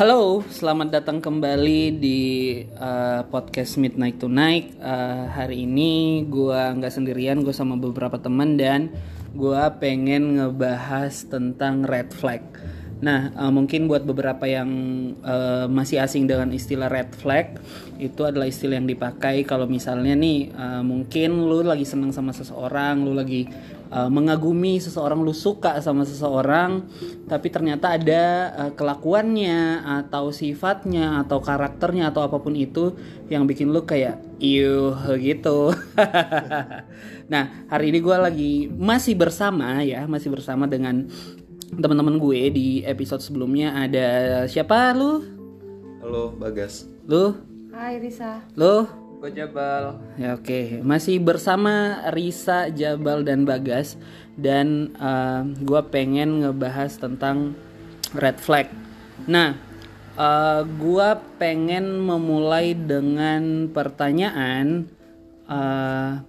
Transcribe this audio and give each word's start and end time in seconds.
Halo, 0.00 0.40
selamat 0.48 0.96
datang 0.96 1.20
kembali 1.20 2.00
di 2.00 2.20
uh, 2.80 3.20
podcast 3.28 3.76
Midnight 3.76 4.16
Tonight. 4.16 4.80
Uh, 4.80 5.28
hari 5.28 5.68
ini 5.68 6.24
gue 6.24 6.56
nggak 6.56 6.88
sendirian, 6.88 7.44
gue 7.44 7.52
sama 7.52 7.76
beberapa 7.76 8.16
teman 8.16 8.56
dan 8.56 8.88
gue 9.36 9.60
pengen 9.76 10.40
ngebahas 10.40 11.28
tentang 11.28 11.84
red 11.84 12.16
flag. 12.16 12.40
Nah, 13.00 13.32
uh, 13.32 13.48
mungkin 13.48 13.88
buat 13.88 14.04
beberapa 14.04 14.44
yang 14.44 14.68
uh, 15.24 15.64
masih 15.72 16.04
asing 16.04 16.28
dengan 16.28 16.52
istilah 16.52 16.92
red 16.92 17.16
flag, 17.16 17.56
itu 17.96 18.28
adalah 18.28 18.44
istilah 18.44 18.76
yang 18.76 18.88
dipakai 18.88 19.40
kalau 19.48 19.64
misalnya 19.64 20.12
nih 20.12 20.52
uh, 20.52 20.84
mungkin 20.84 21.48
lu 21.48 21.64
lagi 21.64 21.88
seneng 21.88 22.12
sama 22.12 22.36
seseorang, 22.36 23.00
lu 23.00 23.16
lagi 23.16 23.48
uh, 23.88 24.12
mengagumi 24.12 24.76
seseorang, 24.84 25.16
lu 25.24 25.32
suka 25.32 25.80
sama 25.80 26.04
seseorang, 26.04 26.84
tapi 27.24 27.48
ternyata 27.48 27.96
ada 27.96 28.24
uh, 28.68 28.72
kelakuannya 28.76 29.80
atau 30.04 30.28
sifatnya 30.28 31.24
atau 31.24 31.40
karakternya 31.40 32.12
atau 32.12 32.28
apa 32.28 32.36
pun 32.36 32.52
itu 32.52 33.00
yang 33.32 33.48
bikin 33.48 33.72
lu 33.72 33.80
kayak 33.88 34.20
iuh 34.44 34.96
gitu. 35.16 35.72
nah, 37.32 37.64
hari 37.72 37.96
ini 37.96 37.98
gue 38.04 38.16
lagi 38.16 38.52
masih 38.68 39.16
bersama 39.16 39.80
ya, 39.80 40.04
masih 40.04 40.28
bersama 40.28 40.68
dengan 40.68 41.08
teman-teman 41.78 42.18
gue 42.18 42.50
di 42.50 42.68
episode 42.82 43.22
sebelumnya 43.22 43.70
ada 43.78 44.06
siapa 44.50 44.90
lu? 44.90 45.22
Halo 46.02 46.34
Bagas. 46.34 46.90
Lu? 47.06 47.38
Hai 47.70 48.02
Risa. 48.02 48.42
Lu? 48.58 48.88
Gue 49.20 49.30
Jabal. 49.36 50.00
Ya 50.16 50.32
oke, 50.32 50.48
okay. 50.48 50.66
masih 50.80 51.20
bersama 51.20 52.02
Risa, 52.10 52.72
Jabal 52.72 53.22
dan 53.22 53.44
Bagas 53.44 54.00
dan 54.40 54.96
uh, 54.96 55.44
gue 55.44 55.82
pengen 55.92 56.40
ngebahas 56.40 56.96
tentang 56.96 57.52
red 58.16 58.40
flag. 58.40 58.72
Nah, 59.28 59.54
uh, 60.16 60.64
gue 60.64 61.08
pengen 61.36 62.00
memulai 62.00 62.72
dengan 62.72 63.68
pertanyaan 63.68 64.88
uh, 65.44 66.24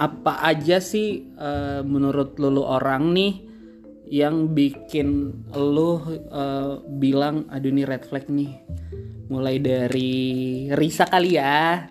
apa 0.00 0.32
aja 0.48 0.80
sih 0.80 1.28
uh, 1.36 1.84
menurut 1.84 2.40
lulu 2.40 2.64
orang 2.64 3.12
nih 3.12 3.51
yang 4.12 4.52
bikin 4.52 5.40
lo 5.56 6.04
uh, 6.28 6.84
bilang 7.00 7.48
aduh 7.48 7.72
ini 7.72 7.88
red 7.88 8.04
flag 8.04 8.28
nih. 8.28 8.60
Mulai 9.32 9.56
dari 9.56 10.12
Risa 10.68 11.08
kali 11.08 11.40
ya. 11.40 11.88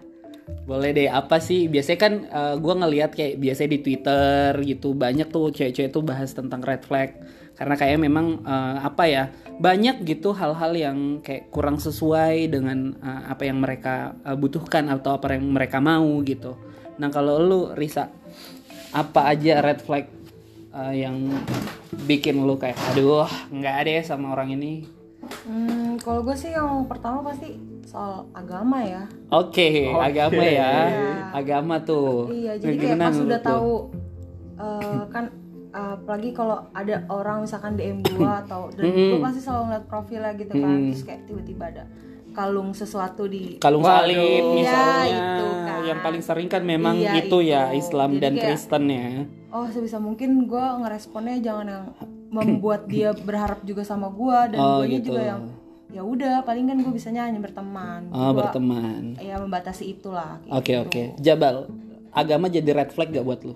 Boleh 0.70 0.94
deh 0.94 1.10
apa 1.10 1.42
sih? 1.42 1.66
Biasanya 1.66 1.98
kan 1.98 2.14
uh, 2.30 2.56
gue 2.62 2.74
ngelihat 2.78 3.18
kayak 3.18 3.42
biasanya 3.42 3.70
di 3.74 3.80
Twitter 3.82 4.54
gitu 4.62 4.94
banyak 4.94 5.34
tuh 5.34 5.50
cewek-cewek 5.50 5.90
tuh 5.90 6.06
bahas 6.06 6.30
tentang 6.38 6.62
red 6.62 6.86
flag. 6.86 7.18
Karena 7.58 7.74
kayak 7.74 7.98
memang 7.98 8.46
uh, 8.46 8.86
apa 8.86 9.10
ya 9.10 9.24
banyak 9.58 10.06
gitu 10.06 10.38
hal-hal 10.38 10.78
yang 10.78 10.98
kayak 11.26 11.50
kurang 11.50 11.82
sesuai 11.82 12.54
dengan 12.54 13.02
uh, 13.02 13.34
apa 13.34 13.50
yang 13.50 13.58
mereka 13.58 14.14
uh, 14.22 14.38
butuhkan 14.38 14.94
atau 14.94 15.18
apa 15.18 15.34
yang 15.34 15.50
mereka 15.50 15.82
mau 15.82 16.22
gitu. 16.22 16.54
Nah 17.02 17.10
kalau 17.10 17.42
lu 17.42 17.62
Risa 17.74 18.14
apa 18.94 19.34
aja 19.34 19.66
red 19.66 19.82
flag 19.82 20.21
uh, 20.76 20.94
yang 20.96 21.16
bikin 22.08 22.44
lu 22.44 22.56
kayak 22.56 22.80
aduh 22.92 23.28
nggak 23.52 23.76
ada 23.86 23.92
ya 24.00 24.04
sama 24.04 24.34
orang 24.34 24.56
ini. 24.56 24.88
Hmm, 25.46 26.02
kalau 26.02 26.26
gue 26.26 26.34
sih 26.34 26.52
yang 26.52 26.90
pertama 26.90 27.22
pasti 27.32 27.56
soal 27.86 28.26
agama 28.34 28.82
ya. 28.82 29.06
Oke 29.32 29.62
okay, 29.62 29.76
okay. 29.92 30.08
agama 30.12 30.44
ya. 30.44 30.56
Yeah. 30.58 31.16
agama 31.32 31.76
tuh. 31.84 32.32
Iya 32.32 32.54
jadi 32.58 32.76
kayak 32.80 32.98
pas 33.00 33.18
udah 33.20 33.42
tahu 33.44 33.74
uh, 34.58 35.04
kan 35.12 35.26
uh, 35.76 35.96
apalagi 36.00 36.30
kalau 36.36 36.58
ada 36.76 37.04
orang 37.08 37.44
misalkan 37.44 37.76
DM 37.80 38.00
gue 38.04 38.32
atau 38.48 38.72
dan 38.74 38.92
gue 38.92 39.20
pasti 39.20 39.40
selalu 39.44 39.64
ngeliat 39.72 39.86
profilnya 39.88 40.32
gitu 40.40 40.54
kan 40.56 40.72
mm. 40.72 40.88
terus 40.92 41.04
kayak 41.08 41.22
tiba-tiba 41.28 41.64
ada 41.72 41.84
kalung 42.32 42.72
sesuatu 42.72 43.28
di 43.28 43.60
kalung 43.60 43.84
salib 43.84 44.56
misalnya. 44.56 45.04
Ya, 45.04 45.20
itu 45.36 45.48
kan. 45.52 45.80
yang 45.84 46.00
paling 46.00 46.24
sering 46.24 46.48
kan 46.48 46.64
memang 46.64 46.96
iya, 46.96 47.20
itu, 47.20 47.44
itu. 47.44 47.52
Ya 47.52 47.76
Islam 47.76 48.16
Jadi 48.16 48.22
dan 48.24 48.34
kayak, 48.40 48.44
Kristen 48.48 48.84
ya 48.88 49.08
oh 49.52 49.68
sebisa 49.68 50.00
mungkin 50.00 50.48
gue 50.48 50.66
ngeresponnya 50.82 51.44
jangan 51.44 51.68
yang 51.68 51.86
membuat 52.32 52.88
dia 52.88 53.12
berharap 53.28 53.62
juga 53.68 53.84
sama 53.84 54.08
gue 54.10 54.56
dan 54.56 54.60
oh, 54.60 54.80
gue 54.82 55.00
gitu. 55.00 55.12
juga 55.12 55.22
yang 55.22 55.44
ya 55.92 56.02
udah 56.08 56.48
paling 56.48 56.72
kan 56.72 56.80
gue 56.80 56.94
bisanya 56.96 57.28
hanya 57.28 57.44
berteman 57.44 58.08
oh 58.16 58.32
gua, 58.32 58.48
berteman 58.48 59.20
ya 59.20 59.36
membatasi 59.44 59.92
itulah 59.92 60.40
oke 60.48 60.56
oke 60.56 60.64
okay, 60.64 60.76
okay. 60.80 61.06
Jabal 61.20 61.68
agama 62.16 62.48
jadi 62.48 62.72
red 62.72 62.96
flag 62.96 63.12
gak 63.12 63.28
buat 63.28 63.44
lu 63.44 63.56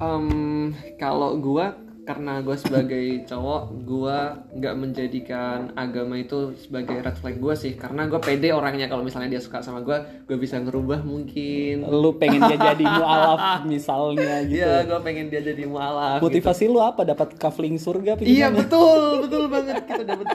um, 0.00 0.72
kalau 0.96 1.36
gue 1.36 1.85
karena 2.06 2.38
gue 2.38 2.54
sebagai 2.54 3.26
cowok 3.26 3.62
gue 3.82 4.18
nggak 4.62 4.74
menjadikan 4.78 5.74
agama 5.74 6.22
itu 6.22 6.54
sebagai 6.54 7.02
red 7.02 7.18
flag 7.18 7.42
gue 7.42 7.54
sih. 7.58 7.74
Karena 7.74 8.06
gue 8.06 8.22
pede 8.22 8.54
orangnya. 8.54 8.86
Kalau 8.86 9.02
misalnya 9.02 9.34
dia 9.34 9.42
suka 9.42 9.58
sama 9.58 9.82
gue 9.82 10.22
gue 10.22 10.38
bisa 10.38 10.62
ngerubah 10.62 11.02
mungkin. 11.02 11.82
Lu 11.82 12.14
pengen 12.14 12.46
dia 12.46 12.58
jadi 12.62 12.84
mualaf 13.02 13.66
misalnya 13.66 14.46
gitu. 14.46 14.62
iya 14.62 14.86
gue 14.86 15.00
pengen 15.02 15.26
dia 15.34 15.42
jadi 15.42 15.66
mualaf 15.66 16.22
motivasi 16.22 16.70
gitu. 16.70 16.78
lu 16.78 16.80
apa? 16.80 17.02
Dapat 17.02 17.34
kafling 17.42 17.74
surga 17.74 18.22
iya 18.22 18.54
betul 18.54 19.26
betul 19.26 19.50
banget. 19.50 19.82
Kita 19.82 20.04
dapat 20.06 20.26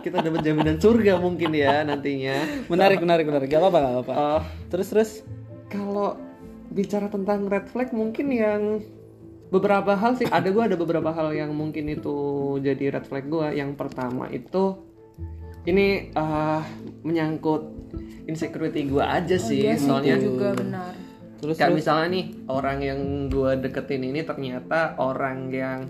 kita 0.00 0.24
dapat 0.24 0.40
jaminan 0.40 0.80
surga 0.80 1.20
mungkin 1.20 1.52
ya 1.52 1.84
nantinya. 1.84 2.64
Menarik 2.72 3.04
menarik 3.04 3.28
menarik. 3.28 3.46
Gak 3.52 3.60
apa 3.60 3.68
apa 3.68 3.78
gak 3.78 3.92
apa, 3.92 4.00
-apa. 4.00 4.14
Uh, 4.16 4.42
terus 4.72 4.88
terus? 4.88 5.10
Kalau 5.68 6.16
bicara 6.72 7.12
tentang 7.12 7.44
red 7.52 7.68
flag 7.68 7.92
mungkin 7.92 8.32
yang 8.32 8.80
beberapa 9.48 9.96
hal 9.96 10.16
sih 10.20 10.28
ada 10.28 10.48
gue 10.48 10.62
ada 10.62 10.76
beberapa 10.76 11.10
hal 11.12 11.32
yang 11.32 11.52
mungkin 11.56 11.88
itu 11.88 12.16
jadi 12.60 12.98
red 12.98 13.04
flag 13.08 13.26
gue 13.28 13.56
yang 13.56 13.72
pertama 13.74 14.28
itu 14.28 14.76
ini 15.68 16.12
uh, 16.16 16.60
menyangkut 17.04 17.62
insecurity 18.28 18.88
gue 18.88 19.04
aja 19.04 19.36
oh, 19.36 19.40
sih 19.40 19.60
iya, 19.64 19.76
soalnya 19.76 20.16
juga 20.20 20.56
benar. 20.56 20.92
Terus 21.38 21.54
kayak 21.54 21.70
misalnya 21.78 22.08
nih 22.18 22.26
orang 22.50 22.78
yang 22.82 23.00
gue 23.30 23.52
deketin 23.62 24.02
ini 24.10 24.26
ternyata 24.26 24.98
orang 24.98 25.48
yang 25.54 25.86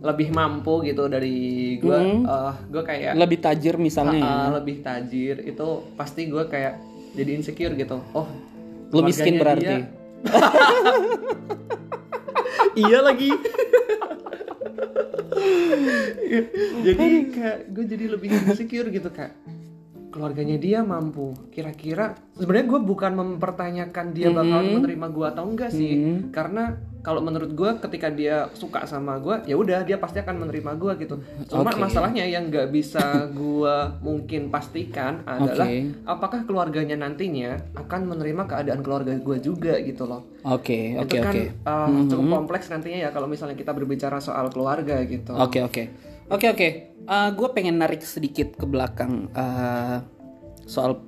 lebih 0.00 0.32
mampu 0.32 0.82
gitu 0.82 1.06
dari 1.06 1.76
gue 1.78 1.94
mm 1.94 2.24
-hmm. 2.24 2.26
uh, 2.26 2.54
gue 2.68 2.82
kayak 2.82 3.12
lebih 3.14 3.38
tajir 3.38 3.76
misalnya 3.76 4.24
uh, 4.24 4.28
uh, 4.28 4.48
lebih 4.58 4.80
tajir 4.80 5.44
itu 5.44 5.68
pasti 5.94 6.26
gue 6.26 6.44
kayak 6.48 6.80
jadi 7.14 7.30
insecure 7.36 7.76
gitu. 7.76 8.00
Oh 8.16 8.28
lu 8.90 9.06
miskin 9.06 9.38
berarti 9.38 9.86
iya 12.76 12.98
lagi 13.00 13.30
jadi 16.86 17.06
kayak 17.30 17.58
gue 17.72 17.84
jadi 17.86 18.04
lebih 18.12 18.28
insecure 18.32 18.88
gitu 18.90 19.10
kak 19.10 19.32
keluarganya 20.10 20.58
dia 20.58 20.82
mampu 20.82 21.32
kira-kira 21.54 22.18
sebenarnya 22.34 22.66
gue 22.66 22.80
bukan 22.82 23.12
mempertanyakan 23.14 24.06
dia 24.10 24.34
bakal 24.34 24.60
mm 24.60 24.66
-hmm. 24.66 24.76
menerima 24.82 25.06
gue 25.14 25.26
atau 25.30 25.44
enggak 25.46 25.70
sih 25.70 25.92
mm 25.94 26.02
-hmm. 26.02 26.18
karena 26.34 26.64
kalau 27.00 27.24
menurut 27.24 27.56
gue 27.56 27.70
ketika 27.88 28.12
dia 28.12 28.52
suka 28.52 28.84
sama 28.84 29.16
gue 29.16 29.48
ya 29.48 29.56
udah 29.56 29.84
dia 29.88 29.96
pasti 29.96 30.20
akan 30.20 30.44
menerima 30.46 30.76
gue 30.76 30.92
gitu 31.04 31.16
cuma 31.48 31.72
okay. 31.72 31.80
masalahnya 31.80 32.24
yang 32.28 32.52
nggak 32.52 32.68
bisa 32.68 33.00
gue 33.40 33.76
mungkin 34.04 34.52
pastikan 34.52 35.24
adalah 35.24 35.64
okay. 35.64 35.88
apakah 36.04 36.44
keluarganya 36.44 37.00
nantinya 37.00 37.56
akan 37.76 38.00
menerima 38.04 38.42
keadaan 38.44 38.80
keluarga 38.84 39.16
gue 39.16 39.36
juga 39.40 39.80
gitu 39.80 40.04
loh 40.04 40.28
oke 40.44 40.60
okay, 40.60 40.84
oke 41.00 41.08
okay, 41.08 41.20
kan 41.24 41.32
okay. 41.32 41.46
uh, 41.64 41.72
mm 41.72 41.88
-hmm. 41.88 42.08
cukup 42.12 42.26
kompleks 42.44 42.66
nantinya 42.68 42.98
ya 43.08 43.10
kalau 43.12 43.26
misalnya 43.28 43.56
kita 43.56 43.72
berbicara 43.72 44.20
soal 44.20 44.52
keluarga 44.52 45.00
gitu 45.08 45.32
oke 45.32 45.56
okay, 45.56 45.60
oke 45.64 45.72
okay. 45.72 45.86
oke 46.28 46.36
okay, 46.36 46.48
oke 46.52 46.58
okay. 46.60 46.70
uh, 47.08 47.28
gue 47.32 47.48
pengen 47.56 47.80
narik 47.80 48.04
sedikit 48.04 48.52
ke 48.60 48.68
belakang 48.68 49.32
uh, 49.32 50.04
soal 50.68 51.00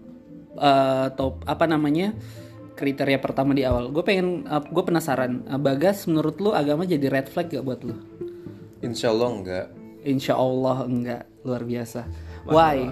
uh, 0.56 1.12
top 1.12 1.44
apa 1.44 1.68
namanya 1.68 2.16
kriteria 2.82 3.22
pertama 3.22 3.54
di 3.54 3.62
awal. 3.62 3.94
Gue 3.94 4.02
pengen, 4.02 4.42
uh, 4.50 4.58
gue 4.58 4.82
penasaran. 4.82 5.46
Uh, 5.46 5.54
Bagas, 5.62 6.10
menurut 6.10 6.34
lu 6.42 6.50
agama 6.50 6.82
jadi 6.82 7.06
red 7.06 7.30
flag 7.30 7.46
gak 7.46 7.62
buat 7.62 7.86
lu? 7.86 7.94
Insya 8.82 9.14
Allah 9.14 9.30
enggak. 9.30 9.66
Insya 10.02 10.34
Allah 10.34 10.82
enggak, 10.82 11.22
luar 11.46 11.62
biasa. 11.62 12.10
Why? 12.42 12.90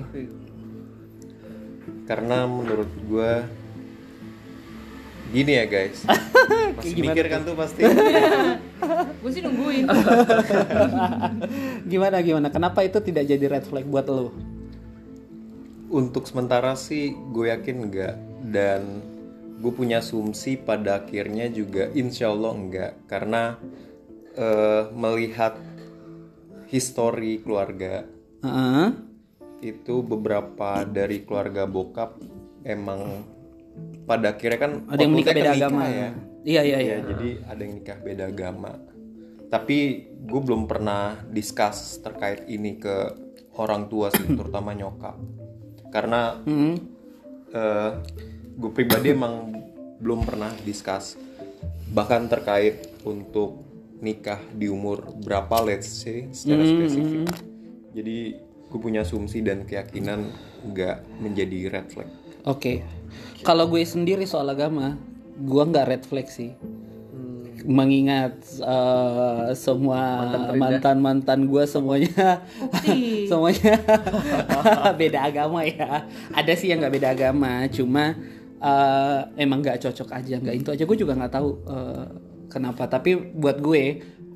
Karena 2.07 2.47
menurut 2.47 2.87
gue 3.11 3.33
gini 5.35 5.59
ya 5.59 5.67
guys. 5.67 6.07
Masih 6.79 7.03
mikir 7.03 7.27
kan 7.27 7.43
tuh 7.43 7.59
pasti. 7.59 7.83
gue 9.27 9.31
sih 9.35 9.43
nungguin. 9.43 9.91
gimana 11.91 12.23
gimana? 12.23 12.47
Kenapa 12.55 12.87
itu 12.87 13.03
tidak 13.03 13.27
jadi 13.27 13.45
red 13.51 13.67
flag 13.67 13.91
buat 13.91 14.07
lo? 14.07 14.31
Untuk 15.91 16.31
sementara 16.31 16.79
sih 16.79 17.11
gue 17.35 17.51
yakin 17.51 17.77
enggak 17.83 18.15
dan 18.47 19.10
gue 19.61 19.73
punya 19.77 20.01
asumsi 20.01 20.57
pada 20.57 21.05
akhirnya 21.05 21.53
juga 21.53 21.93
insya 21.93 22.33
Allah 22.33 22.53
enggak. 22.57 22.93
Karena 23.05 23.61
uh, 24.41 24.89
melihat 24.97 25.61
histori 26.73 27.43
keluarga 27.45 28.07
uh 28.41 28.49
-huh. 28.49 28.89
itu 29.61 30.01
beberapa 30.01 30.87
dari 30.87 31.27
keluarga 31.27 31.67
bokap 31.69 32.17
emang 32.65 33.27
pada 34.07 34.35
akhirnya 34.35 34.59
kan 34.59 34.73
ada 34.89 35.01
yang 35.03 35.13
menikah 35.13 35.35
beda 35.37 35.53
agama. 35.55 35.83
ya. 35.87 36.11
Iya 36.41 36.63
iya 36.65 36.79
iya. 36.81 36.97
Ya, 36.97 36.99
jadi 37.13 37.29
ada 37.45 37.61
yang 37.61 37.75
nikah 37.79 37.99
beda 38.01 38.25
agama. 38.33 38.73
Tapi 39.51 39.79
gue 40.25 40.41
belum 40.41 40.71
pernah 40.71 41.21
discuss 41.29 42.01
terkait 42.01 42.47
ini 42.49 42.79
ke 42.79 42.97
orang 43.59 43.91
tua 43.91 44.09
sih 44.15 44.25
terutama 44.39 44.73
nyokap. 44.73 45.19
Karena 45.91 46.39
Hmm. 46.47 46.75
Gue 48.61 48.71
pribadi 48.77 49.17
emang 49.17 49.57
belum 49.97 50.29
pernah 50.29 50.53
discuss. 50.69 51.17
Bahkan 51.91 52.29
terkait 52.29 52.93
untuk 53.09 53.65
nikah 54.01 54.41
di 54.53 54.69
umur 54.69 55.13
berapa 55.25 55.65
let's 55.65 55.89
say 55.89 56.29
secara 56.33 56.65
spesifik. 56.65 57.29
jadi 57.93 58.41
gue 58.41 58.81
punya 58.81 59.05
asumsi 59.05 59.45
dan 59.45 59.69
keyakinan 59.69 60.31
nggak 60.73 61.05
menjadi 61.21 61.59
red 61.69 61.87
flag. 61.91 62.09
Oke. 62.49 62.81
Kalau 63.45 63.69
gue 63.69 63.83
sendiri 63.85 64.25
soal 64.25 64.49
agama, 64.49 64.97
gue 65.37 65.63
nggak 65.65 65.87
red 65.89 66.05
flag 66.07 66.29
sih. 66.31 66.55
Mengingat 67.61 68.41
eh, 68.63 69.53
semua 69.53 70.33
mantan 70.57 70.97
mantan 71.05 71.41
gue 71.45 71.65
semuanya 71.69 72.41
semuanya 73.31 73.77
beda 75.01 75.29
agama 75.29 75.67
ya. 75.67 76.09
Ada 76.33 76.57
sih 76.57 76.73
yang 76.73 76.81
nggak 76.81 76.95
beda 76.97 77.09
agama, 77.13 77.69
cuma 77.69 78.17
eh, 78.61 79.21
emang 79.41 79.65
nggak 79.65 79.81
cocok 79.81 80.09
aja, 80.13 80.37
nggak 80.39 80.57
itu 80.57 80.69
aja. 80.71 80.85
Gue 80.85 80.99
juga 81.01 81.17
nggak 81.17 81.33
tahu 81.33 81.49
eh, 81.67 82.07
kenapa. 82.53 82.87
Tapi 82.87 83.17
buat 83.17 83.59
gue 83.59 83.83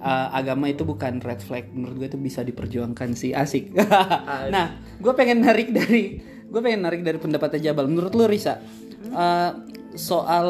eh, 0.00 0.28
agama 0.32 0.72
itu 0.72 0.82
bukan 0.82 1.20
red 1.20 1.44
flag. 1.44 1.68
Menurut 1.70 1.94
gue 2.00 2.08
itu 2.10 2.18
bisa 2.18 2.40
diperjuangkan 2.40 3.12
sih, 3.14 3.36
asik. 3.36 3.76
nah, 4.54 4.80
gue 4.98 5.12
pengen 5.12 5.44
narik 5.44 5.70
dari 5.70 6.18
gue 6.44 6.60
pengen 6.62 6.86
narik 6.86 7.02
dari 7.04 7.18
pendapatnya 7.20 7.70
Jabal. 7.70 7.90
Menurut 7.90 8.12
lu 8.16 8.24
Risa, 8.24 8.58
eh, 9.12 9.50
soal 9.94 10.48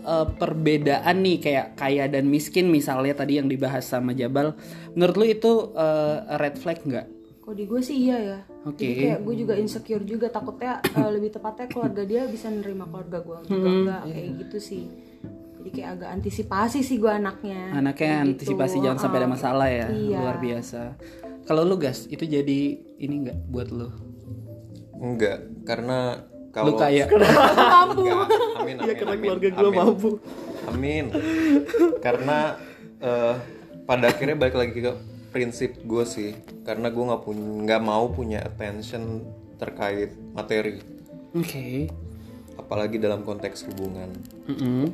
eh, 0.00 0.26
perbedaan 0.36 1.16
nih 1.20 1.36
kayak 1.40 1.66
kaya 1.76 2.04
dan 2.08 2.28
miskin 2.28 2.72
misalnya 2.72 3.12
tadi 3.12 3.40
yang 3.40 3.48
dibahas 3.48 3.84
sama 3.84 4.16
Jabal, 4.16 4.56
menurut 4.96 5.16
lu 5.16 5.26
itu 5.28 5.52
eh, 5.76 6.16
red 6.40 6.56
flag 6.56 6.80
nggak? 6.84 7.15
Kok 7.46 7.54
di 7.54 7.64
gue 7.64 7.78
sih 7.78 7.96
iya 8.02 8.18
ya. 8.18 8.38
Oke. 8.64 8.82
Jadi 8.82 8.94
kayak 9.00 9.20
gue 9.22 9.34
juga 9.38 9.54
insecure 9.54 10.02
juga 10.02 10.26
takutnya 10.28 10.82
eh, 10.82 11.08
lebih 11.08 11.30
tepatnya 11.30 11.66
keluarga 11.66 12.02
dia 12.02 12.26
bisa 12.26 12.50
nerima 12.50 12.84
keluarga 12.84 13.18
gue 13.20 13.38
juga 13.46 13.54
Hmm. 13.62 13.78
enggak 13.80 14.02
kayak 14.04 14.28
gitu 14.42 14.58
sih. 14.58 14.84
Jadi 15.56 15.70
kayak 15.72 15.90
agak 15.92 16.10
antisipasi 16.12 16.78
sih 16.80 16.96
gue 16.96 17.06
anaknya. 17.08 17.70
Anaknya 17.72 17.94
Kayak 17.94 18.18
gitu. 18.18 18.26
antisipasi 18.28 18.76
jangan 18.80 18.98
sampai 18.98 19.18
ada 19.20 19.28
masalah 19.28 19.68
ya, 19.68 19.86
Iya. 19.88 20.18
luar 20.20 20.36
biasa. 20.36 20.82
Kalau 21.42 21.62
lu 21.62 21.76
gas, 21.76 22.06
itu 22.06 22.24
jadi 22.24 22.58
ini 22.98 23.14
nggak 23.22 23.38
buat 23.46 23.70
lu? 23.70 23.88
enggak 24.96 25.38
karena 25.62 26.24
Lu 26.56 26.72
kalau 26.72 26.72
kaya. 26.74 27.04
Enggak. 27.86 28.26
Amin, 28.56 28.76
amin, 28.80 28.96
karena 28.96 29.12
amin, 29.12 29.22
keluarga 29.22 29.48
gue 29.52 29.70
mampu. 29.70 30.10
Amin. 30.66 31.04
Karena 32.00 32.56
eh, 32.98 33.34
pada 33.84 34.08
akhirnya 34.08 34.34
balik 34.34 34.56
lagi 34.56 34.80
ke 34.80 34.92
prinsip 35.36 35.76
gue 35.84 36.04
sih. 36.08 36.32
Karena 36.64 36.88
gue 36.88 37.04
nggak 37.04 37.22
punya 37.28 37.44
nggak 37.68 37.82
mau 37.84 38.08
punya 38.08 38.40
attention 38.40 39.20
terkait 39.60 40.16
materi, 40.32 40.80
Oke. 41.36 41.88
apalagi 42.56 42.96
dalam 42.96 43.20
konteks 43.24 43.68
hubungan. 43.68 44.12
Mm-mm. 44.48 44.92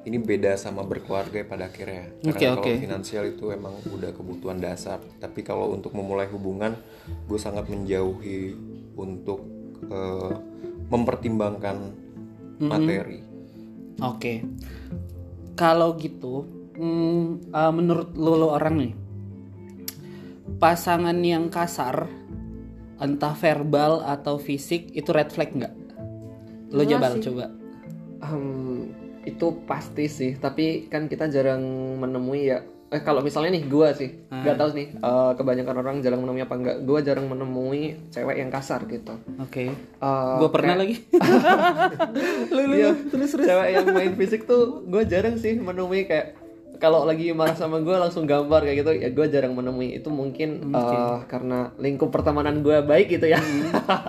Ini 0.00 0.16
beda 0.16 0.56
sama 0.56 0.80
berkeluarga 0.84 1.44
pada 1.44 1.68
akhirnya. 1.68 2.08
Karena 2.24 2.32
Oke, 2.32 2.44
kalau 2.48 2.64
oke. 2.64 2.72
finansial 2.80 3.24
itu 3.28 3.52
emang 3.52 3.76
udah 3.92 4.16
kebutuhan 4.16 4.56
dasar. 4.56 5.00
Tapi 5.20 5.44
kalau 5.44 5.76
untuk 5.76 5.92
memulai 5.92 6.24
hubungan, 6.32 6.72
gue 7.28 7.36
sangat 7.36 7.68
menjauhi 7.68 8.56
untuk 8.96 9.44
eh, 9.84 10.32
mempertimbangkan 10.88 11.76
materi. 12.64 13.20
Oke. 14.00 14.44
Kalau 15.60 15.92
gitu, 16.00 16.48
hmm, 16.80 17.52
uh, 17.52 17.72
menurut 17.72 18.16
lo, 18.16 18.32
lo 18.40 18.48
orang 18.56 18.74
nih, 18.80 18.92
pasangan 20.60 21.16
yang 21.18 21.48
kasar, 21.48 22.04
entah 22.96 23.34
verbal 23.34 24.04
atau 24.04 24.36
fisik, 24.36 24.92
itu 24.92 25.08
red 25.08 25.28
flag 25.28 25.50
nggak? 25.50 25.74
Lo 26.70 26.84
jabal 26.84 27.16
sih. 27.16 27.24
coba. 27.26 27.48
Hmm, 28.20 28.92
itu 29.22 29.46
pasti 29.64 30.06
sih 30.06 30.32
tapi 30.34 30.64
kan 30.86 31.04
kita 31.04 31.26
jarang 31.26 31.60
menemui 31.96 32.42
ya 32.46 32.60
eh 32.86 32.98
kalau 32.98 33.20
misalnya 33.20 33.54
nih 33.54 33.64
gua 33.64 33.92
sih 33.92 34.08
nggak 34.26 34.56
tahu 34.56 34.70
nih 34.74 34.88
eh, 34.94 35.32
kebanyakan 35.34 35.76
orang 35.78 35.96
jarang 35.98 36.20
menemui 36.20 36.42
apa 36.42 36.54
enggak 36.54 36.76
gua 36.82 36.98
jarang 36.98 37.26
menemui 37.26 37.82
cewek 38.08 38.36
yang 38.36 38.48
kasar 38.48 38.84
gitu 38.84 39.14
Oke. 39.38 39.72
Eh, 39.72 40.34
Gue 40.36 40.48
pernah 40.50 40.74
kayak- 40.74 40.80
lagi. 40.82 40.96
lu, 42.50 42.60
lu, 42.62 42.74
Iya, 42.74 42.90
lu, 42.90 43.08
terus 43.08 43.30
terus. 43.30 43.46
cewek 43.46 43.68
yang 43.70 43.86
main 43.90 44.12
fisik 44.14 44.42
tuh 44.44 44.62
gue 44.82 45.02
jarang 45.06 45.36
sih 45.36 45.54
menemui 45.54 46.04
kayak 46.04 46.39
kalau 46.80 47.04
lagi 47.04 47.30
marah 47.36 47.54
sama 47.54 47.84
gue 47.84 47.92
langsung 47.92 48.24
gambar 48.24 48.64
kayak 48.64 48.76
gitu. 48.80 48.90
Ya 48.96 49.08
gue 49.12 49.26
jarang 49.28 49.52
menemui. 49.52 50.00
Itu 50.00 50.08
mungkin 50.08 50.72
eh, 50.72 51.18
karena 51.28 51.70
lingkup 51.76 52.08
pertemanan 52.08 52.64
gue 52.64 52.80
baik 52.80 53.20
gitu 53.20 53.28
ya. 53.28 53.38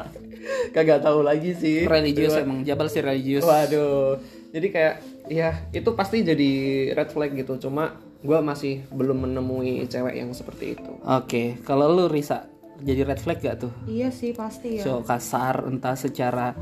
Kagak 0.76 1.04
tahu 1.04 1.22
lagi 1.22 1.54
sih. 1.54 1.86
Religius 1.86 2.40
emang 2.40 2.64
jabal 2.64 2.88
sih 2.88 3.04
religius. 3.04 3.44
waduh. 3.44 4.18
Jadi 4.56 4.68
kayak 4.72 4.96
ya 5.28 5.68
itu 5.76 5.92
pasti 5.94 6.24
jadi 6.24 6.52
red 6.96 7.12
flag 7.12 7.36
gitu. 7.36 7.60
Cuma 7.60 8.00
gue 8.24 8.40
masih 8.40 8.88
belum 8.90 9.28
menemui 9.28 9.84
cewek 9.92 10.16
yang 10.16 10.32
seperti 10.32 10.80
itu. 10.80 10.92
Oke, 11.04 11.60
kalau 11.68 11.92
lu 11.92 12.08
Risa 12.08 12.48
jadi 12.82 13.06
red 13.06 13.20
flag 13.22 13.44
gak 13.44 13.68
tuh? 13.68 13.74
Iya 13.86 14.10
sih 14.10 14.32
pasti 14.32 14.80
ya. 14.80 14.84
So 14.88 15.04
kasar 15.06 15.68
entah 15.68 15.94
secara 16.00 16.56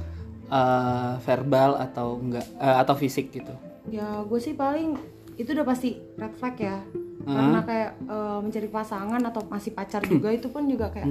uh, 0.50 1.22
verbal 1.24 1.80
atau 1.80 2.20
enggak 2.20 2.48
eh, 2.60 2.78
atau 2.82 2.96
fisik 2.98 3.32
gitu. 3.32 3.54
Ya 3.90 4.22
gue 4.24 4.40
sih 4.40 4.54
paling 4.54 5.00
itu 5.40 5.50
udah 5.50 5.64
pasti 5.64 5.90
red 6.14 6.36
flag 6.36 6.56
ya. 6.56 6.78
Karena 7.22 7.62
kayak 7.62 7.92
eh, 8.04 8.40
mencari 8.42 8.68
pasangan 8.68 9.22
atau 9.24 9.42
masih 9.46 9.72
pacar 9.72 10.04
juga 10.04 10.28
itu 10.34 10.48
pun 10.48 10.66
juga 10.66 10.90
kayak 10.90 11.08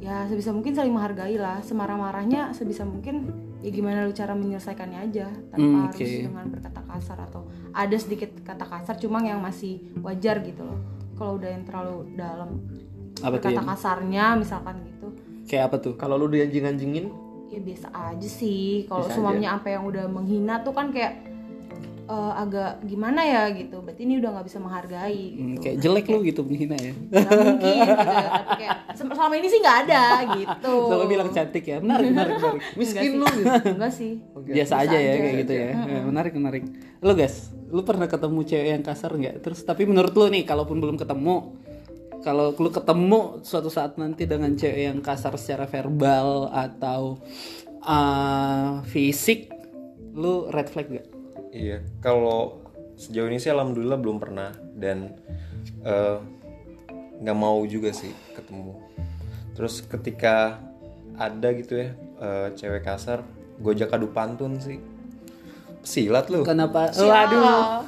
ya 0.00 0.24
sebisa 0.24 0.50
mungkin 0.50 0.72
saling 0.72 0.90
menghargai 0.90 1.36
lah. 1.36 1.60
Semarah-marahnya 1.60 2.50
sebisa 2.50 2.82
mungkin 2.82 3.30
ya 3.60 3.68
gimana 3.68 4.02
lu 4.02 4.12
cara 4.12 4.32
menyelesaikannya 4.32 4.98
aja 5.02 5.28
tanpa 5.48 5.60
Hmm, 5.60 5.84
harus 5.86 6.00
oke. 6.00 6.24
dengan 6.24 6.44
berkata 6.48 6.80
kasar 6.82 7.18
atau 7.22 7.42
ada 7.70 7.94
sedikit 7.94 8.32
kata 8.40 8.64
kasar 8.64 8.96
cuma 8.96 9.20
yang 9.20 9.38
masih 9.38 9.78
wajar 10.00 10.40
gitu 10.40 10.60
loh. 10.60 10.80
Kalau 11.14 11.36
udah 11.36 11.50
yang 11.50 11.62
terlalu 11.62 12.16
dalam 12.16 12.50
Apa 13.18 13.36
tuh 13.36 13.46
kata 13.46 13.54
yang- 13.54 13.68
kasarnya 13.68 14.24
misalkan 14.34 14.74
gitu 14.82 15.08
Kayak 15.44 15.64
apa 15.68 15.76
tuh? 15.78 15.94
kalau 15.94 16.16
lu 16.16 16.26
dianjing-anjingin 16.30 17.12
ya 17.50 17.58
biasa 17.58 17.90
aja 17.90 18.24
sih 18.24 18.86
kalau 18.86 19.04
semuanya 19.04 19.52
apa 19.52 19.68
yang 19.68 19.82
udah 19.82 20.06
menghina 20.06 20.62
tuh 20.62 20.70
kan 20.70 20.88
kayak 20.88 21.29
eh, 22.10 22.32
agak 22.36 22.82
gimana 22.82 23.20
ya 23.22 23.42
gitu 23.54 23.78
berarti 23.80 24.02
ini 24.02 24.18
udah 24.18 24.30
nggak 24.34 24.46
bisa 24.46 24.58
menghargai 24.58 25.22
Hmm, 25.30 25.54
gitu 25.54 25.60
kayak 25.62 25.76
jelek 25.78 26.06
lu 26.10 26.18
gitu 26.26 26.40
menghina 26.42 26.74
ya. 26.74 26.92
Nggak 26.92 27.30
mungkin 27.38 27.74
gitu 27.78 28.02
ya. 28.02 28.28
tapi 28.34 28.54
kayak 28.58 28.76
selama 28.98 29.34
ini 29.36 29.48
sih 29.48 29.60
nggak 29.62 29.78
ada 29.86 30.02
gitu 30.42 30.74
Selalu 30.90 31.04
bilang 31.06 31.28
cantik 31.30 31.64
ya. 31.64 31.78
Menarik, 31.78 32.06
menarik, 32.10 32.34
menarik. 32.36 32.62
miskin 32.74 33.12
lu 33.16 33.26
gitu. 33.30 33.46
enggak 33.78 33.92
sih 33.94 34.12
Biasa 34.34 34.74
aja 34.82 34.96
ya 34.98 35.12
kayak 35.14 35.36
gitu 35.46 35.52
ya. 35.54 35.68
Ya, 35.70 36.00
Menarik, 36.02 36.32
menarik. 36.34 36.62
Lu 36.98 37.12
guys, 37.14 37.36
lu 37.70 37.80
pernah 37.86 38.10
ketemu 38.10 38.40
cewek 38.42 38.68
yang 38.74 38.82
kasar 38.82 39.10
nggak? 39.14 39.36
Terus 39.40 39.60
tapi 39.62 39.86
menurut 39.86 40.10
lu 40.12 40.26
nih, 40.26 40.42
kalaupun 40.42 40.82
belum 40.82 40.96
ketemu, 40.98 41.54
kalau 42.20 42.50
lu 42.52 42.68
ketemu 42.68 43.20
suatu 43.40 43.70
saat 43.70 43.94
nanti 43.96 44.26
dengan 44.26 44.52
cewek 44.52 44.90
yang 44.90 44.98
kasar 45.00 45.32
secara 45.38 45.64
verbal 45.64 46.50
atau 46.50 47.20
uh, 47.80 48.82
fisik, 48.84 49.48
lu 50.12 50.50
red 50.50 50.68
flag 50.68 50.88
gak? 50.90 51.06
Iya, 51.50 51.82
kalau 51.98 52.62
sejauh 52.94 53.26
ini 53.26 53.42
sih 53.42 53.50
alhamdulillah 53.50 53.98
belum 53.98 54.22
pernah 54.22 54.54
dan 54.78 55.18
eh, 55.82 56.18
nggak 57.20 57.38
mau 57.38 57.58
juga 57.66 57.90
sih 57.90 58.14
ketemu. 58.38 58.78
Terus 59.58 59.82
ketika 59.82 60.62
ada 61.18 61.48
gitu 61.50 61.74
ya 61.74 61.88
eh, 62.22 62.48
cewek 62.54 62.86
kasar, 62.86 63.26
gue 63.58 63.70
ajak 63.74 63.98
adu 63.98 64.14
pantun 64.14 64.62
sih. 64.62 64.78
Silat 65.82 66.30
lu? 66.30 66.46
Kenapa? 66.46 66.94
Waduh. 66.94 67.82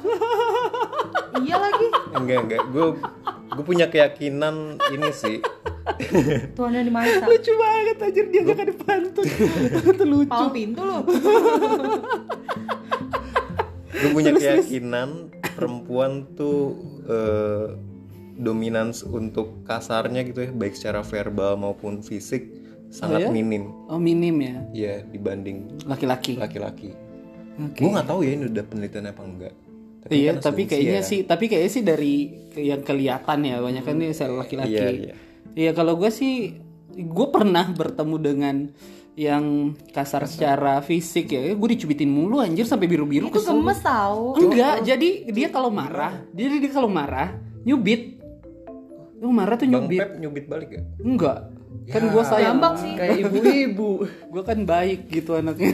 iya 1.45 1.57
lagi 1.57 1.87
Enggak 2.13 2.39
enggak, 2.45 2.63
gue 2.67 2.85
gue 3.53 3.63
punya 3.63 3.87
keyakinan 3.87 4.75
ini 4.91 5.09
sih. 5.15 5.39
tuannya 6.55 6.79
di 6.87 6.91
mana 6.91 7.27
Lucu 7.27 7.51
banget 7.59 7.97
anjir 7.99 8.25
dia 8.27 8.41
gak 8.43 8.59
ada 8.59 8.75
pantun. 8.75 9.25
Itu 9.93 10.03
lucu. 10.03 10.31
pal 10.31 10.47
pintu 10.51 10.83
lo 10.83 10.99
Gue 14.03 14.11
punya 14.13 14.31
keyakinan 14.33 15.09
perempuan 15.53 16.11
tuh 16.33 16.75
eh, 17.05 17.67
dominans 18.35 19.01
untuk 19.01 19.61
kasarnya 19.63 20.23
gitu 20.23 20.41
ya, 20.41 20.51
baik 20.51 20.73
secara 20.73 21.01
verbal 21.01 21.55
maupun 21.55 22.01
fisik 22.01 22.49
sangat 22.89 23.25
ya? 23.25 23.29
minim. 23.29 23.69
Oh 23.87 23.97
minim 23.97 24.35
ya, 24.37 24.55
Ya 24.71 24.93
dibanding 25.01 25.81
laki-laki. 25.83 26.35
laki-laki. 26.35 26.91
Oke. 27.55 27.79
Gue 27.79 27.89
nggak 27.91 28.05
tahu 28.05 28.19
ya 28.21 28.31
ini 28.33 28.45
udah 28.47 28.63
penelitian 28.63 29.07
apa 29.07 29.21
enggak. 29.21 29.53
iya, 30.09 30.35
kan 30.35 30.43
tapi 30.43 30.67
kayaknya 30.67 30.99
ya. 30.99 31.05
sih, 31.05 31.19
tapi 31.23 31.47
kayaknya 31.47 31.71
sih 31.71 31.83
dari 31.83 32.15
yang 32.53 32.81
kelihatan 32.81 33.39
ya 33.41 33.55
banyak 33.57 33.81
kan 33.81 33.95
ini 33.95 34.11
sel 34.11 34.35
laki-laki. 34.35 34.73
Iya, 34.73 34.89
Iya, 34.89 35.15
iya. 35.55 35.71
kalau 35.71 35.95
gue 35.95 36.09
sih, 36.09 36.59
gue 36.91 37.27
pernah 37.29 37.71
bertemu 37.71 38.15
dengan 38.19 38.55
yang 39.13 39.77
kasar 39.93 40.25
secara 40.25 40.81
fisik 40.81 41.29
ya, 41.37 41.53
gue 41.53 41.69
dicubitin 41.77 42.09
mulu 42.09 42.41
anjir 42.41 42.65
sampai 42.65 42.89
biru-biru 42.89 43.29
itu 43.29 43.37
kesel. 43.37 43.61
gemes 43.61 43.79
tau 43.85 44.33
Enggak, 44.33 44.81
jadi 44.81 45.09
dia 45.29 45.47
kalau 45.53 45.69
marah, 45.69 46.17
dia 46.33 46.49
dia 46.49 46.71
kalau 46.73 46.89
marah 46.89 47.37
nyubit. 47.61 48.17
Lu 49.21 49.29
marah 49.29 49.55
tuh 49.55 49.69
Bang 49.69 49.85
nyubit. 49.85 49.99
Pep 50.01 50.11
nyubit 50.19 50.45
balik 50.49 50.69
gak? 50.73 50.85
Enggak. 50.99 51.39
kan 51.83 51.99
gue 52.05 52.23
sayang 52.23 52.63
sih. 52.79 52.95
kayak 52.95 53.17
ibu-ibu 53.27 54.07
gue 54.07 54.43
kan 54.45 54.61
baik 54.63 55.09
gitu 55.09 55.35
anaknya 55.35 55.73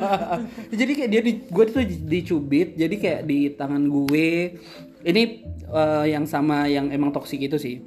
jadi 0.80 0.92
kayak 0.94 1.10
dia 1.10 1.20
di 1.20 1.32
gue 1.42 1.64
tuh 1.68 1.84
dicubit 1.84 2.78
jadi 2.78 2.94
kayak 2.96 3.20
di 3.28 3.52
tangan 3.52 3.82
gue 3.90 4.56
ini 5.04 5.22
eh, 5.68 6.04
yang 6.08 6.24
sama 6.24 6.70
yang 6.70 6.88
emang 6.88 7.12
toksik 7.12 7.44
itu 7.44 7.60
sih 7.60 7.82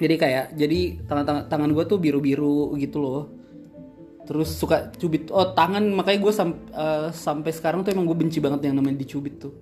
jadi 0.00 0.14
kayak 0.16 0.44
jadi 0.56 0.80
tangan 1.04 1.24
tangan, 1.26 1.44
tangan 1.50 1.70
gue 1.74 1.84
tuh 1.84 1.98
biru 1.98 2.24
biru 2.24 2.72
gitu 2.78 3.02
loh 3.02 3.33
terus 4.24 4.56
suka 4.56 4.88
cubit. 4.96 5.28
Oh 5.28 5.52
tangan 5.52 5.84
makanya 5.92 6.20
gue 6.24 6.32
sampai 7.12 7.52
sekarang 7.52 7.84
tuh 7.84 7.92
emang 7.92 8.08
gue 8.08 8.16
benci 8.16 8.40
banget 8.40 8.68
yang 8.68 8.80
namanya 8.80 9.04
dicubit 9.04 9.36
tuh. 9.40 9.52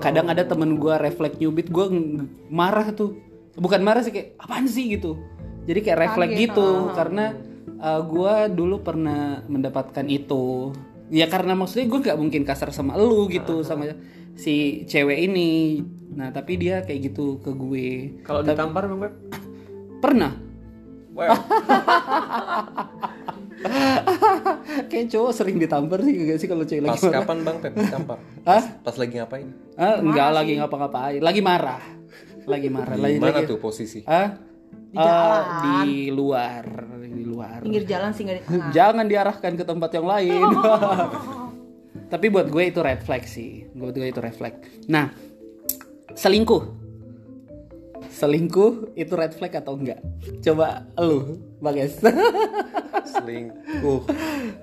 Kadang 0.00 0.32
ada 0.32 0.44
temen 0.48 0.80
gue 0.80 0.94
refleks 0.96 1.36
nyubit 1.40 1.68
gue 1.68 1.86
marah 2.48 2.92
tuh. 2.92 3.16
Bukan 3.56 3.80
marah 3.84 4.04
sih 4.04 4.12
kayak 4.12 4.36
apaan 4.40 4.68
sih? 4.68 4.92
gitu. 4.96 5.16
Jadi 5.68 5.84
kayak 5.84 5.98
refleks 6.04 6.36
gitu 6.36 6.92
karena 6.96 7.36
gue 8.04 8.34
dulu 8.52 8.80
pernah 8.80 9.44
mendapatkan 9.44 10.04
itu. 10.08 10.72
Ya 11.08 11.28
karena 11.28 11.56
maksudnya 11.56 11.88
gue 11.88 12.00
nggak 12.04 12.18
mungkin 12.20 12.44
kasar 12.44 12.68
sama 12.72 12.96
elu 12.96 13.28
gitu 13.32 13.64
sama 13.64 13.96
si 14.36 14.84
cewek 14.84 15.28
ini. 15.28 15.80
Nah 16.12 16.32
tapi 16.32 16.60
dia 16.60 16.84
kayak 16.84 17.12
gitu 17.12 17.40
ke 17.40 17.52
gue. 17.52 18.20
Kalau 18.24 18.44
ditampar 18.44 18.88
bang 18.88 19.00
Beb 19.08 19.14
pernah. 20.00 20.32
Wow 21.18 21.34
kayak 24.90 25.06
cowok 25.08 25.32
sering 25.32 25.56
ditampar 25.56 26.00
sih 26.00 26.14
gak 26.14 26.38
sih 26.38 26.48
kalau 26.48 26.62
cewek 26.62 26.82
Pas 26.82 26.94
lagi 26.94 27.04
marah? 27.04 27.16
kapan 27.20 27.38
bang? 27.42 27.56
Pep 27.58 27.72
ditampar? 27.74 28.18
Hah? 28.48 28.62
Pas 28.78 28.94
lagi 28.94 29.12
ngapain? 29.14 29.48
Ah, 29.74 29.96
enggak 29.98 30.28
lagi 30.32 30.52
ngapa-ngapain. 30.56 31.20
Lagi 31.20 31.40
marah. 31.40 31.82
Lagi 32.44 32.68
marah 32.68 32.96
lagi 32.96 33.16
Di 33.16 33.20
mana 33.20 33.38
lagi. 33.38 33.50
tuh 33.50 33.58
posisi? 33.58 34.00
Ah? 34.04 34.38
Di 34.88 34.96
Ah, 34.96 35.04
jalan. 35.04 35.44
di 35.84 36.08
luar 36.08 36.64
di 37.04 37.24
luar. 37.24 37.58
Pinggir 37.60 37.84
jalan 37.84 38.10
sih 38.10 38.22
nggak 38.22 38.36
di 38.36 38.42
tengah. 38.42 38.70
Jangan 38.76 39.04
diarahkan 39.04 39.52
ke 39.52 39.64
tempat 39.64 39.90
yang 39.92 40.06
lain. 40.06 40.48
Tapi 42.08 42.26
buat 42.28 42.48
gue 42.48 42.64
itu 42.64 42.80
red 42.80 43.02
flag 43.02 43.24
sih. 43.24 43.68
Buat 43.70 43.92
gue 43.92 44.08
itu 44.08 44.16
red 44.16 44.32
flag. 44.32 44.54
Nah 44.86 45.12
selingkuh. 46.14 46.62
Selingkuh 48.08 48.94
itu 48.94 49.12
red 49.12 49.30
flag 49.30 49.52
atau 49.52 49.76
enggak? 49.76 50.00
Coba 50.40 50.88
lu 50.96 51.36
bagas 51.58 51.98
Selingkuh. 53.14 54.06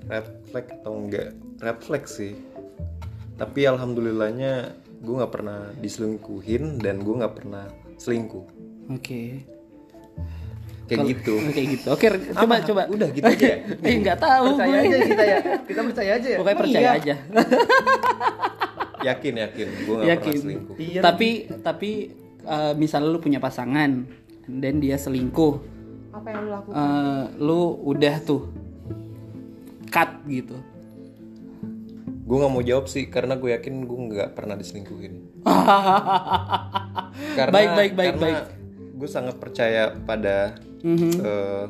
Red 0.08 0.28
flag 0.52 0.66
atau 0.82 0.94
enggak? 0.96 1.30
Red 1.60 1.80
flag 1.84 2.04
sih. 2.08 2.34
Tapi 3.36 3.68
alhamdulillahnya 3.68 4.72
gue 5.04 5.16
nggak 5.22 5.34
pernah 5.34 5.70
diselingkuhin 5.78 6.80
dan 6.80 7.04
gue 7.04 7.16
nggak 7.20 7.36
pernah 7.36 7.68
selingkuh. 8.00 8.46
Oke. 8.96 9.44
Kayak 10.86 11.04
gitu. 11.12 11.34
kayak 11.56 11.68
gitu. 11.80 11.88
Oke 11.92 12.06
coba 12.32 12.56
coba. 12.64 12.82
Udah 12.88 13.10
gitu 13.12 13.25
aja. 13.25 13.44
Ya? 13.56 13.58
eh 13.92 13.96
nggak 14.00 14.20
tahu 14.22 14.46
percaya 14.56 14.72
gue. 14.72 14.88
aja 14.88 14.98
kita 15.04 15.24
ya. 15.24 15.38
Kita 15.68 15.82
percaya 15.84 16.12
aja 16.16 16.28
ya. 16.30 16.38
Pokoknya 16.40 16.58
percaya 16.58 16.90
aja. 16.96 17.16
Yakin 19.04 19.34
yakin. 19.38 19.68
Gue 19.84 19.96
nggak 20.00 20.08
yakin. 20.08 20.24
pernah 20.24 20.42
selingkuh. 20.42 20.75
Iya. 20.80 21.00
tapi 21.04 21.30
tapi 21.60 21.92
eh, 22.46 22.74
misalnya 22.80 23.10
lu 23.12 23.20
punya 23.20 23.44
pasangan 23.44 23.92
dan 24.46 24.74
dia 24.78 24.96
selingkuh 24.96 25.75
apa 26.16 26.28
yang 26.28 26.40
lu 26.40 26.50
lakukan 26.50 26.76
eh, 26.76 27.24
lu 27.38 27.60
udah 27.86 28.16
tuh 28.22 28.44
cut 29.88 30.12
gitu 30.26 30.56
Gue 32.26 32.42
nggak 32.42 32.50
mau 32.50 32.66
jawab 32.66 32.90
sih 32.90 33.06
karena 33.06 33.38
gue 33.38 33.54
yakin 33.54 33.86
gue 33.86 34.00
nggak 34.10 34.34
pernah 34.34 34.58
diselingkuhin 34.58 35.46
karena, 37.38 37.54
Baik, 37.54 37.70
baik, 37.72 37.92
baik, 37.94 38.10
karena 38.12 38.22
baik. 38.24 38.40
Gue 38.96 39.10
sangat 39.12 39.36
percaya 39.38 39.94
pada 39.94 40.56
Mhm. 40.82 41.12
eh, 41.18 41.66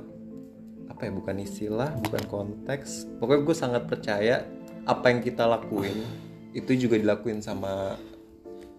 apa 0.88 1.02
ya 1.02 1.12
bukan 1.12 1.36
istilah, 1.38 1.92
bukan 2.00 2.24
konteks. 2.25 3.20
Pokoknya 3.20 3.42
gue 3.44 3.56
sangat 3.58 3.84
percaya 3.84 4.48
apa 4.86 5.10
yang 5.10 5.20
kita 5.20 5.44
lakuin 5.44 5.98
itu 6.52 6.72
juga 6.78 6.96
dilakuin 6.96 7.40
sama 7.40 8.00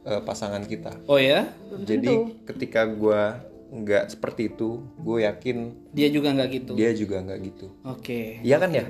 eh, 0.00 0.22
pasangan 0.22 0.62
kita. 0.62 0.96
oh 1.04 1.18
ya 1.18 1.50
Jadi 1.76 2.08
ketika 2.46 2.86
gue 2.86 3.22
nggak 3.66 4.14
seperti 4.14 4.48
itu, 4.48 4.82
gue 4.96 5.18
yakin 5.22 5.56
dia 5.90 6.08
juga 6.08 6.32
nggak 6.32 6.48
gitu? 6.54 6.72
Dia 6.74 6.90
juga 6.92 7.22
nggak 7.22 7.38
gitu. 7.44 7.66
oke. 7.82 8.40
Iya 8.40 8.56
kan 8.58 8.70
ya? 8.70 8.86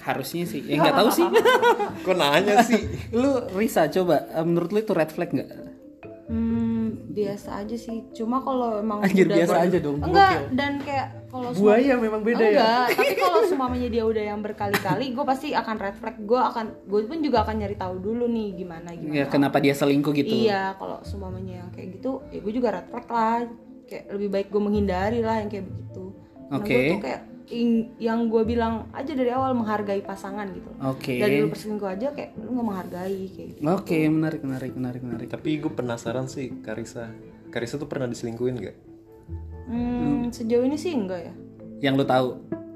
harusnya 0.00 0.44
sih. 0.48 0.64
Ya 0.64 0.80
nggak 0.80 0.96
tahu 0.96 1.10
sih. 1.12 1.26
Kok 2.08 2.16
nanya 2.16 2.64
sih? 2.64 2.88
lu 3.12 3.36
Risa 3.52 3.86
coba 3.92 4.24
eh, 4.32 4.44
menurut 4.44 4.72
lu 4.72 4.80
itu 4.80 4.92
red 4.96 5.12
flag 5.12 5.30
nggak? 5.30 5.50
Hmm, 6.30 7.10
biasa 7.10 7.60
aja 7.60 7.76
sih. 7.76 8.06
Cuma 8.14 8.38
kalau 8.38 8.78
emang 8.78 9.02
Anjir, 9.02 9.26
udah 9.26 9.36
biasa 9.36 9.52
ber- 9.52 9.64
aja 9.66 9.78
dong, 9.82 9.98
enggak 9.98 10.34
dan 10.54 10.72
kayak 10.78 11.08
kalau 11.26 11.50
semua- 11.50 11.74
buaya 11.74 11.94
memang 11.98 12.22
beda 12.22 12.44
ya? 12.44 12.48
Enggak 12.54 12.86
tapi 13.02 13.14
kalau 13.18 13.40
semuanya 13.44 13.88
dia 13.90 14.04
udah 14.06 14.24
yang 14.24 14.40
berkali-kali 14.40 15.06
gue 15.10 15.24
pasti 15.26 15.48
akan 15.52 15.76
red 15.76 15.96
flag. 15.98 16.16
Gue 16.22 16.38
akan 16.40 16.66
gue 16.86 17.00
pun 17.04 17.18
juga 17.20 17.42
akan 17.42 17.54
nyari 17.58 17.76
tahu 17.76 17.94
dulu 17.98 18.24
nih 18.24 18.48
gimana 18.56 18.88
gimana 18.94 19.16
ya 19.16 19.24
kenapa 19.26 19.58
dia 19.58 19.74
selingkuh 19.74 20.14
gitu? 20.14 20.32
Iya 20.32 20.78
kalau 20.78 21.02
semuanya 21.02 21.66
yang 21.66 21.70
kayak 21.74 21.98
gitu 21.98 22.22
ya 22.30 22.38
gue 22.40 22.52
juga 22.54 22.68
red 22.72 22.86
flag 22.88 23.06
lah 23.10 23.42
kayak 23.90 24.04
lebih 24.14 24.28
baik 24.30 24.46
gue 24.54 24.62
menghindari 24.62 25.20
lah 25.20 25.42
yang 25.42 25.50
kayak 25.50 25.66
begitu. 25.66 26.04
Karena 26.46 26.56
Oke. 26.62 26.70
gue 26.70 26.92
tuh 26.94 27.02
kayak 27.02 27.20
ing- 27.50 27.90
yang 27.98 28.30
gue 28.30 28.42
bilang 28.46 28.86
aja 28.94 29.12
dari 29.12 29.30
awal 29.34 29.58
menghargai 29.58 30.00
pasangan 30.06 30.46
gitu. 30.54 30.70
Oke. 30.86 31.18
Dari 31.18 31.42
lu 31.42 31.50
berselingkuh 31.50 31.90
aja 31.90 32.14
kayak 32.14 32.38
lu 32.38 32.54
nggak 32.54 32.66
menghargai 32.70 33.20
kayak 33.34 33.48
gitu. 33.58 33.60
Oke 33.66 33.98
menarik 34.06 34.40
menarik 34.46 34.72
menarik 34.78 35.02
menarik. 35.02 35.28
Tapi 35.28 35.58
gue 35.58 35.72
penasaran 35.74 36.30
sih, 36.30 36.62
Karisa. 36.62 37.10
Karisa 37.50 37.74
tuh 37.74 37.90
pernah 37.90 38.06
diselingkuhin 38.06 38.56
nggak? 38.62 38.76
hmm, 39.70 40.34
sejauh 40.34 40.66
ini 40.66 40.74
sih 40.74 40.94
enggak 40.94 41.30
ya. 41.30 41.34
Yang 41.90 41.94
lu 42.02 42.06
tahu 42.06 42.28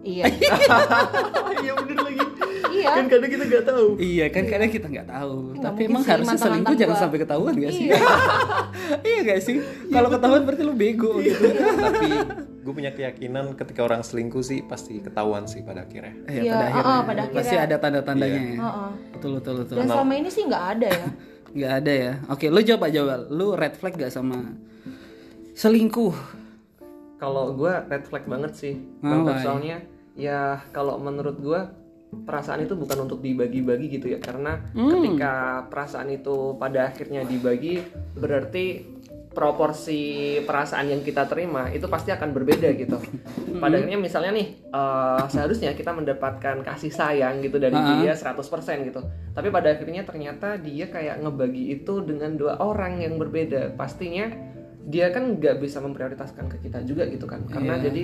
iya 0.05 0.25
iya 1.65 1.73
bener 1.75 1.99
lagi 1.99 2.21
iya 2.75 2.87
kan 2.93 3.05
kadang 3.09 3.31
kita 3.33 3.45
nggak 3.49 3.65
tahu 3.65 3.87
Iya 3.97 4.27
kan 4.29 4.45
kadang 4.45 4.71
kita 4.71 4.87
nggak 4.91 5.09
tahu. 5.09 5.35
Nggak 5.57 5.63
Tapi 5.65 5.83
mungkin 5.89 5.95
emang 5.95 6.05
harusnya 6.05 6.39
selingkuh 6.39 6.77
jangan 6.77 6.97
sampai 7.01 7.19
ketahuan 7.23 7.55
gak 7.57 7.73
sih? 7.73 7.87
Iya. 7.89 7.99
iya 9.09 9.19
gak 9.25 9.41
sih? 9.41 9.57
Kalau 9.89 10.09
ketahuan 10.11 10.43
berarti 10.43 10.63
lu 10.67 10.75
bego 10.75 11.13
gitu. 11.23 11.45
Tapi 11.55 12.09
gue 12.65 12.73
punya 12.75 12.91
keyakinan 12.93 13.55
ketika 13.55 13.81
orang 13.87 14.03
selingkuh 14.03 14.43
sih 14.43 14.67
pasti 14.67 14.99
ketahuan 15.01 15.47
sih 15.47 15.63
pada 15.63 15.87
akhirnya. 15.87 16.13
Iya, 16.29 16.43
Iya, 16.43 16.53
pada 16.53 16.59
ah, 16.59 16.69
akhirnya 16.69 16.93
ah, 16.93 17.03
pada 17.07 17.23
pasti 17.31 17.39
akhirnya. 17.55 17.65
ada 17.65 17.77
tanda-tandanya. 17.79 18.41
ya. 18.43 18.57
Heeh. 18.59 18.91
Betul 19.17 19.31
betul 19.39 19.55
betul. 19.65 19.75
dan 19.79 19.87
selama 19.89 20.13
ini 20.19 20.29
sih 20.29 20.43
nggak 20.45 20.65
ada 20.77 20.89
ya 20.91 21.09
Nggak 21.55 21.73
ada 21.79 21.93
ya. 21.95 22.13
Oke, 22.27 22.47
lu 22.51 22.61
jawab. 22.67 22.91
Lu 23.31 23.47
red 23.55 23.75
flag 23.79 23.95
gak 23.95 24.13
sama 24.13 24.39
selingkuh? 25.55 26.43
kalau 27.15 27.57
gue 27.57 27.73
red 27.89 28.05
flag 28.05 28.25
banget 28.29 28.53
sih 28.53 28.75
Oh, 29.01 29.25
soalnya 29.41 29.81
ya 30.15 30.41
kalau 30.71 30.97
menurut 30.97 31.37
gue 31.37 31.61
perasaan 32.17 32.63
itu 32.63 32.75
bukan 32.75 33.05
untuk 33.05 33.19
dibagi-bagi 33.19 33.91
gitu 33.93 34.07
ya 34.09 34.19
karena 34.19 34.63
Hmm. 34.71 34.87
ketika 34.89 35.35
perasaan 35.67 36.09
itu 36.09 36.55
pada 36.55 36.87
akhirnya 36.87 37.23
dibagi 37.23 37.83
berarti 38.15 38.95
proporsi 39.35 40.01
perasaan 40.41 40.89
yang 40.89 41.03
kita 41.03 41.27
terima 41.27 41.67
itu 41.69 41.85
pasti 41.85 42.09
akan 42.09 42.31
berbeda 42.31 42.71
gitu. 42.73 42.97
Hmm. 42.97 43.59
Pada 43.59 43.77
akhirnya 43.77 43.99
misalnya 43.99 44.31
nih 44.31 44.47
eh, 44.65 45.23
seharusnya 45.27 45.75
kita 45.75 45.91
mendapatkan 45.91 46.63
kasih 46.63 46.89
sayang 46.89 47.43
gitu 47.43 47.59
dari 47.59 47.75
Ah. 47.75 47.99
dia 47.99 48.15
100% 48.15 48.41
gitu. 48.85 49.03
Tapi 49.31 49.51
pada 49.51 49.75
akhirnya 49.75 50.03
ternyata 50.03 50.55
dia 50.57 50.87
kayak 50.87 51.19
ngebagi 51.19 51.75
itu 51.75 51.99
dengan 52.01 52.39
dua 52.39 52.57
orang 52.57 53.03
yang 53.03 53.19
berbeda. 53.19 53.75
Pastinya 53.75 54.31
dia 54.85 55.11
kan 55.11 55.35
nggak 55.35 55.59
bisa 55.59 55.79
memprioritaskan 55.79 56.47
ke 56.49 56.57
kita 56.63 56.87
juga 56.87 57.03
gitu 57.05 57.27
kan. 57.27 57.43
Karena 57.45 57.75
Iya. 57.75 57.91
jadi 57.91 58.03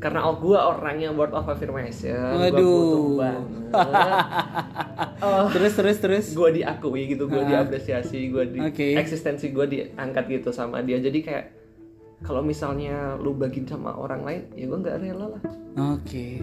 karena 0.00 0.24
oh, 0.24 0.40
gue 0.40 0.56
orangnya 0.56 1.12
word 1.12 1.36
of 1.36 1.44
affirmation, 1.44 2.16
gue 2.16 2.48
Waduh. 2.48 2.56
butuh 2.56 3.04
banget. 3.20 3.44
Oh, 5.20 5.52
Terus 5.52 5.76
terus 5.76 5.98
terus. 6.00 6.26
gue 6.32 6.64
diakui 6.64 7.04
gitu, 7.04 7.28
gue 7.28 7.44
diapresiasi, 7.44 8.32
gue 8.32 8.44
di 8.48 8.58
Oke. 8.64 8.96
eksistensi 8.96 9.52
gue 9.52 9.68
diangkat 9.68 10.24
gitu 10.32 10.48
sama 10.48 10.80
dia. 10.80 10.96
Jadi 10.96 11.20
kayak 11.20 11.44
kalau 12.24 12.40
misalnya 12.40 13.20
lu 13.20 13.36
bagi 13.36 13.60
sama 13.68 13.92
orang 13.96 14.24
lain, 14.24 14.42
ya 14.56 14.64
gue 14.64 14.78
nggak 14.80 14.96
rela 14.96 15.26
lah. 15.36 15.42
Oke. 15.92 16.40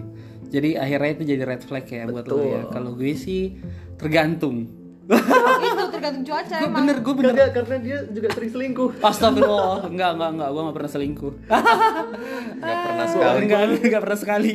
Jadi 0.48 0.78
akhirnya 0.78 1.10
itu 1.10 1.22
jadi 1.26 1.42
red 1.42 1.62
flag 1.66 1.86
ya 1.90 2.06
buat 2.06 2.26
lu 2.30 2.38
Betul. 2.38 2.46
ya. 2.54 2.62
Kalau 2.70 2.90
gue 2.94 3.12
sih 3.18 3.58
tergantung. 3.98 4.77
itu 5.72 5.84
tergantung 5.88 6.24
cuaca 6.28 6.56
Gue 6.60 6.68
emang 6.68 6.80
bener, 6.84 6.96
gue 7.00 7.14
bener. 7.16 7.32
Kagak, 7.32 7.50
karena 7.56 7.76
dia 7.80 7.98
juga 8.12 8.28
sering 8.36 8.50
selingkuh. 8.52 8.90
Astagfirullah, 9.00 9.78
enggak 9.88 10.10
enggak 10.14 10.30
enggak, 10.36 10.48
gue 10.52 10.62
gak 10.62 10.76
pernah 10.76 10.92
selingkuh. 10.92 11.34
Nggak 12.60 12.78
pernah 12.84 13.06
sekali. 13.08 13.38
Enggak, 13.40 13.60
enggak 13.88 14.02
pernah 14.04 14.18
sekali. 14.20 14.52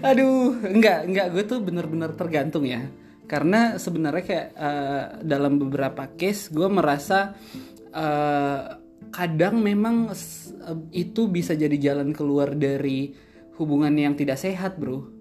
Aduh, 0.00 0.42
enggak, 0.66 0.98
enggak, 1.06 1.26
gue 1.30 1.42
tuh 1.46 1.58
bener-bener 1.62 2.10
tergantung 2.18 2.64
ya. 2.66 2.82
Karena 3.30 3.78
sebenarnya 3.78 4.24
kayak 4.26 4.48
eh, 4.58 5.04
dalam 5.22 5.62
beberapa 5.62 6.10
case 6.18 6.50
gue 6.50 6.66
merasa 6.66 7.38
eh, 7.94 8.60
kadang 9.14 9.62
memang 9.62 10.10
eh, 10.10 10.78
itu 11.06 11.30
bisa 11.30 11.54
jadi 11.54 11.76
jalan 11.78 12.10
keluar 12.10 12.58
dari 12.58 13.14
hubungan 13.60 13.92
yang 13.94 14.18
tidak 14.18 14.40
sehat, 14.40 14.80
bro. 14.80 15.19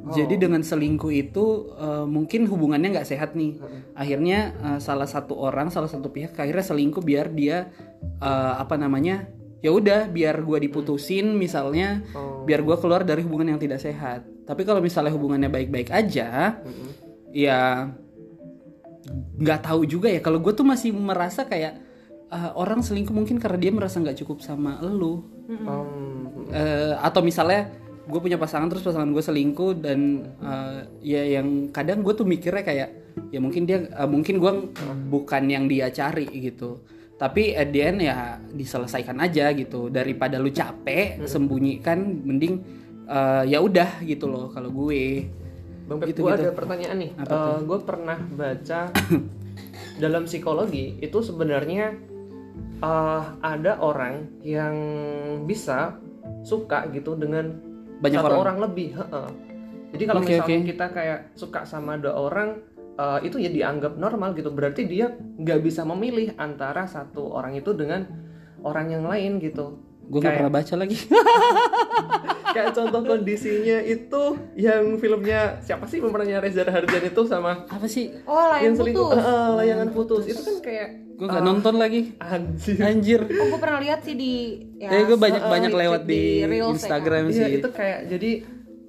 Jadi 0.00 0.40
dengan 0.40 0.64
selingkuh 0.64 1.12
itu 1.12 1.44
eh, 1.76 2.06
mungkin 2.08 2.48
hubungannya 2.48 2.88
nggak 2.96 3.08
sehat 3.08 3.36
nih. 3.36 3.60
Akhirnya 3.92 4.38
eh, 4.56 4.78
salah 4.80 5.04
satu 5.04 5.36
orang, 5.36 5.68
salah 5.68 5.92
satu 5.92 6.08
pihak 6.08 6.32
akhirnya 6.34 6.64
selingkuh 6.64 7.04
biar 7.04 7.28
dia 7.30 7.68
eh, 8.18 8.54
apa 8.56 8.80
namanya 8.80 9.28
ya 9.60 9.68
udah 9.70 10.08
biar 10.08 10.40
gua 10.40 10.56
diputusin 10.56 11.36
misalnya 11.36 12.00
Oh. 12.16 12.48
biar 12.48 12.64
gua 12.64 12.80
keluar 12.80 13.04
dari 13.04 13.20
hubungan 13.20 13.52
yang 13.52 13.60
tidak 13.60 13.78
sehat. 13.78 14.24
Tapi 14.48 14.64
kalau 14.64 14.80
misalnya 14.80 15.12
hubungannya 15.12 15.52
baik-baik 15.52 15.92
aja 15.92 16.56
ya 17.30 17.60
nggak 19.40 19.60
tahu 19.64 19.84
juga 19.84 20.08
ya. 20.10 20.20
Kalau 20.20 20.40
gue 20.42 20.52
tuh 20.52 20.66
masih 20.66 20.90
merasa 20.92 21.46
kayak 21.46 21.78
ah, 22.28 22.52
orang 22.54 22.82
selingkuh 22.82 23.14
mungkin 23.14 23.38
karena 23.38 23.58
dia 23.58 23.72
merasa 23.72 24.00
nggak 24.00 24.18
cukup 24.24 24.40
sama 24.40 24.80
elu. 24.80 25.22
Um, 25.50 26.08
Eh, 26.50 26.94
atau 26.98 27.22
misalnya 27.22 27.70
gue 28.10 28.20
punya 28.20 28.36
pasangan 28.36 28.66
terus 28.66 28.82
pasangan 28.82 29.14
gue 29.14 29.22
selingkuh 29.22 29.78
dan 29.78 30.26
eh, 30.42 30.80
ya 31.06 31.40
yang 31.40 31.70
kadang 31.70 32.02
gue 32.02 32.12
tuh 32.12 32.26
mikirnya 32.26 32.66
kayak 32.66 32.88
ya 33.30 33.38
mungkin 33.38 33.64
dia 33.64 33.86
eh, 33.86 34.08
mungkin 34.10 34.42
gue 34.42 34.52
bukan 35.08 35.42
yang 35.46 35.70
dia 35.70 35.88
cari 35.94 36.26
gitu. 36.28 36.82
Tapi 37.20 37.52
at 37.52 37.68
the 37.68 37.80
end 37.84 38.00
ya 38.00 38.40
diselesaikan 38.52 39.20
aja 39.20 39.52
gitu. 39.54 39.92
Daripada 39.92 40.40
lu 40.40 40.50
capek 40.50 41.22
sembunyikan 41.24 42.26
mending 42.26 42.54
eh, 43.06 43.44
ya 43.46 43.62
udah 43.62 44.02
gitu 44.02 44.26
loh 44.26 44.50
kalau 44.50 44.74
gue. 44.74 45.30
Bang 45.86 45.98
Pep, 45.98 46.14
Gitu, 46.14 46.22
gue 46.22 46.30
gitu. 46.30 46.42
ada 46.46 46.54
pertanyaan 46.54 46.96
nih. 47.02 47.10
gue 47.66 47.78
pernah 47.82 48.18
baca 48.18 48.80
dalam 50.02 50.22
psikologi 50.26 50.98
itu 51.02 51.18
sebenarnya 51.22 51.94
eh, 52.82 53.22
ada 53.42 53.72
orang 53.78 54.42
yang 54.42 54.74
bisa 55.44 55.98
suka 56.40 56.88
gitu 56.94 57.18
dengan 57.18 57.69
Banyak 58.00 58.20
satu 58.20 58.28
orang. 58.32 58.40
orang, 58.40 58.56
lebih. 58.68 58.88
heeh. 58.96 59.28
Jadi 59.90 60.02
kalau 60.06 60.20
Oke, 60.22 60.28
misalnya 60.32 60.58
oke. 60.58 60.68
kita 60.72 60.86
kayak 60.90 61.18
suka 61.36 61.60
sama 61.68 61.98
dua 62.00 62.14
orang 62.16 62.48
eh, 62.96 63.18
itu 63.28 63.36
ya 63.36 63.50
dianggap 63.52 63.98
normal 64.00 64.32
gitu. 64.34 64.50
Berarti 64.50 64.88
dia 64.88 65.12
nggak 65.14 65.60
bisa 65.60 65.84
memilih 65.84 66.32
antara 66.40 66.88
satu 66.88 67.28
orang 67.34 67.58
itu 67.58 67.76
dengan 67.76 68.08
orang 68.64 68.92
yang 68.92 69.04
lain 69.08 69.40
gitu. 69.40 69.80
gue 70.10 70.18
nggak 70.18 70.42
pernah 70.42 70.50
baca 70.50 70.74
lagi 70.74 70.98
Kayak 72.50 72.72
contoh 72.72 73.00
kondisinya 73.04 73.78
itu 73.80 74.22
yang 74.54 74.96
filmnya 74.96 75.40
siapa 75.60 75.86
sih 75.86 75.98
pemerannya 75.98 76.38
Reza 76.38 76.62
Rahardian 76.62 77.04
itu 77.06 77.22
sama 77.24 77.64
apa 77.64 77.86
sih? 77.86 78.10
Oh, 78.24 78.34
layan 78.50 78.64
yang 78.64 78.74
selingkuh. 78.76 79.06
Putus. 79.06 79.18
Eh, 79.18 79.30
eh, 79.30 79.50
layangan 79.56 79.88
putus. 79.90 80.24
Itu 80.26 80.40
kan 80.40 80.56
kayak 80.60 80.88
gue 81.14 81.26
nggak 81.26 81.44
nonton 81.44 81.74
lagi. 81.76 82.00
anjir. 82.18 82.76
Anjir. 82.80 83.20
Oh, 83.28 83.46
gue 83.48 83.60
pernah 83.60 83.78
lihat 83.78 84.00
sih 84.02 84.14
di 84.14 84.32
ya, 84.76 84.88
eh 84.90 85.02
gue 85.04 85.14
banyak 85.14 85.42
banyak 85.44 85.70
di- 85.70 85.78
lewat 85.78 86.02
di, 86.04 86.22
Reels 86.42 86.66
ya, 86.66 86.74
Instagram 86.74 87.22
Iya 87.26 87.36
sih. 87.36 87.50
itu 87.56 87.68
kayak 87.70 88.00
jadi 88.08 88.30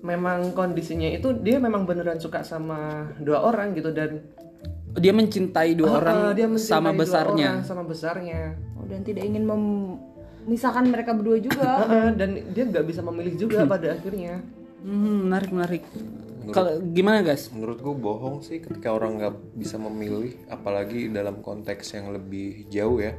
memang 0.02 0.40
kondisinya 0.52 1.06
itu 1.08 1.30
dia 1.38 1.62
memang 1.62 1.86
beneran 1.86 2.18
suka 2.18 2.42
sama 2.42 3.06
dua 3.18 3.46
orang 3.46 3.78
gitu 3.78 3.94
dan 3.94 4.26
dia 4.92 5.14
mencintai 5.14 5.72
dua 5.72 5.88
eh, 5.88 5.96
orang 5.96 6.18
dia 6.34 6.48
mencintai 6.50 6.74
sama 6.74 6.90
dua 6.90 7.00
besarnya. 7.00 7.50
orang 7.54 7.64
sama 7.64 7.84
besarnya. 7.86 8.42
Oh, 8.76 8.84
dan 8.84 9.06
tidak 9.06 9.24
ingin 9.24 9.46
memisahkan 10.44 10.84
mereka 10.84 11.12
berdua 11.12 11.38
juga. 11.38 11.86
Dan 12.20 12.42
dia 12.50 12.64
nggak 12.66 12.84
bisa 12.84 13.02
memilih 13.02 13.36
juga 13.38 13.66
pada 13.66 13.94
akhirnya 13.94 14.42
Hmm, 14.82 15.30
menarik 15.30 15.50
menarik. 15.50 15.84
Kalau 16.50 16.82
gimana 16.82 17.22
guys? 17.22 17.48
Menurut 17.48 17.78
gue 17.78 17.94
bohong 17.94 18.42
sih 18.42 18.58
ketika 18.58 18.90
orang 18.90 19.16
nggak 19.16 19.34
bisa 19.54 19.78
memilih, 19.78 20.34
apalagi 20.48 21.06
dalam 21.08 21.38
konteks 21.40 21.94
yang 21.94 22.10
lebih 22.10 22.66
jauh 22.68 22.98
ya. 22.98 23.14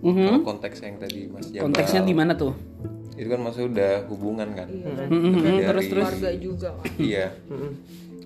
Kalau 0.00 0.40
konteks 0.42 0.80
yang 0.80 0.96
tadi 0.96 1.26
Mas 1.26 1.48
Jabal, 1.48 1.64
Konteksnya 1.68 2.00
di 2.02 2.12
mana 2.12 2.32
tuh? 2.34 2.52
itu 3.12 3.28
kan 3.28 3.36
maksudnya 3.36 3.68
udah 3.70 3.92
hubungan 4.08 4.48
kan. 4.54 4.64
Iya, 4.66 4.92
Hmm, 5.02 5.32
Dari- 5.34 5.60
terus 5.62 5.84
terus. 5.86 6.04
Keluarga 6.08 6.30
juga. 6.34 6.70
Iya. 7.08 7.26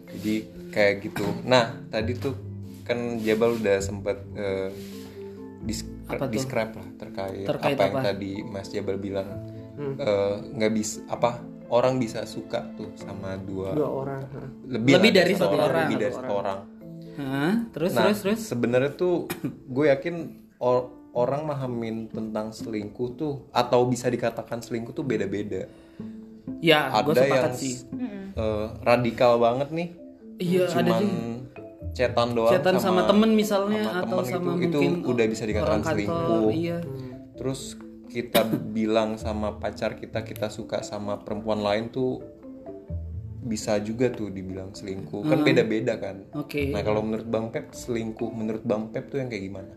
Jadi 0.09 0.35
kayak 0.71 0.95
gitu. 1.03 1.27
Nah 1.45 1.65
tadi 1.89 2.13
tuh 2.15 2.35
kan 2.83 2.99
Jabal 3.19 3.59
udah 3.59 3.79
sempet 3.79 4.23
eh, 4.35 4.71
dis- 5.65 5.89
describe 6.31 6.73
lah 6.73 6.89
terkait, 6.95 7.45
Terkait 7.45 7.75
apa, 7.75 7.83
yang 7.83 7.95
apa? 7.95 8.03
tadi 8.07 8.33
Mas 8.43 8.69
Jabal 8.69 8.97
bilang 8.97 9.29
eh, 9.75 10.35
nggak 10.53 10.73
bisa 10.73 11.03
apa 11.09 11.41
orang 11.67 11.97
bisa 11.97 12.23
suka 12.25 12.63
tuh 12.73 12.93
sama 12.95 13.35
dua 13.37 13.73
dua 13.73 13.89
orang 13.89 14.21
lebih, 14.63 14.93
Lebih 14.95 15.11
dari 15.13 15.33
satu 15.35 15.57
orang. 15.57 15.85
lebih 15.85 15.97
dari 15.99 16.15
satu 16.15 16.33
orang. 16.35 16.59
Terus 17.71 17.91
Nah, 17.93 18.03
terus 18.05 18.19
terus. 18.21 18.41
sebenarnya 18.45 18.93
tuh 18.93 19.27
gue 19.67 19.87
yakin 19.89 20.15
or- 20.59 20.91
orang 21.13 21.47
mahamin 21.47 22.07
tentang 22.09 22.51
selingkuh 22.51 23.15
tuh 23.15 23.35
atau 23.51 23.87
bisa 23.87 24.07
dikatakan 24.07 24.59
selingkuh 24.59 24.91
tuh 24.93 25.03
beda-beda. 25.03 25.71
Ya, 26.59 26.91
gue 27.01 27.15
Ada 27.15 27.23
sepakat 27.23 27.39
yang 27.47 27.57
sih. 27.57 27.75
eh, 28.35 28.67
radikal 28.83 29.39
banget 29.39 29.71
nih. 29.71 29.89
Iya, 30.37 30.67
ada 30.67 30.71
Cuman 30.75 31.01
sih. 31.01 31.11
Cetan 31.95 32.35
doang 32.35 32.51
Chatan 32.51 32.77
sama, 32.83 33.07
temen 33.07 33.31
misalnya 33.33 33.87
sama 33.87 34.03
atau 34.03 34.19
temen 34.21 34.27
sama 34.27 34.43
itu, 34.43 34.51
mungkin 34.51 34.71
itu 34.99 35.09
udah 35.09 35.25
bisa 35.31 35.45
dikatakan 35.47 35.81
kantor, 35.81 35.91
selingkuh. 35.95 36.49
Iya. 36.51 36.79
Terus 37.39 37.61
kita 38.11 38.41
bilang 38.75 39.17
sama 39.17 39.57
pacar 39.59 39.97
kita 39.99 40.27
kita 40.27 40.51
suka 40.51 40.83
sama 40.83 41.23
perempuan 41.23 41.63
lain 41.63 41.95
tuh 41.95 42.23
bisa 43.45 43.77
juga 43.79 44.11
tuh 44.11 44.33
dibilang 44.33 44.75
selingkuh. 44.75 45.23
Kan 45.23 45.47
beda-beda 45.47 45.95
kan. 46.01 46.27
Oke. 46.35 46.73
Nah, 46.73 46.83
kalau 46.83 47.05
menurut 47.05 47.29
Bang 47.29 47.53
Pep 47.55 47.71
selingkuh 47.77 48.31
menurut 48.33 48.65
Bang 48.67 48.91
Pep 48.91 49.13
tuh 49.13 49.23
yang 49.23 49.31
kayak 49.31 49.45
gimana? 49.47 49.73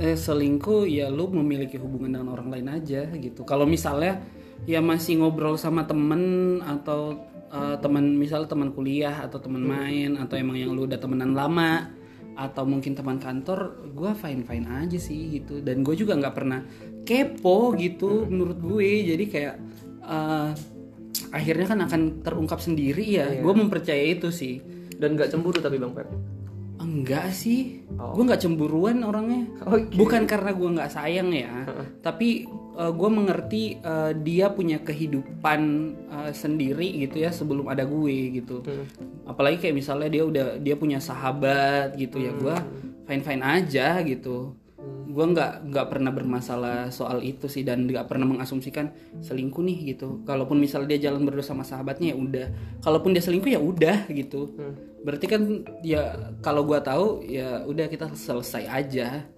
Eh 0.00 0.16
selingkuh 0.16 0.88
ya 0.88 1.12
lu 1.12 1.28
memiliki 1.28 1.76
hubungan 1.76 2.16
dengan 2.16 2.32
orang 2.32 2.48
lain 2.48 2.68
aja 2.72 3.06
gitu. 3.12 3.44
Kalau 3.44 3.68
misalnya 3.68 4.24
ya 4.64 4.80
masih 4.80 5.20
ngobrol 5.20 5.60
sama 5.60 5.84
temen 5.84 6.58
atau 6.64 7.18
eh, 7.52 7.76
teman 7.78 8.16
misal 8.16 8.48
teman 8.48 8.72
kuliah 8.72 9.22
atau 9.28 9.38
teman 9.38 9.60
main 9.60 10.16
atau 10.16 10.34
emang 10.40 10.56
yang 10.56 10.72
lu 10.72 10.88
udah 10.88 10.96
temenan 10.96 11.36
lama 11.36 11.92
atau 12.32 12.64
mungkin 12.64 12.96
teman 12.96 13.20
kantor, 13.20 13.92
gue 13.92 14.10
fine 14.16 14.42
fine 14.48 14.64
aja 14.64 14.96
sih 14.96 15.36
gitu. 15.40 15.60
Dan 15.60 15.84
gue 15.84 15.92
juga 15.92 16.16
nggak 16.16 16.34
pernah 16.34 16.64
kepo 17.04 17.76
gitu 17.76 18.24
menurut 18.24 18.56
gue. 18.56 18.90
Jadi 19.04 19.24
kayak 19.28 19.54
eh, 20.00 20.50
akhirnya 21.32 21.66
kan 21.68 21.80
akan 21.84 22.02
terungkap 22.24 22.58
sendiri 22.58 23.04
ya. 23.04 23.28
Gue 23.40 23.52
mempercayai 23.52 24.16
itu 24.16 24.32
sih. 24.32 24.56
dan 25.02 25.18
nggak 25.18 25.34
cemburu 25.34 25.58
tapi 25.58 25.82
bang 25.82 25.90
Pep 25.98 26.06
Enggak 26.82 27.34
sih, 27.34 27.82
gue 27.90 28.22
nggak 28.22 28.42
cemburuan 28.42 29.02
orangnya. 29.02 29.50
Oke. 29.66 29.98
Bukan 29.98 30.26
karena 30.30 30.50
gue 30.54 30.68
nggak 30.78 30.92
sayang 30.94 31.30
ya, 31.30 31.66
tapi 32.02 32.46
gue 32.72 33.10
mengerti 33.12 33.76
uh, 33.84 34.16
dia 34.16 34.48
punya 34.48 34.80
kehidupan 34.80 35.60
uh, 36.08 36.32
sendiri 36.32 37.04
gitu 37.04 37.20
ya 37.20 37.28
sebelum 37.28 37.68
ada 37.68 37.84
gue 37.84 38.40
gitu. 38.40 38.64
Apalagi 39.28 39.60
kayak 39.60 39.76
misalnya 39.76 40.08
dia 40.08 40.24
udah 40.24 40.46
dia 40.56 40.74
punya 40.76 40.96
sahabat 40.96 41.92
gitu 42.00 42.16
ya, 42.16 42.32
gue 42.32 42.56
fine 43.04 43.20
fine 43.20 43.42
aja 43.44 44.00
gitu. 44.00 44.56
Gue 45.12 45.26
nggak 45.28 45.68
nggak 45.68 45.86
pernah 45.92 46.08
bermasalah 46.08 46.88
soal 46.88 47.20
itu 47.20 47.44
sih 47.44 47.60
dan 47.60 47.84
nggak 47.84 48.08
pernah 48.08 48.24
mengasumsikan 48.24 48.90
selingkuh 49.20 49.60
nih 49.60 49.92
gitu. 49.92 50.24
Kalaupun 50.24 50.56
misalnya 50.56 50.96
dia 50.96 51.12
jalan 51.12 51.28
berdua 51.28 51.44
sama 51.44 51.68
sahabatnya 51.68 52.12
ya 52.12 52.16
udah. 52.16 52.46
Kalaupun 52.80 53.12
dia 53.12 53.20
selingkuh 53.20 53.52
ya 53.52 53.60
udah 53.60 54.08
gitu. 54.08 54.56
Berarti 55.04 55.26
kan 55.28 55.42
ya 55.84 56.32
kalau 56.40 56.64
gua 56.64 56.80
tahu 56.80 57.20
ya 57.28 57.60
udah 57.68 57.92
kita 57.92 58.08
selesai 58.16 58.64
aja. 58.72 59.28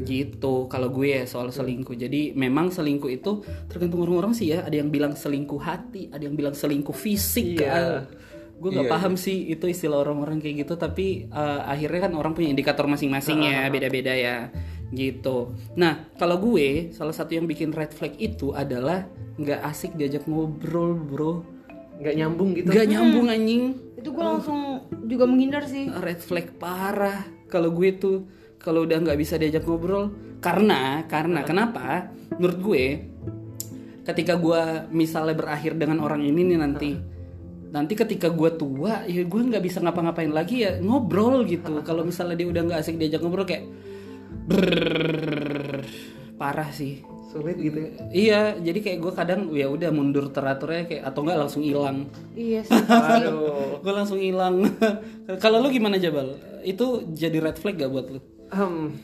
Gitu 0.00 0.54
kalau 0.72 0.88
gue 0.88 1.20
ya 1.20 1.22
soal 1.28 1.52
selingkuh. 1.52 1.92
Jadi 1.92 2.32
memang 2.32 2.72
selingkuh 2.72 3.12
itu 3.12 3.44
tergantung 3.68 4.08
orang-orang 4.08 4.32
sih 4.32 4.56
ya. 4.56 4.64
Ada 4.64 4.80
yang 4.80 4.88
bilang 4.88 5.12
selingkuh 5.12 5.60
hati, 5.60 6.08
ada 6.08 6.24
yang 6.24 6.40
bilang 6.40 6.56
selingkuh 6.56 6.96
fisik. 6.96 7.60
Iya. 7.60 8.08
gue 8.58 8.74
nggak 8.74 8.90
paham 8.90 9.14
sih 9.14 9.54
itu 9.54 9.70
istilah 9.70 10.02
orang-orang 10.02 10.42
kayak 10.42 10.66
gitu 10.66 10.74
tapi 10.74 11.30
eh, 11.30 11.60
akhirnya 11.62 12.10
kan 12.10 12.12
orang 12.18 12.34
punya 12.34 12.50
indikator 12.50 12.90
masing-masing 12.90 13.46
ya 13.46 13.70
beda-beda 13.70 14.10
ya 14.10 14.50
gitu. 14.92 15.52
Nah 15.76 16.08
kalau 16.16 16.40
gue 16.40 16.92
salah 16.96 17.12
satu 17.12 17.36
yang 17.36 17.44
bikin 17.44 17.72
red 17.72 17.92
flag 17.92 18.16
itu 18.16 18.56
adalah 18.56 19.04
nggak 19.38 19.60
asik 19.68 19.94
diajak 19.94 20.24
ngobrol 20.24 20.96
bro. 20.96 21.44
Nggak 21.98 22.14
nyambung 22.14 22.50
gitu. 22.54 22.68
Nggak 22.70 22.88
nyambung 22.88 23.26
anjing. 23.28 23.64
Itu 23.98 24.08
gue 24.14 24.24
langsung 24.24 24.60
juga 25.04 25.24
menghindar 25.26 25.66
sih. 25.66 25.90
red 26.00 26.20
flag 26.22 26.54
parah. 26.56 27.26
Kalau 27.48 27.72
gue 27.72 27.90
tuh 27.96 28.16
kalau 28.58 28.84
udah 28.84 28.98
nggak 29.00 29.18
bisa 29.18 29.38
diajak 29.38 29.64
ngobrol 29.64 30.10
karena 30.38 31.04
karena 31.06 31.42
kenapa? 31.42 32.10
Menurut 32.36 32.58
gue 32.62 32.84
ketika 34.08 34.40
gue 34.40 34.88
misalnya 34.88 35.36
berakhir 35.36 35.76
dengan 35.76 36.00
orang 36.00 36.24
ini 36.24 36.40
nih 36.48 36.58
nanti 36.58 36.90
nanti 37.68 37.92
ketika 37.92 38.32
gue 38.32 38.56
tua 38.56 39.04
ya 39.04 39.20
gue 39.20 39.40
nggak 39.52 39.60
bisa 39.60 39.84
ngapa-ngapain 39.84 40.32
lagi 40.32 40.64
ya 40.64 40.80
ngobrol 40.80 41.44
gitu. 41.44 41.84
Kalau 41.84 42.02
misalnya 42.06 42.40
dia 42.40 42.48
udah 42.48 42.62
nggak 42.64 42.80
asik 42.80 42.96
diajak 42.96 43.20
ngobrol 43.20 43.44
kayak 43.44 43.68
brrrr, 44.48 45.84
parah 46.40 46.70
sih 46.72 47.04
sulit 47.28 47.60
gitu 47.60 47.76
ya 47.76 47.90
iya 48.08 48.40
jadi 48.56 48.78
kayak 48.80 48.98
gue 49.04 49.12
kadang 49.12 49.40
ya 49.52 49.68
udah 49.68 49.92
mundur 49.92 50.32
teraturnya 50.32 50.88
kayak 50.88 51.04
atau 51.04 51.20
nggak 51.20 51.38
langsung 51.38 51.60
hilang 51.60 52.08
Iya 52.32 52.64
sih. 52.64 52.72
gue 53.84 53.92
langsung 53.92 54.16
hilang 54.16 54.64
kalau 55.36 55.60
lu 55.60 55.68
gimana 55.68 56.00
Jabal 56.00 56.40
itu 56.64 57.04
jadi 57.12 57.44
red 57.44 57.60
flag 57.60 57.76
gak 57.76 57.92
buat 57.92 58.06
lu 58.08 58.20
Em, 58.48 58.96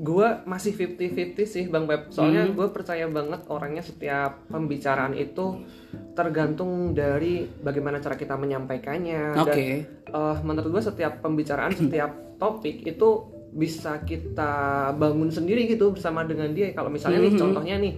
gue 0.00 0.28
masih 0.46 0.72
50-50 0.72 1.34
sih 1.44 1.64
Bang 1.66 1.90
Pep 1.90 2.14
Soalnya 2.14 2.46
gue 2.46 2.66
percaya 2.70 3.10
banget 3.10 3.42
orangnya 3.50 3.82
setiap 3.82 4.46
pembicaraan 4.46 5.12
itu 5.12 5.66
tergantung 6.14 6.94
dari 6.94 7.42
bagaimana 7.44 7.98
cara 7.98 8.14
kita 8.14 8.38
menyampaikannya 8.38 9.34
Oke. 9.34 9.66
Dan 10.06 10.14
eh, 10.14 10.36
menurut 10.46 10.78
gue 10.78 10.82
setiap 10.86 11.18
pembicaraan, 11.20 11.74
setiap 11.74 12.38
topik 12.38 12.86
itu 12.86 13.08
bisa 13.50 13.98
kita 14.00 14.52
bangun 14.94 15.28
sendiri 15.28 15.66
gitu 15.66 15.90
bersama 15.90 16.22
dengan 16.22 16.50
dia. 16.50 16.70
Kalau 16.70 16.88
misalnya 16.88 17.18
nih 17.20 17.34
contohnya 17.34 17.76
nih 17.76 17.94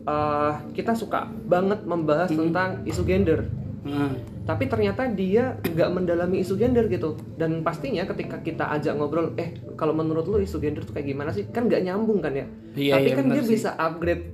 eh, 0.00 0.52
kita 0.72 0.92
suka 0.92 1.24
banget 1.44 1.84
membahas 1.84 2.28
tentang 2.28 2.84
isu 2.84 3.02
gender. 3.02 3.44
Nah, 3.84 4.16
tapi 4.44 4.64
ternyata 4.64 5.04
dia 5.04 5.60
nggak 5.60 5.90
mendalami 5.92 6.40
isu 6.40 6.56
gender 6.56 6.88
gitu. 6.88 7.20
Dan 7.36 7.60
pastinya 7.60 8.04
ketika 8.04 8.40
kita 8.40 8.64
ajak 8.70 8.96
ngobrol 8.96 9.36
eh 9.36 9.52
kalau 9.76 9.92
menurut 9.92 10.24
lu 10.24 10.40
isu 10.40 10.56
gender 10.56 10.80
tuh 10.80 10.96
kayak 10.96 11.12
gimana 11.12 11.30
sih? 11.30 11.44
Kan 11.48 11.68
nggak 11.68 11.84
nyambung 11.84 12.24
kan 12.24 12.32
ya? 12.32 12.48
Iya, 12.72 12.92
tapi 12.96 13.08
iya, 13.08 13.16
kan 13.16 13.24
dia 13.28 13.42
sih. 13.44 13.50
bisa 13.52 13.76
upgrade 13.76 14.24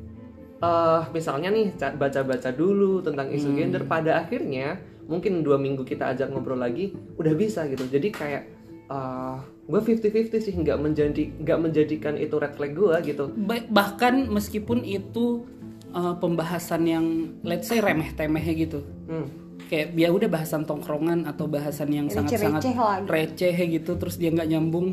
eh 0.60 1.02
misalnya 1.10 1.48
nih 1.48 1.66
ca- 1.74 1.96
baca-baca 1.96 2.52
dulu 2.52 3.00
tentang 3.00 3.26
isu 3.28 3.50
Hmm. 3.50 3.58
gender. 3.58 3.82
Pada 3.84 4.22
akhirnya 4.22 4.78
mungkin 5.10 5.42
dua 5.42 5.58
minggu 5.58 5.82
kita 5.82 6.14
ajak 6.14 6.30
ngobrol 6.30 6.62
lagi 6.62 6.94
udah 7.18 7.34
bisa 7.34 7.66
gitu. 7.66 7.90
Jadi 7.90 8.08
kayak 8.10 8.42
eh 8.86 9.36
gue 9.70 9.80
50-50 9.80 10.36
sih 10.40 10.52
nggak 10.52 10.76
menjadi 10.76 11.22
nggak 11.38 11.58
menjadikan 11.60 12.14
itu 12.14 12.34
red 12.34 12.52
flag 12.52 12.72
gue 12.72 12.94
gitu 13.06 13.30
ba- 13.38 13.66
bahkan 13.66 14.26
meskipun 14.26 14.82
itu 14.82 15.46
uh, 15.90 16.14
pembahasan 16.14 16.82
yang 16.84 17.06
let's 17.40 17.66
say 17.66 17.78
remeh-temeh 17.78 18.42
gitu. 18.58 18.82
Hmm. 19.06 19.30
Kayak 19.66 19.94
ya 19.94 20.10
udah 20.10 20.26
bahasan 20.28 20.62
tongkrongan 20.64 21.24
atau 21.24 21.46
bahasan 21.46 21.88
yang 21.88 22.06
sangat-sangat 22.06 22.58
Receh-receh 22.58 22.74
lah 22.74 22.96
gitu. 22.98 23.08
receh 23.08 23.56
gitu 23.70 23.92
terus 23.94 24.14
dia 24.16 24.28
nggak 24.28 24.48
nyambung. 24.48 24.88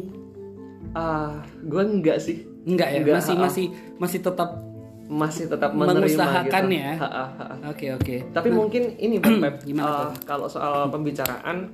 ah 0.94 1.42
gue 1.60 1.84
enggak 1.84 2.18
sih 2.18 2.46
Enggak 2.64 2.90
ya, 2.90 3.00
Enggak, 3.00 3.16
masih 3.18 3.34
ha-ha. 3.34 3.46
masih 3.46 3.66
masih 3.98 4.20
tetap 4.22 4.50
masih 5.08 5.46
tetap 5.48 5.72
menerima 5.72 6.04
mengusahakan 6.04 6.64
gitu. 6.68 6.76
ya. 6.76 6.92
Oke, 7.66 7.86
oke. 7.94 8.16
Tapi 8.30 8.50
mungkin 8.52 8.84
ini 8.98 9.16
Bang 9.18 9.40
Pep, 9.44 9.64
Gimana 9.64 9.88
uh, 9.88 10.12
kalau 10.22 10.52
soal 10.52 10.92
pembicaraan, 10.92 11.72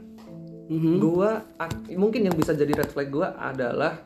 Mhm. 0.63 0.99
gua 0.99 1.43
mungkin 1.93 2.23
yang 2.23 2.35
bisa 2.35 2.51
jadi 2.51 2.71
red 2.73 2.89
flag 2.89 3.09
gua 3.09 3.35
adalah 3.35 3.99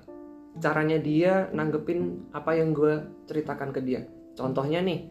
caranya 0.57 0.97
dia 0.97 1.49
nanggepin 1.51 2.33
apa 2.33 2.53
yang 2.53 2.73
gua 2.73 3.05
ceritakan 3.25 3.69
ke 3.69 3.79
dia. 3.79 4.01
Contohnya 4.33 4.81
nih, 4.81 5.05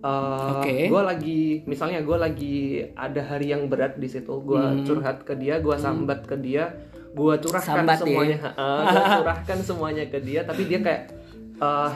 uh, 0.00 0.60
Oke. 0.60 0.88
gua 0.88 1.08
lagi, 1.08 1.64
misalnya 1.64 2.04
gua 2.04 2.20
lagi 2.20 2.84
ada 2.92 3.20
hari 3.22 3.52
yang 3.52 3.68
berat 3.68 3.96
di 3.96 4.04
situ, 4.04 4.32
gua 4.40 4.72
Mhm. 4.72 4.84
curhat 4.84 5.24
ke 5.24 5.32
dia, 5.32 5.60
gua 5.60 5.80
sambat 5.80 6.28
ke 6.28 6.36
dia, 6.36 6.76
gua 7.12 7.36
curahkan 7.36 7.84
Sambat 7.84 7.96
ya? 7.96 8.00
semuanya, 8.04 8.36
Ha-ha, 8.44 8.68
gua 8.84 9.02
curahkan 9.20 9.58
semuanya 9.64 10.04
ke 10.08 10.18
dia, 10.20 10.40
tapi 10.44 10.62
dia 10.64 10.80
kayak 10.80 11.02
uh, 11.56 11.92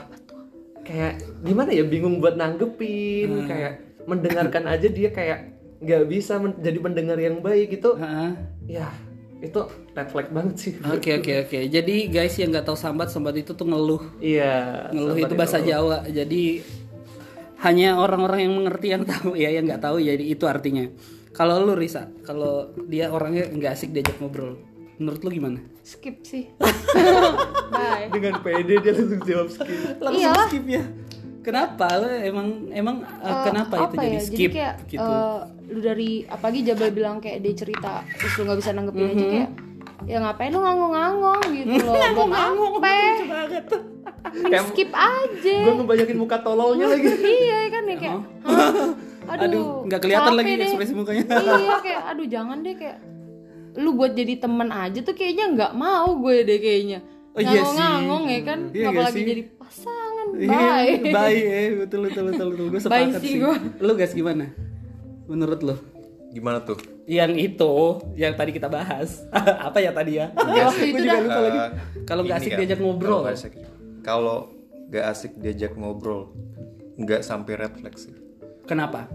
kayak 0.80 1.18
gimana 1.42 1.74
ya 1.74 1.84
bingung 1.84 2.16
buat 2.16 2.36
nanggepin 2.36 3.44
Hmm. 3.44 3.48
kayak 3.48 3.72
mendengarkan 4.06 4.64
aja 4.70 4.86
dia 4.86 5.10
kayak 5.10 5.55
nggak 5.78 6.02
bisa 6.06 6.36
men- 6.36 6.56
jadi 6.56 6.78
pendengar 6.78 7.16
yang 7.16 7.38
baik 7.38 7.72
gitu 7.72 7.94
Heeh. 7.94 8.30
ya 8.66 8.88
itu 9.36 9.60
red 9.92 10.08
flag 10.08 10.28
banget 10.28 10.56
sih 10.56 10.72
Oke 10.82 11.12
oke 11.14 11.44
oke. 11.44 11.58
Jadi 11.68 12.08
guys 12.08 12.32
yang 12.34 12.48
nggak 12.48 12.64
tahu 12.64 12.74
sambat 12.74 13.08
sambat 13.08 13.36
itu 13.36 13.52
tuh 13.52 13.64
ngeluh. 13.64 14.00
iya 14.16 14.88
Ngeluh 14.88 15.12
itu 15.14 15.34
bahasa 15.34 15.60
itu. 15.60 15.68
Jawa. 15.68 16.08
Jadi 16.08 16.64
hanya 17.58 17.96
orang-orang 17.96 18.40
yang 18.42 18.54
mengerti 18.54 18.86
yang 18.90 19.04
tahu 19.04 19.32
ya 19.34 19.48
yang 19.50 19.64
nggak 19.64 19.82
tahu 19.82 19.96
jadi 19.98 20.20
itu 20.20 20.44
artinya. 20.44 20.88
Kalau 21.30 21.60
lu 21.60 21.72
Risa, 21.72 22.08
kalau 22.22 22.72
dia 22.82 23.12
orangnya 23.12 23.44
nggak 23.46 23.72
asik 23.72 23.92
diajak 23.92 24.16
ngobrol, 24.16 24.56
menurut 24.96 25.20
lu 25.20 25.30
gimana? 25.30 25.60
skip 25.82 26.18
sih 26.20 26.50
bye 27.70 28.10
dengan 28.10 28.42
pede 28.42 28.74
dia 28.76 28.90
langsung 28.90 29.22
jawab 29.22 29.48
skip 29.48 29.78
Langsung 30.00 30.18
Iyalah. 30.18 30.46
skip 30.50 30.64
ya. 30.66 30.82
Kenapa? 31.46 31.86
Lu 31.96 32.06
emang 32.10 32.46
emang 32.70 32.96
uh, 33.06 33.22
Eh, 33.24 33.42
kenapa 33.44 33.74
itu 33.78 33.84
apa 33.86 34.02
jadi 34.02 34.10
ya? 34.12 34.20
skip 34.20 34.38
Jadi 34.42 34.56
kayak 34.56 34.74
gitu? 34.88 35.12
eh, 35.14 35.38
lu 35.66 35.78
dari 35.80 36.10
apalagi 36.26 36.60
Jabal 36.62 36.90
bilang 36.90 37.16
kayak 37.16 37.38
dia 37.38 37.54
cerita 37.56 37.92
terus 38.12 38.32
lu 38.34 38.42
nggak 38.44 38.58
bisa 38.58 38.70
nanggepin 38.72 39.06
aja 39.08 39.24
kayak 39.24 39.50
ya 40.04 40.16
ngapain 40.18 40.50
lu 40.50 40.60
ngangong-ngangong 40.60 41.42
gitu 41.52 41.74
loh 41.80 41.94
apa 42.26 42.94
Mending 44.28 44.66
skip 44.68 44.90
aja 44.92 45.56
gue 45.56 45.72
ngebayangin 45.72 46.18
muka 46.18 46.36
tololnya 46.38 46.86
lagi 46.88 47.08
iya 47.38 47.58
kan 47.68 47.82
ya 47.84 47.96
kayak 47.96 48.14
"Hah? 48.42 48.70
aduh, 49.32 49.42
Aduh, 49.44 49.64
nggak 49.86 50.00
kelihatan 50.00 50.32
lagi 50.34 50.50
deh." 50.52 50.66
ekspresi 50.66 50.92
mukanya. 50.92 51.24
iya 51.56 51.76
kayak 51.80 52.02
aduh 52.10 52.26
jangan 52.28 52.56
deh 52.60 52.74
kayak 52.74 52.98
lu 53.76 53.90
buat 53.92 54.12
jadi 54.12 54.34
teman 54.36 54.68
aja 54.68 54.98
tuh 55.00 55.12
kayaknya 55.12 55.44
nggak 55.52 55.72
mau 55.74 56.10
gue 56.16 56.36
deh 56.42 56.58
kayaknya 56.58 57.00
Oh, 57.28 57.38
iya 57.38 57.52
sih. 57.60 57.76
ngangong-ngangong 57.76 58.24
ya 58.26 58.40
kan 58.42 58.58
Iya 58.66 58.80
nggak 58.82 58.92
apalagi 58.96 59.12
sih? 59.14 59.26
jadi 59.26 59.42
pasangan 59.54 60.05
Iya, 60.36 60.52
bye 60.52 61.12
Bye, 61.12 61.40
eh, 61.42 61.68
betul 61.80 62.00
betul 62.08 62.24
betul 62.32 62.46
betul. 62.52 62.66
Gue 62.70 62.80
sepakat 62.80 63.20
sih 63.20 63.30
sih. 63.36 63.40
gua. 63.40 63.56
Lu 63.80 63.92
guys 63.96 64.12
gimana? 64.12 64.46
Menurut 65.26 65.60
lu? 65.64 65.76
Gimana 66.30 66.60
tuh? 66.62 66.78
Yang 67.08 67.32
itu, 67.54 67.72
yang 68.18 68.32
tadi 68.36 68.50
kita 68.52 68.68
bahas. 68.68 69.24
Apa 69.66 69.78
ya 69.80 69.90
tadi 69.90 70.20
ya? 70.20 70.30
itu 70.76 70.98
juga 71.00 71.20
lupa 71.22 71.40
lagi. 71.40 71.58
Eh, 71.58 71.70
Kalau 72.04 72.20
nggak 72.22 72.38
asik 72.38 72.50
kan, 72.52 72.58
diajak 72.60 72.78
ngobrol. 72.78 73.08
Kalau 73.08 73.20
nggak 73.24 73.36
asik, 73.36 73.52
kalau 74.04 74.36
nggak 74.86 75.04
asik 75.10 75.32
diajak 75.40 75.72
ngobrol, 75.74 76.22
nggak 77.00 77.20
sampai 77.24 77.54
sih. 77.98 78.14
Kenapa? 78.66 79.10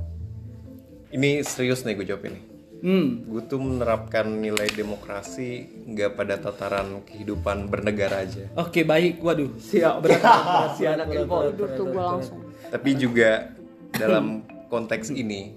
Ini 1.12 1.44
serius 1.44 1.84
nih 1.84 1.96
gue 2.00 2.08
jawab 2.08 2.24
ini. 2.28 2.51
Hmm. 2.82 3.22
Gue 3.24 3.46
tuh 3.46 3.62
menerapkan 3.62 4.26
nilai 4.26 4.66
demokrasi 4.68 5.50
nggak 5.86 6.18
pada 6.18 6.36
tataran 6.36 7.06
kehidupan 7.06 7.70
bernegara 7.70 8.26
aja, 8.26 8.50
Oke, 8.58 8.82
baik. 8.82 9.22
Waduh. 9.22 9.54
siap 9.56 10.02
Berat, 10.02 10.18
berat, 10.26 10.70
si 10.74 10.84
anak 10.84 11.08
Tidur 11.08 11.70
tuh 11.72 11.86
gue 11.88 12.02
langsung 12.02 12.40
tapi 12.72 12.90
juga 12.96 13.52
dalam 13.92 14.42
konteks 14.66 15.12
ini 15.12 15.54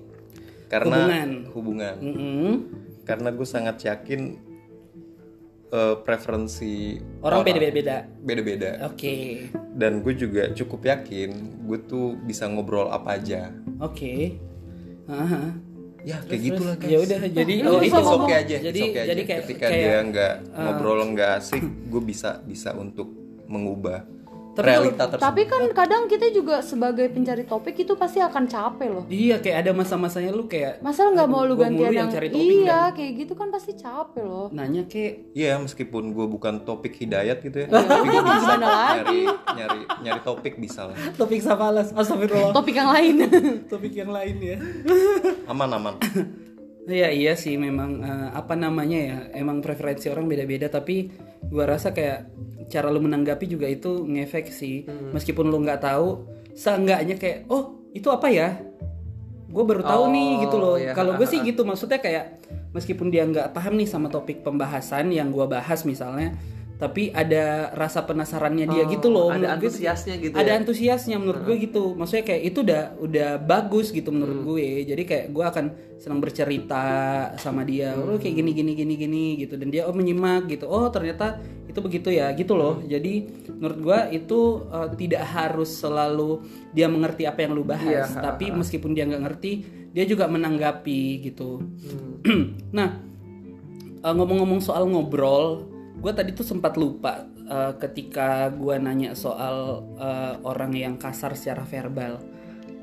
karena 0.67 0.99
Hubungan. 1.01 1.31
hubungan. 1.55 1.97
Mm-mm. 2.03 2.53
Karena 3.05 3.31
gue 3.31 3.47
sangat 3.47 3.79
yakin 3.81 4.21
eh, 5.71 5.97
preferensi 6.03 6.99
Orang 7.23 7.41
beda-beda. 7.41 8.05
beda-beda. 8.21 8.85
Oke. 8.85 9.47
Dan 9.73 10.03
gue 10.03 10.13
juga 10.13 10.51
cukup 10.51 10.85
yakin 10.85 11.31
gue 11.65 11.79
tuh 11.85 12.19
bisa 12.21 12.45
ngobrol 12.45 12.91
apa 12.91 13.17
aja. 13.17 13.49
Oke. 13.79 14.37
Aha. 15.07 15.55
Ya 16.05 16.21
kayak 16.21 16.41
gitulah 16.43 16.75
guys. 16.77 16.91
Ya 16.93 16.99
udah, 17.01 17.19
jadi 17.25 17.55
oh 17.65 17.81
itu 17.81 17.97
ngomong. 17.97 18.29
okay 18.29 18.37
aja, 18.37 18.57
Jadi 18.61 18.81
okay 18.83 19.01
aja. 19.01 19.09
jadi 19.09 19.23
kayak 19.25 19.41
ketika 19.43 19.67
kayak- 19.67 19.81
dia 19.81 19.97
nggak 20.05 20.35
ngobrol 20.53 21.01
nggak 21.11 21.31
asik, 21.41 21.65
gue 21.65 22.03
bisa 22.05 22.31
bisa 22.45 22.71
untuk 22.77 23.09
mengubah 23.45 24.05
Tapi 24.55 24.65
realita 24.65 25.05
tersebut. 25.05 25.27
tapi 25.27 25.43
kan 25.45 25.63
kadang 25.71 26.03
kita 26.07 26.31
juga 26.31 26.63
sebagai 26.63 27.11
pencari 27.11 27.43
topik 27.43 27.75
itu 27.77 27.93
pasti 27.95 28.19
akan 28.19 28.47
capek 28.47 28.89
loh 28.89 29.05
Iya, 29.07 29.39
kayak 29.39 29.67
ada 29.67 29.71
masa-masanya 29.71 30.31
lu 30.31 30.47
kayak 30.47 30.79
masa 30.79 31.11
nggak 31.11 31.27
mau 31.27 31.43
lu 31.43 31.55
gantian 31.55 31.91
yang 31.91 32.07
yang, 32.07 32.09
cari 32.09 32.29
topik 32.29 32.47
iya 32.63 32.81
kayak 32.91 33.13
gitu 33.19 33.33
kan 33.35 33.49
pasti 33.51 33.73
capek 33.75 34.23
loh 34.23 34.47
nanya 34.49 34.87
kayak 34.87 35.35
Iya 35.35 35.59
meskipun 35.59 36.11
gue 36.11 36.27
bukan 36.27 36.63
topik 36.63 36.95
hidayat 36.95 37.43
gitu 37.43 37.59
ya, 37.61 37.67
tapi 37.69 38.07
gue 38.07 38.23
bisa 38.23 38.55
nyari 38.55 39.21
nyari 39.29 39.81
nyari 40.01 40.21
topik 40.23 40.55
bisa 40.57 40.87
lah. 40.87 40.97
topik 41.15 41.41
safalas. 41.41 41.91
Astagfirullah. 41.91 42.55
topik 42.55 42.75
yang 42.75 42.89
lain 42.89 43.15
topik 43.73 43.93
yang 43.93 44.09
lain 44.09 44.37
ya. 44.39 44.57
Aman 45.47 45.69
aman. 45.69 45.95
Iya 46.85 47.09
iya 47.09 47.33
sih 47.33 47.57
memang 47.57 47.99
eh, 47.99 48.29
apa 48.31 48.53
namanya 48.55 48.99
ya 49.01 49.19
emang 49.35 49.65
preferensi 49.65 50.13
orang 50.13 50.29
beda-beda 50.29 50.69
tapi 50.69 51.09
gua 51.49 51.65
rasa 51.69 51.91
kayak 51.91 52.29
cara 52.67 52.89
lu 52.89 52.99
menanggapi 52.99 53.45
juga 53.45 53.67
itu 53.67 54.05
ngefek 54.05 54.49
sih. 54.49 54.85
Meskipun 55.11 55.47
lu 55.47 55.61
nggak 55.61 55.81
tahu 55.81 56.25
seenggaknya 56.53 57.17
kayak 57.17 57.45
oh 57.47 57.77
itu 57.91 58.09
apa 58.09 58.29
ya? 58.29 58.61
Gue 59.47 59.63
baru 59.63 59.83
tahu 59.83 60.11
nih 60.11 60.31
Oh, 60.31 60.41
gitu 60.43 60.57
loh. 60.59 60.75
iya. 60.75 60.91
kalau 60.93 61.15
gue 61.15 61.25
sih 61.25 61.39
gitu 61.47 61.63
maksudnya 61.63 61.99
kayak 61.99 62.43
meskipun 62.75 63.07
dia 63.07 63.23
nggak 63.23 63.55
paham 63.55 63.75
nih 63.75 63.87
sama 63.87 64.11
topik 64.11 64.43
pembahasan 64.43 65.09
yang 65.09 65.31
gua 65.31 65.47
bahas 65.47 65.87
misalnya 65.87 66.35
tapi 66.75 67.07
ada 67.09 67.71
rasa 67.73 68.03
penasarannya 68.03 68.67
dia 68.67 68.83
Oh, 68.83 68.91
gitu 68.91 69.07
loh 69.07 69.29
ada 69.29 69.55
antusiasnya 69.55 70.19
gitu 70.19 70.35
ada 70.35 70.49
ya? 70.49 70.59
antusiasnya 70.59 71.17
menurut 71.17 71.43
gue 71.45 71.57
gitu 71.63 71.95
maksudnya 71.95 72.25
kayak 72.25 72.43
itu 72.45 72.59
udah 72.61 72.83
udah 72.99 73.31
bagus 73.39 73.89
gitu 73.89 74.11
menurut 74.11 74.35
Hmm. 74.35 74.47
gue 74.49 74.67
jadi 74.85 75.03
kayak 75.03 75.27
gue 75.31 75.45
akan 75.45 75.67
senang 75.97 76.19
bercerita 76.19 76.85
sama 77.37 77.63
dia 77.63 77.93
Hmm. 77.93 78.05
oh 78.07 78.19
kayak 78.19 78.35
gini 78.35 78.51
gini 78.53 78.73
gini 78.75 78.95
gini 78.97 79.25
gitu 79.39 79.55
dan 79.55 79.69
dia 79.69 79.85
oh 79.85 79.93
menyimak 79.93 80.47
gitu 80.47 80.67
oh 80.67 80.87
ternyata 80.89 81.39
itu 81.65 81.79
begitu 81.79 82.11
ya 82.11 82.31
gitu 82.33 82.53
loh 82.53 82.77
Hmm. 82.77 82.91
jadi 82.91 83.13
menurut 83.55 83.79
gue 83.81 83.99
itu 84.13 84.41
uh, 84.67 84.89
tidak 84.93 85.23
harus 85.25 85.71
selalu 85.71 86.43
dia 86.71 86.87
mengerti 86.87 87.23
apa 87.23 87.39
yang 87.41 87.53
lu 87.53 87.63
bahas 87.63 88.11
Iya, 88.11 88.19
tapi 88.21 88.51
meskipun 88.51 88.93
dia 88.93 89.05
nggak 89.05 89.23
ngerti 89.23 89.53
dia 89.91 90.05
juga 90.05 90.27
menanggapi 90.27 91.01
gitu 91.23 91.63
Hmm. 91.63 92.19
nah 92.77 92.99
uh, 94.01 94.11
ngomong-ngomong 94.13 94.59
soal 94.59 94.85
ngobrol 94.85 95.71
gue 96.05 96.13
tadi 96.13 96.37
tuh 96.37 96.45
sempat 96.45 96.77
lupa 96.77 97.25
uh, 97.49 97.73
ketika 97.81 98.53
gue 98.53 98.77
nanya 98.77 99.17
soal 99.17 99.89
uh, 99.97 100.37
orang 100.45 100.77
yang 100.77 100.95
kasar 101.01 101.33
secara 101.33 101.65
verbal. 101.65 102.21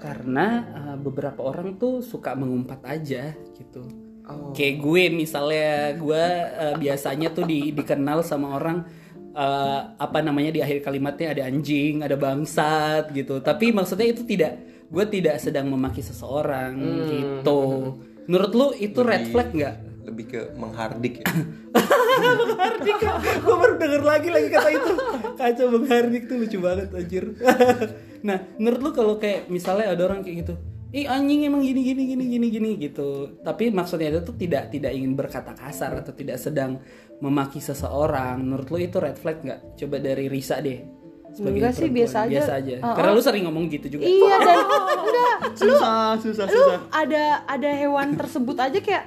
Karena 0.02 0.66
uh, 0.74 0.98
beberapa 0.98 1.46
orang 1.46 1.78
tuh 1.78 2.02
suka 2.02 2.34
mengumpat 2.34 2.82
aja 2.82 3.38
gitu. 3.54 3.86
Oh. 4.22 4.54
kayak 4.54 4.86
gue 4.86 5.04
misalnya 5.12 5.98
gue 5.98 6.26
uh, 6.54 6.76
biasanya 6.78 7.34
tuh 7.34 7.42
di, 7.42 7.74
dikenal 7.74 8.22
sama 8.22 8.54
orang 8.54 8.86
uh, 9.34 9.98
apa 9.98 10.22
namanya 10.22 10.56
di 10.56 10.62
akhir 10.62 10.86
kalimatnya 10.86 11.34
ada 11.36 11.44
anjing 11.46 12.02
ada 12.02 12.18
bangsat 12.18 13.14
gitu. 13.14 13.38
Tapi 13.42 13.70
maksudnya 13.70 14.10
itu 14.10 14.26
tidak 14.26 14.58
gue 14.90 15.06
tidak 15.14 15.38
sedang 15.38 15.70
memaki 15.70 16.02
seseorang 16.02 16.74
gitu. 17.06 17.62
Menurut 18.26 18.52
lu 18.58 18.68
itu 18.82 19.00
red 19.06 19.30
flag 19.30 19.54
nggak? 19.54 19.76
Lebih 20.10 20.26
ke 20.26 20.42
menghardik 20.58 21.22
ya. 21.22 21.26
Bang 22.22 22.58
Hardik 22.58 22.98
gue 23.42 23.56
baru 23.58 23.74
denger 23.82 24.04
lagi 24.06 24.30
lagi 24.30 24.48
kata 24.54 24.70
itu 24.70 24.94
kacau 25.36 25.66
Bang 25.74 25.86
Hardik 25.90 26.24
tuh 26.30 26.36
lucu 26.38 26.58
banget 26.62 26.88
anjir 26.94 27.26
nah 28.28 28.38
menurut 28.62 28.80
lu 28.80 28.90
kalau 28.94 29.16
kayak 29.18 29.50
misalnya 29.50 29.92
ada 29.92 30.02
orang 30.06 30.22
kayak 30.22 30.46
gitu 30.46 30.56
Ih 30.92 31.08
anjing 31.08 31.48
emang 31.48 31.64
gini 31.64 31.88
gini 31.88 32.04
gini 32.04 32.26
gini 32.28 32.48
gini 32.52 32.70
gitu. 32.76 33.40
Tapi 33.40 33.72
maksudnya 33.72 34.12
itu 34.12 34.28
tuh 34.28 34.36
tidak 34.36 34.76
tidak 34.76 34.92
ingin 34.92 35.16
berkata 35.16 35.56
kasar 35.56 35.96
atau 35.96 36.12
tidak 36.12 36.36
sedang 36.36 36.84
memaki 37.24 37.64
seseorang. 37.64 38.44
Menurut 38.44 38.68
lu 38.68 38.78
itu 38.84 39.00
red 39.00 39.16
flag 39.16 39.40
nggak? 39.40 39.80
Coba 39.80 40.04
dari 40.04 40.28
Risa 40.28 40.60
deh. 40.60 40.84
Sebagai 41.32 41.58
Enggak 41.58 41.74
sih, 41.74 41.88
biasa 41.90 42.18
aja. 42.22 42.32
Biasa 42.34 42.52
aja. 42.56 42.76
Uh-uh. 42.78 42.96
Karena 42.96 43.10
lu 43.12 43.22
sering 43.22 43.44
ngomong 43.46 43.66
gitu 43.68 43.88
juga. 43.90 44.04
Iya 44.04 44.36
dan 44.38 44.58
enggak 45.02 45.36
susah 45.54 46.00
susah 46.18 46.46
lu 46.46 46.54
susah 46.54 46.80
ada 46.92 47.24
ada 47.46 47.70
hewan 47.74 48.14
tersebut 48.14 48.58
aja 48.58 48.78
kayak 48.78 49.04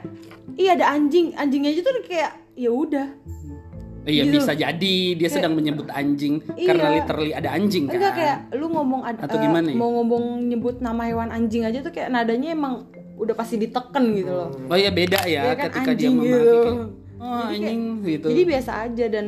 iya 0.54 0.72
ada 0.72 0.88
anjing 0.90 1.32
anjingnya 1.32 1.70
aja 1.70 1.80
tuh 1.82 1.94
kayak 2.02 2.32
ya 2.54 2.70
udah 2.70 3.08
Iya 4.04 4.22
Gitu. 4.22 4.36
bisa 4.36 4.52
jadi 4.52 4.96
dia 5.14 5.28
sedang 5.28 5.52
menyebut 5.52 5.88
anjing 5.88 6.44
Iya. 6.52 6.68
karena 6.68 6.86
literally 6.94 7.32
ada 7.32 7.48
anjing 7.50 7.84
kan. 7.86 7.96
enggak 7.96 8.12
kayak 8.14 8.38
lu 8.52 8.66
ngomong 8.68 9.00
ad- 9.02 9.16
Atau 9.18 9.36
gimana 9.38 9.64
ya? 9.64 9.74
mau 9.74 9.90
ngomong 9.94 10.24
nyebut 10.44 10.76
nama 10.78 11.02
hewan 11.02 11.28
anjing 11.28 11.64
aja 11.64 11.80
tuh 11.80 11.88
kayak 11.88 12.08
nadanya 12.08 12.52
emang 12.52 12.84
udah 13.14 13.32
pasti 13.32 13.56
diteken 13.56 14.04
gitu 14.14 14.28
loh 14.28 14.48
Oh 14.66 14.76
iya 14.76 14.90
beda 14.90 15.24
ya 15.24 15.40
Iya 15.42 15.52
kan, 15.56 15.64
ketika 15.66 15.90
dia 15.94 16.08
memaki 16.08 16.28
gitu. 16.28 16.52
kayak, 16.60 16.84
oh 17.16 17.44
anjing 17.46 17.80
gitu. 18.02 18.26
jadi 18.28 18.42
biasa 18.46 18.70
aja 18.82 19.04
dan 19.08 19.26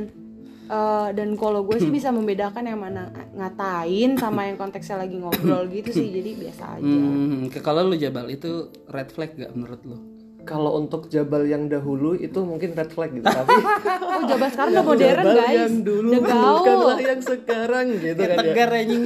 eh, 0.69 1.09
dan 1.13 1.29
kalau 1.35 1.63
gue 1.63 1.77
sih 1.77 1.93
bisa 1.95 2.09
membedakan 2.09 2.65
yang 2.65 2.79
mana 2.79 3.09
ngatain 3.33 4.17
sama 4.17 4.45
yang 4.45 4.57
konteksnya 4.57 4.97
lagi 4.97 5.15
ngobrol 5.15 5.65
gitu 5.73 5.91
sih 5.91 6.09
jadi 6.11 6.31
biasa 6.37 6.65
aja 6.75 6.85
Hmm, 6.87 7.49
ke- 7.49 7.61
kalau 7.61 7.85
lu 7.85 7.95
Jabal 7.95 8.27
itu 8.29 8.51
red 8.87 9.09
flag 9.09 9.35
gak 9.35 9.53
menurut 9.53 9.83
lu? 9.83 9.99
kalau 10.45 10.79
untuk 10.79 11.07
Jabal 11.09 11.43
yang 11.43 11.67
dahulu 11.67 12.15
itu 12.15 12.39
mungkin 12.41 12.71
red 12.73 12.87
flag 12.89 13.11
gitu 13.11 13.27
tapi 13.27 13.51
oh 14.15 14.23
jabat 14.25 14.51
sekarang 14.53 14.73
udah 14.73 14.85
modern 14.85 15.03
Jabal 15.19 15.35
guys 15.35 15.59
yang 15.59 15.75
dulu 15.83 16.09
udah 16.09 16.23
gaul 16.23 16.55
bukanlah 16.57 16.99
yang 17.01 17.21
sekarang 17.21 17.87
gitu 17.97 18.15
kan 18.15 18.31
ya. 18.31 18.37
Tegar 18.39 18.71
anjing. 18.73 19.05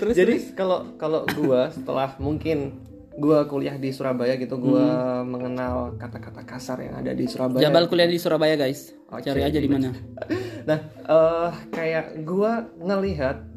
Terus 0.00 0.14
Jadi 0.14 0.34
kalau 0.54 0.78
kalau 0.96 1.20
gua 1.34 1.68
setelah 1.68 2.16
mungkin 2.16 2.72
gua 3.18 3.44
kuliah 3.44 3.76
di 3.76 3.90
Surabaya 3.92 4.36
gitu 4.36 4.56
gua 4.56 5.20
mengenal 5.24 5.96
kata-kata 6.00 6.44
kasar 6.44 6.80
yang 6.80 7.00
ada 7.00 7.12
di 7.12 7.28
Surabaya. 7.28 7.62
Jabal 7.64 7.88
kuliah 7.88 8.08
di 8.08 8.18
Surabaya 8.20 8.56
guys. 8.56 8.92
Oke, 9.12 9.28
Cari 9.28 9.42
aja 9.44 9.58
di 9.58 9.68
mana. 9.68 9.92
Nah, 10.62 10.78
eh 10.94 11.50
kayak 11.74 12.22
gua 12.22 12.70
ngelihat 12.78 13.50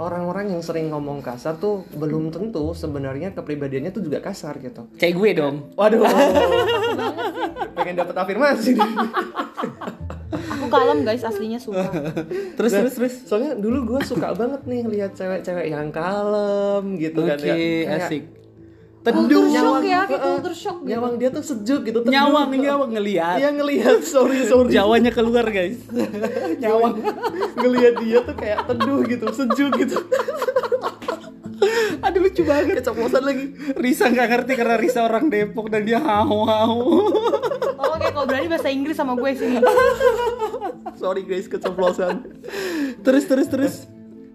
orang-orang 0.00 0.56
yang 0.56 0.62
sering 0.64 0.88
ngomong 0.88 1.20
kasar 1.20 1.60
tuh 1.60 1.84
belum 1.92 2.32
tentu 2.32 2.72
sebenarnya 2.72 3.36
kepribadiannya 3.36 3.92
tuh 3.92 4.00
juga 4.00 4.24
kasar 4.24 4.56
gitu. 4.64 4.88
Kayak 4.96 5.14
gue 5.20 5.30
dong. 5.36 5.56
Waduh. 5.76 6.00
Pengen 7.76 7.94
dapat 8.00 8.16
afirmasi 8.16 8.80
nih. 8.80 8.92
aku 10.30 10.66
kalem 10.70 11.02
guys 11.02 11.26
aslinya 11.26 11.58
sumpah 11.58 11.90
Terus 12.56 12.70
Nah, 12.72 12.80
terus 12.86 12.94
terus. 12.96 13.14
Soalnya 13.28 13.52
dulu 13.60 13.96
gue 13.96 14.00
suka 14.06 14.32
banget 14.32 14.64
nih 14.64 14.82
lihat 14.88 15.12
cewek-cewek 15.18 15.68
yang 15.68 15.92
kalem 15.92 16.96
gitu 16.96 17.20
kan 17.26 17.36
Oke, 17.36 17.48
ya. 17.48 17.54
Kayak 17.56 18.00
asik. 18.08 18.22
Teduh 19.00 19.48
shock 19.48 19.80
ya, 19.80 20.04
kayak 20.04 20.20
culture 20.20 20.56
shock 20.56 20.78
gitu. 20.84 20.92
Nyawang 20.92 21.14
dia 21.16 21.28
tuh 21.32 21.40
sejuk 21.40 21.80
gitu. 21.88 21.98
teduh. 22.04 22.12
Nyawang 22.12 22.52
nyawang 22.52 22.90
ngelihat. 22.92 23.40
Iya 23.40 23.48
ngelihat, 23.56 24.04
sorry 24.04 24.44
sorry. 24.44 24.76
Jawanya 24.76 25.08
keluar 25.08 25.48
guys. 25.48 25.80
Nyawang 26.62 27.00
ngelihat 27.56 27.94
dia 28.04 28.18
tuh 28.20 28.36
kayak 28.36 28.68
teduh 28.68 29.00
gitu, 29.08 29.26
sejuk 29.32 29.72
gitu. 29.80 29.96
Aduh 32.04 32.20
lucu 32.28 32.44
banget. 32.44 32.84
Keceplosan 32.84 33.22
lagi. 33.24 33.44
Risa 33.76 34.12
nggak 34.12 34.28
ngerti 34.36 34.52
karena 34.56 34.76
Risa 34.76 35.00
orang 35.04 35.32
Depok 35.32 35.72
dan 35.72 35.88
dia 35.88 36.00
hau 36.00 36.44
hau. 36.44 36.76
Oh, 37.80 37.96
Oke, 37.96 38.12
kalau 38.12 38.28
berani 38.28 38.48
bahasa 38.52 38.68
Inggris 38.68 38.96
sama 38.96 39.16
gue 39.16 39.32
sini. 39.32 39.64
Sorry 41.00 41.24
guys, 41.24 41.48
keceplosan. 41.48 42.28
terus 43.00 43.24
terus 43.24 43.48
terus. 43.48 43.74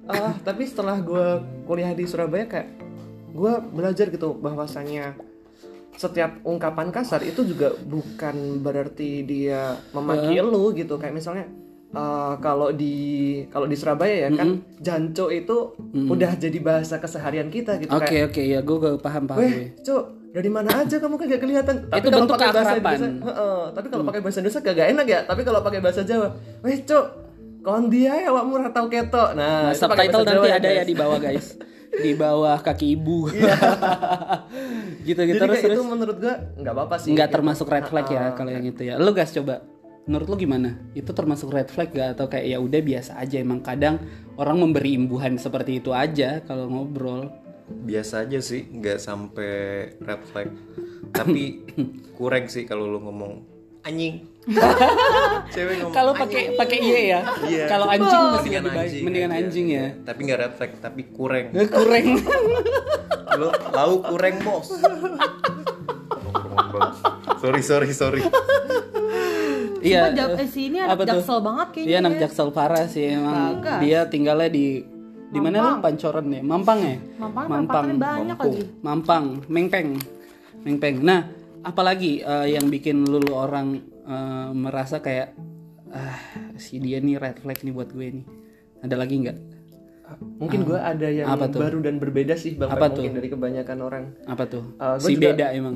Ah, 0.06 0.38
tapi 0.42 0.70
setelah 0.70 1.02
gue 1.02 1.42
kuliah 1.66 1.94
di 1.94 2.06
Surabaya 2.06 2.46
kayak 2.46 2.85
gue 3.36 3.54
belajar 3.70 4.08
gitu 4.08 4.32
bahwasannya 4.34 5.20
setiap 5.94 6.40
ungkapan 6.42 6.88
kasar 6.90 7.20
itu 7.22 7.44
juga 7.44 7.72
bukan 7.78 8.60
berarti 8.60 9.24
dia 9.24 9.76
memaki 9.92 10.40
lu 10.40 10.72
gitu 10.72 10.96
kayak 10.96 11.12
misalnya 11.12 11.48
eh, 11.90 12.34
kalau 12.40 12.72
di 12.72 12.96
kalau 13.48 13.64
di 13.64 13.76
Surabaya 13.76 14.28
ya 14.28 14.30
kan 14.30 14.50
janco 14.78 15.28
itu 15.30 15.72
udah 15.94 16.36
jadi 16.36 16.60
bahasa 16.60 16.96
keseharian 16.98 17.48
kita 17.48 17.76
gitu 17.78 17.92
Oke 17.92 18.08
kayak 18.10 18.24
oke 18.30 18.42
ya 18.42 18.60
gue 18.60 18.78
gue 18.78 18.92
paham 18.98 19.24
paham. 19.24 19.40
Weh, 19.40 19.72
cok, 19.80 20.04
dari 20.32 20.48
mana 20.48 20.84
aja 20.84 20.96
kamu 20.96 21.16
kan 21.16 21.26
gak 21.26 21.42
kelihatan. 21.42 21.76
Tapi 21.88 21.96
Itu 21.96 22.08
kalau 22.10 22.24
bentuk 22.28 22.36
pakai 22.36 22.52
bahasa. 22.52 22.76
Indonesia, 22.76 23.10
heeh, 23.24 23.62
tapi 23.72 23.88
kalau 23.88 24.04
pakai 24.04 24.20
bahasa 24.20 24.38
Indonesia 24.38 24.62
kagak 24.62 24.88
enak 24.92 25.06
ya. 25.08 25.20
Tapi 25.24 25.42
kalau 25.44 25.60
pakai 25.64 25.80
bahasa 25.80 26.02
Jawa, 26.04 26.28
weh, 26.60 26.78
cok, 26.84 27.06
kon 27.64 27.84
dia 27.88 28.12
ya 28.16 28.28
awakmu 28.30 28.60
tau 28.70 28.88
ketok. 28.88 29.30
Nah, 29.32 29.72
Nah, 29.72 29.72
subtitle 29.72 30.24
nanti 30.24 30.36
Jawa 30.36 30.46
ada 30.52 30.70
ya 30.70 30.84
guys. 30.84 30.88
di 30.88 30.94
bawah 30.94 31.20
guys. 31.20 31.46
Di 32.02 32.12
bawah 32.18 32.60
kaki 32.60 32.96
ibu. 32.98 33.30
gitu 35.08 35.22
gitu 35.22 35.38
Jadi 35.38 35.40
terus 35.40 35.60
terus. 35.62 35.78
itu 35.78 35.84
menurut 35.86 36.18
gua 36.18 36.36
nggak 36.58 36.74
apa-apa 36.74 36.96
sih. 37.00 37.14
Nggak 37.14 37.30
gitu. 37.30 37.36
termasuk 37.40 37.68
red 37.70 37.86
flag 37.88 38.08
ya 38.10 38.24
kalau 38.34 38.52
yang 38.52 38.66
itu 38.66 38.82
ya. 38.84 38.96
Lu 38.98 39.12
guys 39.14 39.32
coba 39.32 39.62
menurut 40.06 40.28
lu 40.30 40.36
gimana? 40.38 40.70
Itu 40.94 41.12
termasuk 41.18 41.50
red 41.50 41.70
flag 41.74 41.90
gak 41.90 42.20
atau 42.20 42.30
kayak 42.30 42.46
ya 42.46 42.58
udah 42.62 42.82
biasa 42.82 43.12
aja 43.18 43.42
emang 43.42 43.62
kadang 43.66 43.98
orang 44.38 44.62
memberi 44.62 44.94
imbuhan 44.94 45.38
seperti 45.40 45.82
itu 45.82 45.96
aja 45.96 46.42
kalau 46.46 46.70
ngobrol. 46.70 47.32
biasa 47.66 48.30
aja 48.30 48.38
sih 48.46 48.62
nggak 48.62 49.02
sampai 49.02 49.54
red 49.98 50.22
flag 50.30 50.54
tapi 51.10 51.66
kurang 52.18 52.46
sih 52.46 52.62
kalau 52.62 52.86
lu 52.86 53.02
ngomong 53.02 53.42
anjing 53.82 54.22
cewek 55.54 55.74
ngomong 55.82 55.92
Kalau 55.92 56.14
pakai 56.14 56.54
pakai 56.54 56.78
iye 56.78 57.02
ya. 57.10 57.22
Iya. 57.44 57.66
Kalau 57.66 57.90
anjing 57.90 58.06
mendingan 58.06 58.62
mendingan 58.62 58.78
anjing 58.78 59.04
mendingan 59.04 59.32
aja. 59.32 59.40
anjing 59.42 59.68
ya. 59.68 59.86
tapi 60.06 60.20
nggak 60.22 60.38
red 60.38 60.54
flag 60.54 60.72
tapi 60.78 61.02
kurang 61.10 61.46
Kurang. 61.52 62.06
lu 63.36 63.50
lau 63.74 63.94
kurang 64.06 64.36
bos 64.42 64.70
sorry 67.42 67.62
sorry 67.62 67.90
sorry 67.92 68.22
Iya. 69.86 70.18
Jak- 70.18 70.42
eh, 70.42 70.50
si 70.50 70.74
ini 70.74 70.82
apa 70.82 70.82
anak 70.82 70.98
tuh? 70.98 71.08
jaksel 71.14 71.40
banget 71.46 71.68
kayaknya. 71.70 71.86
Iya 71.86 71.98
anak 72.02 72.12
ya. 72.12 72.20
jaksel 72.26 72.50
parah 72.50 72.86
sih 72.90 73.06
emang. 73.06 73.62
Bagas. 73.62 73.80
Dia 73.86 74.00
tinggalnya 74.10 74.50
di 74.50 74.66
di 75.30 75.38
mana 75.38 75.56
lu 75.62 75.72
Pancoran 75.78 76.26
ya? 76.26 76.42
Mampang 76.42 76.80
ya? 76.82 76.98
Mampang, 77.22 77.46
Mampang 77.46 77.86
banyak 77.94 78.38
lagi. 78.40 78.62
Mampang, 78.82 79.26
Mengpeng. 79.46 79.90
Mengpeng. 80.66 80.96
Nah, 81.06 81.30
apalagi 81.62 82.18
eh, 82.18 82.58
yang 82.58 82.66
bikin 82.66 83.06
lu, 83.06 83.22
lu 83.22 83.38
orang 83.38 83.78
eh, 84.06 84.50
merasa 84.52 85.00
kayak 85.00 85.34
ah 85.88 86.18
si 86.56 86.78
dia 86.78 86.98
nih 86.98 87.16
red 87.16 87.38
flag 87.38 87.60
nih 87.60 87.72
buat 87.72 87.90
gue 87.90 88.08
nih. 88.14 88.26
Ada 88.82 88.96
lagi 88.96 89.16
nggak? 89.20 89.38
Mungkin 90.38 90.62
gua 90.64 90.86
ada 90.86 91.10
yang 91.10 91.26
Apa 91.28 91.50
tuh? 91.50 91.58
baru 91.60 91.82
dan 91.82 91.98
berbeda 91.98 92.36
sih 92.36 92.54
bang 92.54 92.70
Apa 92.70 92.88
mungkin 92.88 93.10
tuh? 93.10 93.16
dari 93.16 93.28
kebanyakan 93.28 93.78
orang. 93.80 94.04
Apa 94.24 94.44
tuh? 94.46 94.64
Gua 94.78 95.02
si 95.02 95.18
juga- 95.18 95.34
beda 95.34 95.46
emang. 95.52 95.74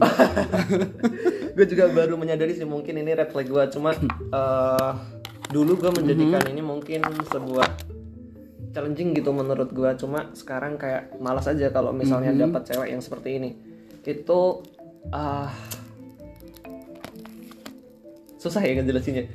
gue 1.56 1.65
juga 1.65 1.89
baru 1.89 2.13
menyadari 2.15 2.54
sih 2.54 2.63
mungkin 2.63 2.94
ini 2.96 3.12
red 3.12 3.28
flag 3.28 3.46
gue 3.46 3.63
cuma 3.70 3.92
eh, 3.92 4.92
dulu 5.50 5.76
gue 5.76 5.92
menjadikan 5.92 6.39
Mhm. 6.39 6.52
ini 6.52 6.62
mungkin 6.62 7.00
sebuah 7.26 7.68
challenging 8.70 9.12
gitu 9.12 9.34
menurut 9.34 9.68
gue 9.68 9.89
cuma 9.98 10.30
sekarang 10.32 10.78
kayak 10.78 11.18
malas 11.18 11.44
aja 11.44 11.68
kalau 11.68 11.89
misalnya 11.92 12.30
Mhm. 12.30 12.39
dapat 12.39 12.62
cewek 12.65 12.89
yang 12.89 13.02
seperti 13.02 13.30
ini 13.36 13.52
itu 14.02 14.42
ah 15.10 15.50
susah 18.39 18.62
ya 18.62 18.71
ngejelasinnya 18.73 19.28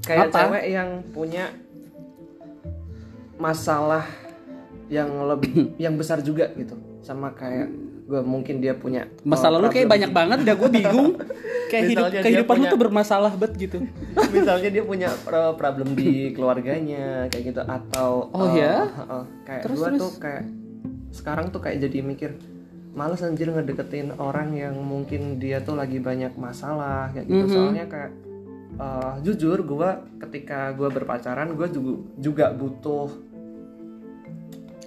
kayak 0.00 0.28
Apa? 0.28 0.36
cewek 0.38 0.64
yang 0.68 0.88
punya 1.10 1.48
masalah 3.36 4.04
yang 4.86 5.08
lebih 5.24 5.52
yang 5.84 5.96
besar 5.96 6.20
juga 6.20 6.50
gitu 6.52 6.76
sama 7.00 7.32
kayak 7.32 7.72
gue 8.04 8.20
mungkin 8.20 8.58
dia 8.58 8.74
punya 8.74 9.06
Masalah 9.22 9.56
lu 9.56 9.70
kayak 9.70 9.86
banyak 9.86 10.10
banget 10.10 10.42
dah 10.42 10.52
gue 10.52 10.66
bingung. 10.68 11.14
Kayak 11.70 11.84
hidup 11.86 12.04
kehidupan 12.10 12.50
lu 12.50 12.58
punya- 12.58 12.72
tuh 12.74 12.80
bermasalah 12.82 13.32
banget 13.32 13.52
gitu. 13.62 13.78
misalnya 14.34 14.66
dia 14.68 14.82
punya 14.82 15.06
pro- 15.22 15.54
problem 15.54 15.94
di 15.94 16.10
keluarganya 16.34 17.30
kayak 17.30 17.54
gitu 17.54 17.62
atau 17.62 18.26
Oh, 18.28 18.50
eh, 18.50 18.58
ya? 18.58 18.90
heeh, 18.90 19.22
kayak 19.46 19.62
Terus, 19.62 19.78
gua 19.78 19.86
terus? 19.86 20.00
tuh 20.02 20.10
kayak 20.18 20.42
sekarang 21.14 21.46
tuh 21.48 21.62
kayak 21.62 21.78
jadi 21.80 21.98
mikir 22.02 22.30
males 22.90 23.22
anjir 23.22 23.46
ngedeketin 23.46 24.10
orang 24.12 24.50
yang 24.52 24.74
mungkin 24.76 25.38
dia 25.38 25.62
tuh 25.62 25.78
lagi 25.78 26.02
banyak 26.02 26.34
masalah 26.34 27.14
kayak 27.14 27.30
gitu 27.30 27.44
Mhm. 27.46 27.54
soalnya 27.54 27.84
kayak 27.86 28.10
eh, 28.80 29.12
jujur 29.20 29.60
gua 29.62 30.00
ketika 30.24 30.72
gua 30.72 30.88
berpacaran 30.88 31.52
gua 31.52 31.68
juga 31.68 31.92
juga 32.16 32.46
butuh 32.56 33.08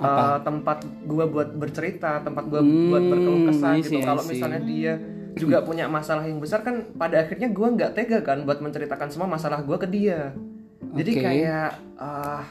eh, 0.02 0.38
tempat 0.42 0.78
gua 1.06 1.26
buat 1.30 1.50
bercerita 1.54 2.26
tempat 2.26 2.44
gua 2.50 2.62
buat 2.66 3.04
berkeluh 3.06 3.40
Hmm, 3.46 3.50
kesah 3.54 3.74
gitu. 3.78 3.94
see, 3.94 4.02
I 4.02 4.06
kalau 4.10 4.24
misalnya 4.26 4.62
dia 4.66 4.94
juga 5.34 5.66
punya 5.66 5.90
masalah 5.90 6.26
yang 6.26 6.38
besar 6.38 6.62
kan 6.62 6.94
pada 6.98 7.22
akhirnya 7.22 7.50
gua 7.54 7.70
nggak 7.74 7.92
tega 7.94 8.20
kan 8.22 8.42
buat 8.46 8.62
menceritakan 8.62 9.10
semua 9.14 9.30
masalah 9.30 9.62
gua 9.62 9.78
ke 9.78 9.88
dia. 9.90 10.34
Jadi 10.94 11.12
Oke. 11.16 11.22
kayak 11.26 11.70
ah 11.98 12.46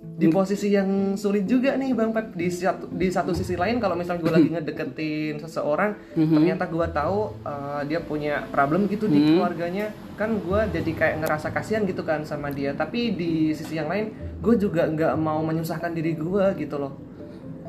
di 0.00 0.32
posisi 0.32 0.72
yang 0.72 1.16
sulit 1.16 1.44
juga 1.44 1.76
nih 1.76 1.92
bang 1.92 2.12
Pep 2.12 2.32
di 2.32 2.48
satu 2.48 2.88
di 2.88 3.12
satu 3.12 3.36
sisi 3.36 3.52
lain 3.56 3.76
kalau 3.80 3.96
misalnya 3.96 4.20
gue 4.24 4.32
lagi 4.32 4.48
ngedeketin 4.52 5.36
seseorang 5.44 5.92
ternyata 6.16 6.64
gue 6.68 6.86
tahu 6.88 7.18
uh, 7.44 7.84
dia 7.84 8.00
punya 8.00 8.44
problem 8.48 8.88
gitu 8.88 9.08
di 9.08 9.36
keluarganya 9.36 9.92
kan 10.16 10.40
gue 10.40 10.60
jadi 10.72 10.90
kayak 10.96 11.16
ngerasa 11.24 11.52
kasihan 11.52 11.84
gitu 11.84 12.00
kan 12.04 12.24
sama 12.24 12.48
dia 12.48 12.72
tapi 12.72 13.12
di 13.12 13.52
sisi 13.52 13.76
yang 13.76 13.92
lain 13.92 14.12
gue 14.40 14.56
juga 14.56 14.88
nggak 14.88 15.20
mau 15.20 15.40
menyusahkan 15.44 15.92
diri 15.92 16.16
gue 16.16 16.44
gitu 16.56 16.80
loh 16.80 16.96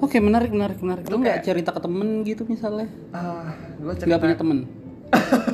Oke 0.02 0.18
menarik 0.18 0.50
menarik 0.50 0.82
menarik. 0.82 1.06
Lu 1.14 1.22
nggak 1.22 1.46
cerita 1.46 1.70
ke 1.70 1.78
temen 1.78 2.26
gitu 2.26 2.42
misalnya? 2.50 2.90
ah 3.14 3.54
gue 3.78 3.94
Nggak 4.02 4.18
punya 4.18 4.34
temen? 4.34 4.66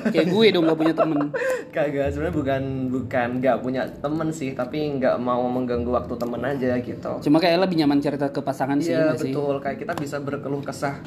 Kayak 0.07 0.27
gue 0.29 0.45
dong 0.49 0.63
nggak 0.65 0.79
punya 0.79 0.95
temen. 0.95 1.19
kagak 1.67 2.09
sebenarnya 2.09 2.33
bukan 2.33 2.63
bukan 2.89 3.27
nggak 3.37 3.57
punya 3.59 3.81
temen 3.95 4.27
sih 4.29 4.49
tapi 4.51 4.97
nggak 4.97 5.15
mau 5.17 5.45
mengganggu 5.45 5.91
waktu 5.91 6.13
temen 6.15 6.41
aja 6.41 6.73
gitu 6.79 7.11
Cuma 7.21 7.37
kayak 7.37 7.61
lebih 7.61 7.77
nyaman 7.77 7.99
cerita 7.99 8.27
ke 8.27 8.39
pasangan 8.39 8.77
sih 8.77 8.91
Iya 8.91 9.13
sih? 9.13 9.29
betul 9.29 9.59
kayak 9.59 9.77
kita 9.77 9.93
bisa 9.93 10.17
berkeluh 10.17 10.63
kesah 10.63 10.97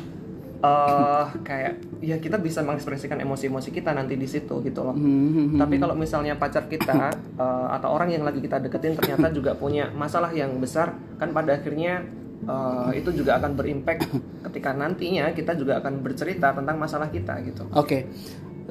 eh 0.61 1.25
kayak 1.49 1.73
ya 1.99 2.17
kita 2.17 2.37
bisa 2.37 2.61
mengekspresikan 2.61 3.17
emosi-emosi 3.19 3.73
kita 3.73 3.91
nanti 3.91 4.15
di 4.15 4.29
situ 4.29 4.61
gitu 4.61 4.81
loh. 4.83 4.93
Hmm, 4.93 5.57
Tapi 5.57 5.81
kalau 5.81 5.97
misalnya 5.97 6.37
pacar 6.37 6.69
kita 6.69 7.09
eh, 7.41 7.67
atau 7.73 7.89
orang 7.91 8.13
yang 8.13 8.23
lagi 8.23 8.39
kita 8.39 8.61
deketin 8.61 8.93
ternyata 8.93 9.33
juga 9.33 9.57
punya 9.57 9.89
masalah 9.91 10.29
yang 10.31 10.53
besar, 10.57 10.93
kan 11.17 11.33
pada 11.33 11.57
akhirnya 11.57 12.05
eh, 12.45 12.91
itu 13.01 13.11
juga 13.13 13.41
akan 13.41 13.53
berimpact 13.57 14.09
ketika 14.49 14.71
nantinya 14.73 15.33
kita 15.35 15.53
juga 15.57 15.81
akan 15.83 16.01
bercerita 16.05 16.55
tentang 16.55 16.77
masalah 16.77 17.09
kita 17.09 17.41
gitu. 17.45 17.67
Oke. 17.75 18.07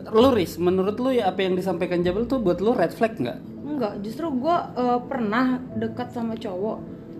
Lu 0.10 0.32
Riz, 0.32 0.55
menurut 0.58 0.95
lu 0.97 1.12
ya 1.12 1.29
apa 1.29 1.43
yang 1.43 1.60
disampaikan 1.60 2.01
Jabal 2.01 2.25
tuh 2.25 2.39
buat 2.39 2.63
lu 2.63 2.71
red 2.73 2.95
flag 2.95 3.19
nggak? 3.19 3.39
Enggak, 3.67 3.93
justru 4.01 4.32
gue 4.32 4.58
pernah 5.05 5.60
dekat 5.75 6.15
sama 6.15 6.39
cowok 6.39 6.77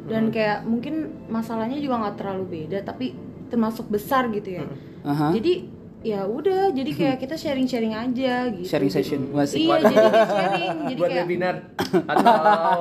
dan 0.09 0.33
kayak 0.33 0.65
mungkin 0.65 1.12
masalahnya 1.29 1.77
juga 1.77 2.01
nggak 2.01 2.17
terlalu 2.17 2.65
beda, 2.65 2.81
tapi 2.81 3.13
termasuk 3.51 3.91
besar 3.91 4.31
gitu 4.33 4.57
ya. 4.57 4.65
Aha. 5.05 5.35
Jadi 5.35 5.78
ya 6.01 6.23
udah, 6.23 6.71
jadi 6.71 6.91
kayak 6.91 7.17
kita 7.17 7.35
sharing-sharing 7.35 7.91
aja 7.91 8.47
gitu. 8.49 8.63
Sharing 8.65 8.88
session, 8.88 9.19
asik. 9.33 9.59
Iya, 9.59 9.75
jadi 9.81 9.95
sharing, 10.25 10.75
jadi 10.85 10.95
Buat 10.97 11.09
kayak 11.09 11.19
webinar 11.21 11.55
atau 12.13 12.79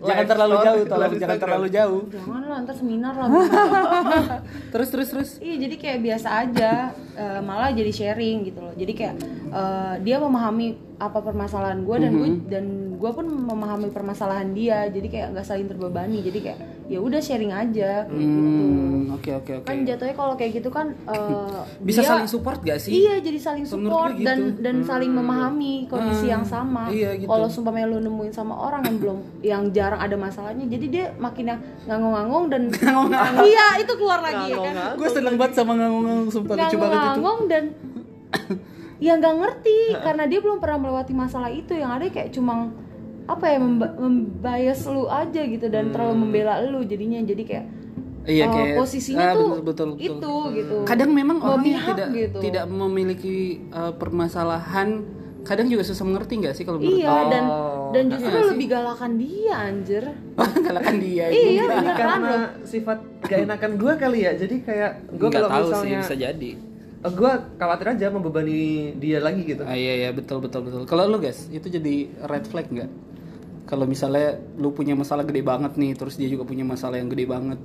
Jangan 0.00 0.24
terlalu 0.26 0.54
jauh, 0.58 0.82
tolong 0.82 1.02
jangan 1.04 1.14
Instagram. 1.14 1.38
terlalu 1.40 1.66
jauh. 1.68 2.00
jangan 2.08 2.42
lah 2.44 2.58
ntar 2.60 2.74
seminar 2.74 3.14
lah. 3.14 3.28
Terus 4.72 4.88
terus 4.88 5.08
terus. 5.08 5.30
Iya 5.38 5.54
jadi 5.60 5.74
kayak 5.76 5.98
biasa 6.00 6.28
aja, 6.40 6.72
eh, 7.14 7.40
malah 7.40 7.70
jadi 7.70 7.90
sharing 7.90 8.36
gitu 8.44 8.60
loh. 8.60 8.74
Jadi 8.74 8.92
kayak 8.92 9.14
eh, 9.48 9.94
dia 10.02 10.16
memahami 10.18 10.68
apa 10.98 11.22
permasalahan 11.22 11.78
gue 11.80 11.96
dan 11.96 12.10
gue 12.12 12.28
dan 12.48 12.64
gue 12.92 13.10
pun 13.12 13.22
memahami 13.24 13.88
permasalahan 13.88 14.50
dia. 14.50 14.88
Jadi 14.88 15.08
kayak 15.08 15.26
nggak 15.30 15.46
saling 15.46 15.66
terbebani. 15.66 16.20
Jadi 16.20 16.38
kayak 16.42 16.58
ya 16.86 16.98
udah 16.98 17.20
sharing 17.20 17.50
aja 17.50 18.04
kayak 18.04 18.18
gitu. 18.18 18.40
Hmm, 18.40 19.14
oke 19.14 19.30
oke 19.36 19.52
oke. 19.58 19.66
Kan 19.66 19.84
jatuhnya 19.84 20.14
kalau 20.14 20.34
kayak 20.34 20.52
gitu 20.54 20.68
kan 20.68 20.92
eh, 21.04 21.60
Bisa 21.80 22.00
dia- 22.00 22.08
saling 22.08 22.26
support 22.26 22.47
gak 22.58 22.78
sih? 22.78 22.90
Iya 22.94 23.20
jadi 23.20 23.38
saling 23.38 23.64
Menurut 23.64 23.84
support 23.84 24.12
gue 24.16 24.24
dan 24.24 24.38
gitu. 24.40 24.60
dan 24.64 24.76
saling 24.80 25.12
memahami 25.12 25.74
kondisi 25.84 26.26
yang 26.26 26.42
sama. 26.42 26.88
iya 26.88 27.12
gitu. 27.14 27.28
Kalau 27.28 27.46
sumpamanya 27.46 27.86
lu 27.88 28.00
nemuin 28.00 28.32
sama 28.32 28.56
orang 28.56 28.82
yang 28.82 28.96
belum 28.96 29.18
yang 29.44 29.62
jarang 29.70 30.00
ada 30.00 30.16
masalahnya, 30.16 30.64
jadi 30.64 30.86
dia 30.88 31.04
makin 31.16 31.52
yang 31.52 31.60
ngangong-ngangong 31.84 32.44
dan 32.48 32.62
iya 33.52 33.66
itu 33.76 33.92
keluar 33.94 34.24
lagi 34.24 34.48
ya 34.48 34.58
kan. 34.58 34.74
Gue 34.96 35.08
seneng 35.12 35.36
banget 35.36 35.60
sama 35.60 35.76
nganggung-nganggung 35.76 36.30
sumpah 36.32 36.54
lucu 36.56 36.76
banget 36.76 36.96
itu. 36.96 37.04
ngangong 37.12 37.40
dan 37.46 37.64
ya 39.06 39.12
nggak 39.14 39.34
ngerti 39.38 39.78
karena 39.94 40.24
dia 40.26 40.40
belum 40.42 40.58
pernah 40.58 40.78
melewati 40.82 41.12
masalah 41.14 41.48
itu 41.48 41.70
yang 41.76 41.94
ada 41.94 42.10
kayak 42.10 42.34
cuma 42.34 42.72
apa 43.28 43.44
ya 43.44 43.58
memba- 43.60 43.92
membias 43.94 44.88
lu 44.88 45.04
aja 45.04 45.44
gitu 45.44 45.68
dan 45.68 45.92
terlalu 45.92 46.24
membela 46.24 46.64
lu 46.64 46.80
jadinya 46.82 47.20
jadi 47.20 47.42
kayak 47.44 47.66
Iya 48.28 48.44
uh, 48.44 48.52
kayak 48.52 48.76
posisinya 48.76 49.24
ah, 49.24 49.32
tuh 49.32 49.48
betul, 49.64 49.64
betul, 49.64 49.88
betul. 49.96 50.04
itu 50.20 50.34
gitu 50.60 50.76
Kadang 50.84 51.10
memang 51.10 51.40
orang 51.40 51.64
yang 51.64 51.80
tidak 51.88 52.08
gitu. 52.12 52.38
tidak 52.44 52.64
memiliki 52.68 53.36
uh, 53.72 53.96
permasalahan 53.96 54.88
kadang 55.40 55.64
juga 55.64 55.80
susah 55.80 56.04
mengerti 56.04 56.44
nggak 56.44 56.52
sih 56.52 56.64
kalau 56.68 56.76
menurut 56.76 57.00
iya 57.00 57.16
dan 57.32 57.44
Oh. 57.48 57.88
dan 57.88 58.04
justru 58.12 58.36
lebih 58.52 58.68
galakan 58.68 59.16
dia 59.16 59.54
anjir 59.56 60.04
Kalakan 60.68 60.96
dia 61.00 61.24
iya 61.32 61.64
Mungkin 61.64 61.72
beneran 61.72 61.88
loh 61.88 61.96
karena 61.96 62.32
sifat 62.68 62.98
gak 63.24 63.38
enakan 63.48 63.72
gue 63.80 63.92
kali 63.96 64.18
ya 64.28 64.32
jadi 64.36 64.56
kayak 64.60 64.92
gue 65.08 65.24
Nggak 65.24 65.40
kalau 65.40 65.48
tahu 65.48 65.68
sih 65.72 65.72
misalnya 65.88 66.00
bisa 66.04 66.16
jadi. 66.20 66.50
gue 66.98 67.32
khawatir 67.56 67.86
aja 67.96 68.06
membebani 68.10 68.60
dia 69.00 69.18
lagi 69.24 69.40
gitu 69.46 69.62
Ah, 69.64 69.72
iya 69.72 70.04
iya 70.04 70.10
betul 70.12 70.44
betul 70.44 70.68
betul. 70.68 70.82
Kalau 70.84 71.06
lu 71.06 71.16
guys 71.16 71.48
itu 71.48 71.64
jadi 71.64 71.94
red 72.26 72.44
flag 72.44 72.68
nggak? 72.68 72.90
Kalau 73.64 73.86
misalnya 73.86 74.36
lu 74.58 74.74
punya 74.74 74.92
masalah 74.92 75.22
gede 75.22 75.40
banget 75.40 75.78
nih, 75.78 75.94
terus 75.94 76.18
dia 76.18 76.26
juga 76.26 76.42
punya 76.42 76.66
masalah 76.66 76.98
yang 76.98 77.06
gede 77.06 77.24
banget, 77.24 77.60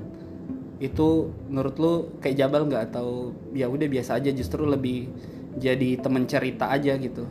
itu 0.81 1.29
menurut 1.49 1.75
lu 1.77 1.93
kayak 2.19 2.35
jabal 2.37 2.65
nggak 2.65 2.91
atau 2.91 3.31
ya 3.53 3.69
udah 3.69 3.87
biasa 3.87 4.17
aja 4.17 4.33
justru 4.33 4.65
lebih 4.65 5.09
jadi 5.57 6.01
temen 6.01 6.25
cerita 6.25 6.69
aja 6.69 6.97
gitu? 6.97 7.29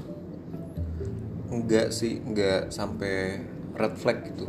Enggak 1.52 1.92
sih, 1.92 2.22
enggak 2.22 2.70
sampai 2.72 3.42
red 3.76 3.94
flag 3.98 4.24
gitu. 4.32 4.46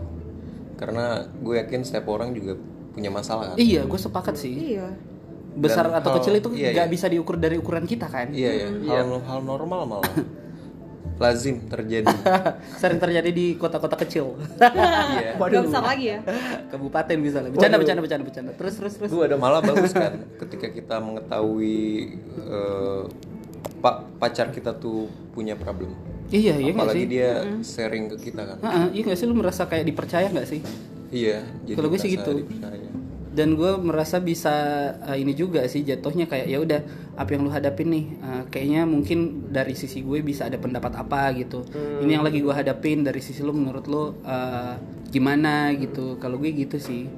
Karena 0.79 1.25
gue 1.41 1.55
yakin 1.57 1.81
setiap 1.83 2.07
orang 2.07 2.31
juga 2.31 2.55
punya 2.93 3.09
masalah 3.09 3.53
kan. 3.53 3.57
Iya, 3.59 3.83
gue 3.89 3.99
sepakat 3.99 4.35
sih. 4.37 4.77
iya 4.77 4.87
Besar 5.53 5.85
Dan 5.85 6.01
atau 6.01 6.09
hal- 6.13 6.17
kecil 6.21 6.33
itu 6.41 6.49
iya, 6.57 6.73
nggak 6.73 6.87
iya. 6.89 6.93
bisa 6.93 7.05
diukur 7.09 7.37
dari 7.37 7.61
ukuran 7.61 7.85
kita 7.85 8.09
kan? 8.09 8.33
Iya 8.33 8.51
ya, 8.51 8.67
hal 8.89 9.21
hal 9.21 9.39
normal 9.41 9.85
malah. 9.85 10.13
Lazim 11.23 11.55
terjadi. 11.71 12.11
Sering 12.83 12.99
terjadi 12.99 13.31
di 13.31 13.55
kota-kota 13.55 13.95
kecil, 13.95 14.35
Iya. 14.59 15.39
Gak 15.39 15.63
besar 15.63 15.83
lagi 15.87 16.05
ya 16.11 16.19
kabupaten 16.67 17.15
misalnya. 17.15 17.49
Bercanda, 17.55 17.77
bercanda, 17.79 18.01
bercanda, 18.03 18.23
bercanda. 18.27 18.51
Terus, 18.59 18.73
terus, 18.75 18.93
terus. 18.99 19.09
gue 19.09 19.23
ada 19.23 19.39
Malah 19.39 19.63
bagus 19.63 19.95
kan 19.95 20.19
ketika 20.43 20.67
kita 20.67 20.95
mengetahui 20.99 21.79
eh, 22.43 23.03
pak 23.79 23.95
pacar 24.19 24.51
kita 24.51 24.75
tuh 24.75 25.07
punya 25.31 25.55
problem. 25.55 25.95
Iya, 26.33 26.55
iya 26.59 26.71
Apalagi 26.73 27.03
sih? 27.03 27.07
dia 27.07 27.29
sharing 27.63 28.05
ke 28.15 28.31
kita 28.31 28.41
kan. 28.43 28.57
Heeh, 28.63 28.85
iya 28.99 29.01
nggak 29.07 29.17
sih 29.19 29.27
lu 29.27 29.35
merasa 29.37 29.63
kayak 29.67 29.85
dipercaya 29.85 30.27
nggak 30.27 30.47
sih? 30.47 30.59
Iya, 31.13 31.45
jadi 31.67 31.77
Kalau 31.77 31.87
gue 31.93 31.99
sih 32.01 32.11
gitu. 32.17 32.31
dipercaya. 32.41 32.89
Dan 33.33 33.57
gue 33.57 33.81
merasa 33.81 34.21
bisa 34.21 34.53
eh, 35.09 35.17
ini 35.17 35.33
juga 35.33 35.65
sih 35.65 35.81
jatuhnya 35.81 36.29
kayak 36.29 36.45
ya 36.45 36.61
udah 36.61 36.81
apa 37.17 37.29
yang 37.33 37.41
lu 37.45 37.49
hadapin 37.49 37.89
nih, 37.89 38.05
eh, 38.21 38.43
kayaknya 38.53 38.85
mungkin 38.85 39.49
dari 39.49 39.73
sisi 39.73 40.05
gue 40.05 40.21
bisa 40.21 40.45
ada 40.45 40.61
pendapat 40.61 40.93
apa 40.93 41.33
gitu. 41.33 41.65
Ini 41.73 42.21
yang 42.21 42.25
lagi 42.25 42.45
gue 42.45 42.53
hadapin 42.53 43.01
dari 43.01 43.17
sisi 43.25 43.41
lu 43.41 43.49
menurut 43.51 43.85
lu 43.89 44.21
eh, 44.21 44.73
gimana 45.09 45.73
gitu. 45.73 46.21
Kalau 46.21 46.37
gue 46.37 46.53
gitu 46.53 46.77
sih. 46.77 47.09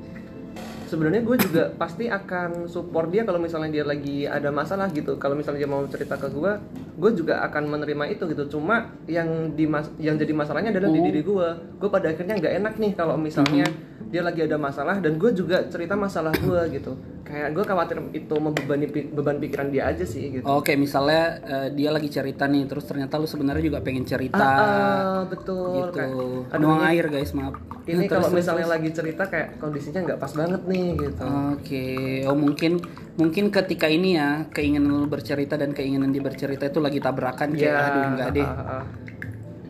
sebenarnya 0.86 1.26
gue 1.26 1.38
juga 1.42 1.74
pasti 1.76 2.06
akan 2.06 2.70
support 2.70 3.10
dia 3.10 3.26
kalau 3.26 3.42
misalnya 3.42 3.74
dia 3.74 3.86
lagi 3.86 4.30
ada 4.30 4.54
masalah 4.54 4.86
gitu 4.94 5.18
kalau 5.18 5.34
misalnya 5.34 5.66
dia 5.66 5.70
mau 5.70 5.82
cerita 5.90 6.14
ke 6.14 6.30
gue 6.30 6.52
gue 6.96 7.12
juga 7.18 7.42
akan 7.42 7.74
menerima 7.74 8.06
itu 8.14 8.24
gitu 8.30 8.58
cuma 8.58 8.94
yang 9.10 9.52
di 9.58 9.66
yang 9.98 10.16
jadi 10.16 10.34
masalahnya 10.38 10.70
adalah 10.72 10.94
di 10.94 11.02
diri 11.02 11.22
gue 11.26 11.48
gue 11.82 11.90
pada 11.90 12.14
akhirnya 12.14 12.38
nggak 12.38 12.54
enak 12.62 12.74
nih 12.78 12.92
kalau 12.94 13.18
misalnya 13.18 13.66
dia 14.06 14.22
lagi 14.22 14.42
ada 14.42 14.56
masalah 14.56 14.98
dan 14.98 15.16
gue 15.16 15.32
juga 15.32 15.66
cerita 15.66 15.94
masalah 15.94 16.32
gue 16.32 16.62
gitu 16.72 16.94
kayak 17.26 17.52
gue 17.52 17.64
khawatir 17.64 17.98
itu 18.14 18.36
membebani 18.38 18.86
beban 18.88 19.42
pikiran 19.42 19.68
dia 19.68 19.90
aja 19.90 20.06
sih 20.06 20.30
gitu 20.32 20.46
Oke, 20.46 20.78
misalnya 20.78 21.42
eh, 21.42 21.68
dia 21.74 21.90
lagi 21.90 22.06
cerita 22.08 22.46
nih, 22.46 22.70
terus 22.70 22.86
ternyata 22.86 23.18
lu 23.18 23.26
sebenarnya 23.26 23.66
juga 23.66 23.82
pengen 23.82 24.06
cerita 24.06 24.38
Ah, 24.38 25.26
betul 25.26 25.90
gitu. 25.90 25.98
kayak, 25.98 26.54
aduh, 26.54 26.70
ini- 26.72 26.86
air 26.88 27.06
guys, 27.10 27.34
maaf. 27.34 27.58
ini 27.84 28.06
Terus, 28.06 28.10
kalau 28.14 28.28
terus, 28.30 28.38
misalnya 28.40 28.68
lagi 28.70 28.90
cerita 28.94 29.24
kayak 29.26 29.58
kondisinya 29.58 30.00
nggak 30.06 30.20
pas 30.22 30.32
banget 30.32 30.62
nih 30.70 30.86
gitu 31.02 31.26
Oke, 31.52 31.86
oh 32.30 32.38
mungkin 32.38 32.72
mungkin 33.16 33.44
ketika 33.50 33.88
ini 33.88 34.10
ya 34.16 34.46
keinginan 34.48 34.92
lu 34.94 35.08
bercerita 35.08 35.58
dan 35.58 35.74
keinginan 35.74 36.14
dia 36.14 36.22
bercerita 36.22 36.64
itu 36.64 36.78
lagi 36.78 37.02
tabrakan 37.02 37.58
kayak 37.58 37.74
aduh 37.90 38.04
enggak 38.14 38.30
deh. 38.32 38.46
ah, 38.46 38.62
ah. 38.70 38.84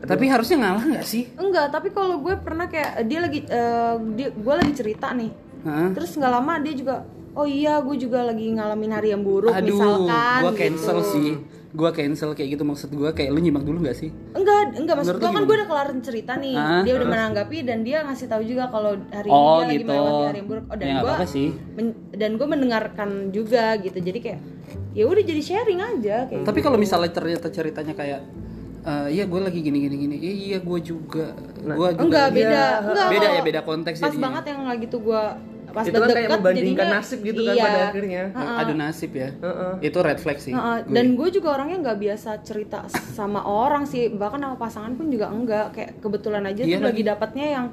Tapi 0.05 0.25
harusnya 0.27 0.57
ngalah 0.59 0.85
nggak 0.85 1.05
sih? 1.05 1.23
enggak 1.35 1.67
tapi 1.69 1.89
kalau 1.89 2.21
gue 2.21 2.35
pernah 2.37 2.65
kayak 2.65 3.05
dia 3.05 3.19
lagi 3.19 3.39
eh, 3.43 3.95
dia 4.13 4.27
gue 4.29 4.53
lagi 4.53 4.71
cerita 4.71 5.11
nih 5.11 5.31
Hah? 5.65 5.89
terus 5.91 6.13
nggak 6.13 6.31
lama 6.31 6.53
dia 6.61 6.73
juga 6.73 6.95
oh 7.33 7.43
iya 7.43 7.81
gue 7.83 7.95
juga 7.97 8.23
lagi 8.23 8.53
ngalamin 8.53 8.91
hari 8.93 9.11
yang 9.11 9.21
buruk 9.21 9.51
Aduh, 9.51 9.75
misalkan 9.75 10.39
gua 10.41 10.53
cancel 10.53 10.97
gitu. 11.01 11.11
sih. 11.11 11.31
Gua 11.75 11.91
cancel 11.91 12.31
kayak 12.31 12.55
gitu 12.55 12.63
maksud 12.63 12.87
gua 12.95 13.11
kayak 13.11 13.35
lu 13.35 13.43
nyimak 13.43 13.67
dulu 13.67 13.83
nggak 13.83 13.99
sih? 13.99 14.07
enggak 14.31 14.79
enggak 14.79 14.95
maksud 14.95 15.19
gue 15.19 15.27
kan 15.27 15.43
gue 15.43 15.55
udah 15.59 15.67
kelar 15.67 15.89
cerita 15.99 16.39
nih 16.39 16.55
Ah, 16.55 16.87
dia 16.87 16.95
udah 16.95 17.07
menanggapi 17.11 17.57
dan 17.67 17.83
dia 17.83 17.99
ngasih 18.07 18.31
tahu 18.31 18.47
juga 18.47 18.71
kalau 18.71 18.95
hari 19.11 19.27
ini 19.27 19.35
Oh 19.35 19.59
dia 19.59 19.67
lagi 19.67 19.75
gitu. 19.75 19.89
melewati 19.91 20.23
hari 20.23 20.37
yang 20.39 20.47
buruk 20.47 20.65
oh, 20.71 20.75
dan 20.79 20.85
Ya, 20.87 20.95
gue 21.03 21.15
dan 22.15 22.31
gue 22.39 22.47
mendengarkan 22.47 23.09
juga 23.35 23.75
gitu 23.83 23.97
jadi 23.99 24.19
kayak 24.23 24.39
ya 24.95 25.03
udah 25.03 25.23
jadi 25.27 25.41
sharing 25.43 25.79
aja 25.83 26.15
kayak 26.31 26.47
Tapi 26.47 26.59
kalau 26.63 26.79
misalnya 26.79 27.11
ternyata 27.11 27.51
ceritanya 27.51 27.91
kayak 27.91 28.23
eh 28.85 29.07
iya 29.11 29.23
gue 29.25 29.39
lagi 29.39 29.59
gini 29.59 29.77
gini 29.81 29.95
gini. 29.97 30.15
Iya, 30.15 30.33
iya 30.47 30.57
gue 30.59 30.79
juga. 30.79 31.33
gua 31.57 31.89
juga. 31.89 32.01
enggak 32.01 32.27
beda 32.31 32.63
enggak 32.83 33.07
Beda 33.09 33.27
ya 33.27 33.41
beda 33.41 33.61
konteks 33.61 33.97
pas 33.97 34.07
jadinya. 34.07 34.23
banget 34.23 34.43
yang 34.53 34.61
lagi 34.63 34.85
tuh 34.85 35.01
gue 35.01 35.23
pas 35.67 35.83
itu 35.83 35.91
kan 35.91 36.07
kayak 36.07 36.15
deket 36.23 36.39
membandingkan 36.39 36.71
jadinya- 36.79 37.01
nasib 37.01 37.19
gitu 37.19 37.41
kan 37.41 37.51
iya. 37.51 37.63
pada 37.65 37.79
akhirnya 37.85 38.21
Adu 38.55 38.73
nasib 38.75 39.11
ya. 39.11 39.29
Heeh. 39.35 39.73
Itu 39.83 39.97
red 39.99 40.19
flag 40.19 40.37
sih. 40.37 40.53
Heeh, 40.53 40.77
Gue. 40.81 40.93
dan 40.93 41.05
gue 41.13 41.29
juga 41.29 41.47
orangnya 41.51 41.77
nggak 41.83 41.97
biasa 41.99 42.29
cerita 42.41 42.77
sama 43.11 43.41
orang 43.41 43.83
sih 43.83 44.07
bahkan 44.07 44.39
sama 44.39 44.55
pasangan 44.55 44.93
pun 44.93 45.09
juga 45.09 45.27
enggak 45.27 45.73
kayak 45.73 45.91
kebetulan 45.99 46.45
aja 46.45 46.61
Iya 46.61 46.77
tuh 46.77 46.85
lagi 46.85 47.01
dapatnya 47.03 47.45
yang 47.51 47.65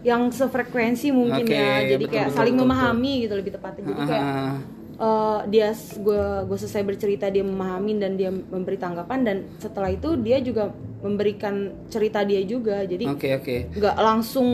yang 0.00 0.22
sefrekuensi 0.30 1.10
mungkin 1.10 1.42
Oke, 1.42 1.50
ya 1.52 1.82
jadi 1.84 1.98
betul, 1.98 2.12
kayak 2.14 2.26
betul, 2.30 2.38
saling 2.38 2.54
betul, 2.54 2.68
memahami 2.70 3.12
gitu 3.20 3.34
lebih 3.34 3.52
tepatnya 3.52 3.82
jadi 3.84 4.02
kayak 4.06 4.24
Ah, 4.96 5.44
eh, 5.44 5.52
dia 5.52 5.68
gue 5.76 6.22
gue 6.48 6.56
selesai 6.56 6.82
bercerita 6.82 7.28
dia 7.28 7.44
memahami 7.44 8.00
dan 8.00 8.16
dia 8.16 8.32
memberi 8.32 8.80
tanggapan 8.80 9.20
dan 9.22 9.36
setelah 9.60 9.92
itu 9.92 10.16
dia 10.16 10.40
juga 10.40 10.72
memberikan 11.04 11.68
cerita 11.92 12.24
dia 12.24 12.40
juga 12.48 12.80
jadi 12.88 13.04
Oke 13.12 13.36
oke. 13.36 13.56
nggak 13.76 13.96
langsung 14.00 14.48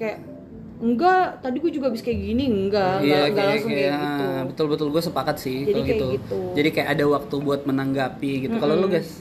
kayak 0.00 0.24
enggak 0.80 1.44
tadi 1.44 1.56
gue 1.60 1.72
juga 1.72 1.92
habis 1.92 2.00
kayak 2.00 2.16
gini 2.16 2.44
enggak 2.48 3.04
Iya 3.04 3.12
enggak, 3.12 3.28
enggak 3.28 3.46
langsung 3.46 3.70
kayak, 3.70 3.92
ah, 3.92 4.00
gitu 4.00 4.24
betul 4.48 4.66
betul 4.72 4.86
gue 4.88 5.02
sepakat 5.04 5.36
sih 5.36 5.58
Jadi 5.62 5.72
kalau 5.72 5.84
kayak 5.84 5.96
gitu. 6.00 6.06
gitu. 6.16 6.38
Jadi 6.56 6.68
kayak 6.72 6.88
ada 6.96 7.04
waktu 7.08 7.34
buat 7.40 7.60
menanggapi 7.68 8.32
gitu. 8.48 8.56
Kalau 8.56 8.74
lu 8.80 8.88
guys 8.88 9.20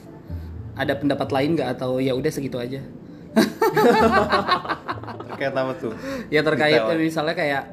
ada 0.73 0.93
pendapat 0.97 1.27
lain 1.29 1.49
nggak 1.59 1.69
atau 1.77 2.01
ya 2.01 2.15
udah 2.15 2.31
segitu 2.33 2.57
aja? 2.57 2.81
Terkait 5.33 5.53
apa 5.53 5.73
tuh? 5.77 5.93
ya 6.29 6.41
terkait 6.41 6.81
misalnya 6.97 7.35
kayak 7.35 7.63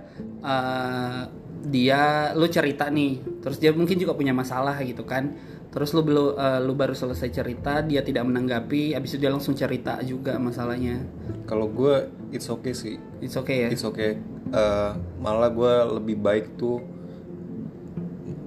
eh, 0.42 1.20
dia 1.62 2.00
lu 2.32 2.46
cerita 2.46 2.88
nih 2.88 3.12
terus 3.38 3.56
dia 3.56 3.70
mungkin 3.70 3.94
juga 3.94 4.12
punya 4.12 4.32
masalah 4.32 4.80
gitu 4.80 5.02
kan 5.02 5.36
terus 5.68 5.92
lu 5.92 6.00
belum 6.00 6.34
eh, 6.34 6.60
lu 6.60 6.72
baru 6.72 6.92
selesai 6.92 7.30
cerita 7.30 7.78
dia 7.80 8.00
tidak 8.00 8.24
menanggapi 8.24 8.92
habis 8.92 9.12
itu 9.12 9.20
dia 9.20 9.30
langsung 9.30 9.52
cerita 9.52 10.00
juga 10.00 10.34
masalahnya 10.36 11.04
Kalau 11.44 11.66
gue 11.66 11.94
it's 12.30 12.46
okay 12.46 12.72
sih. 12.72 12.96
it's 13.18 13.34
okay 13.34 13.66
ya 13.66 13.68
It's 13.68 13.82
okay. 13.82 14.18
Eh, 14.48 14.90
malah 15.16 15.46
gue 15.48 15.72
lebih 15.94 16.16
baik 16.16 16.56
tuh 16.56 16.82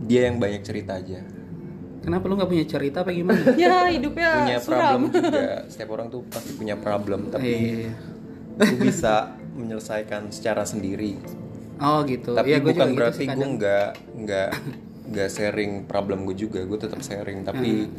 dia 0.03 0.27
yang 0.27 0.35
banyak 0.35 0.61
cerita 0.61 0.97
aja. 0.97 1.23
kenapa 1.99 2.27
lu 2.27 2.35
nggak 2.35 2.49
punya 2.49 2.65
cerita 2.65 2.99
apa 2.99 3.11
gimana 3.11 3.55
ya 3.55 3.87
hidupnya 3.87 4.29
punya 4.43 4.57
suram 4.59 4.81
problem 5.07 5.23
juga. 5.31 5.55
Setiap 5.69 5.89
orang 5.91 6.07
tuh 6.09 6.21
pasti 6.27 6.51
punya 6.53 6.75
problem, 6.75 7.31
tapi 7.31 7.47
Iya, 7.47 7.55
iya, 7.55 7.75
iya. 7.79 7.93
gue 8.59 8.79
bisa 8.81 9.13
menyelesaikan 9.53 10.27
secara 10.27 10.63
sendiri. 10.63 11.15
Oh 11.83 11.99
gitu 12.07 12.31
Tapi 12.31 12.47
gua 12.47 12.57
juga 12.57 12.67
bukan 12.71 12.87
gitu 12.87 12.97
berarti 12.97 13.17
sih 13.19 13.27
gue 13.27 13.47
nggak 13.59 13.89
nggak 14.23 14.49
nggak 15.13 15.29
sharing 15.29 15.71
problem 15.85 16.23
gue 16.25 16.35
juga. 16.39 16.63
Gue 16.63 16.79
tetap 16.79 17.03
sharing, 17.03 17.43
tapi 17.43 17.91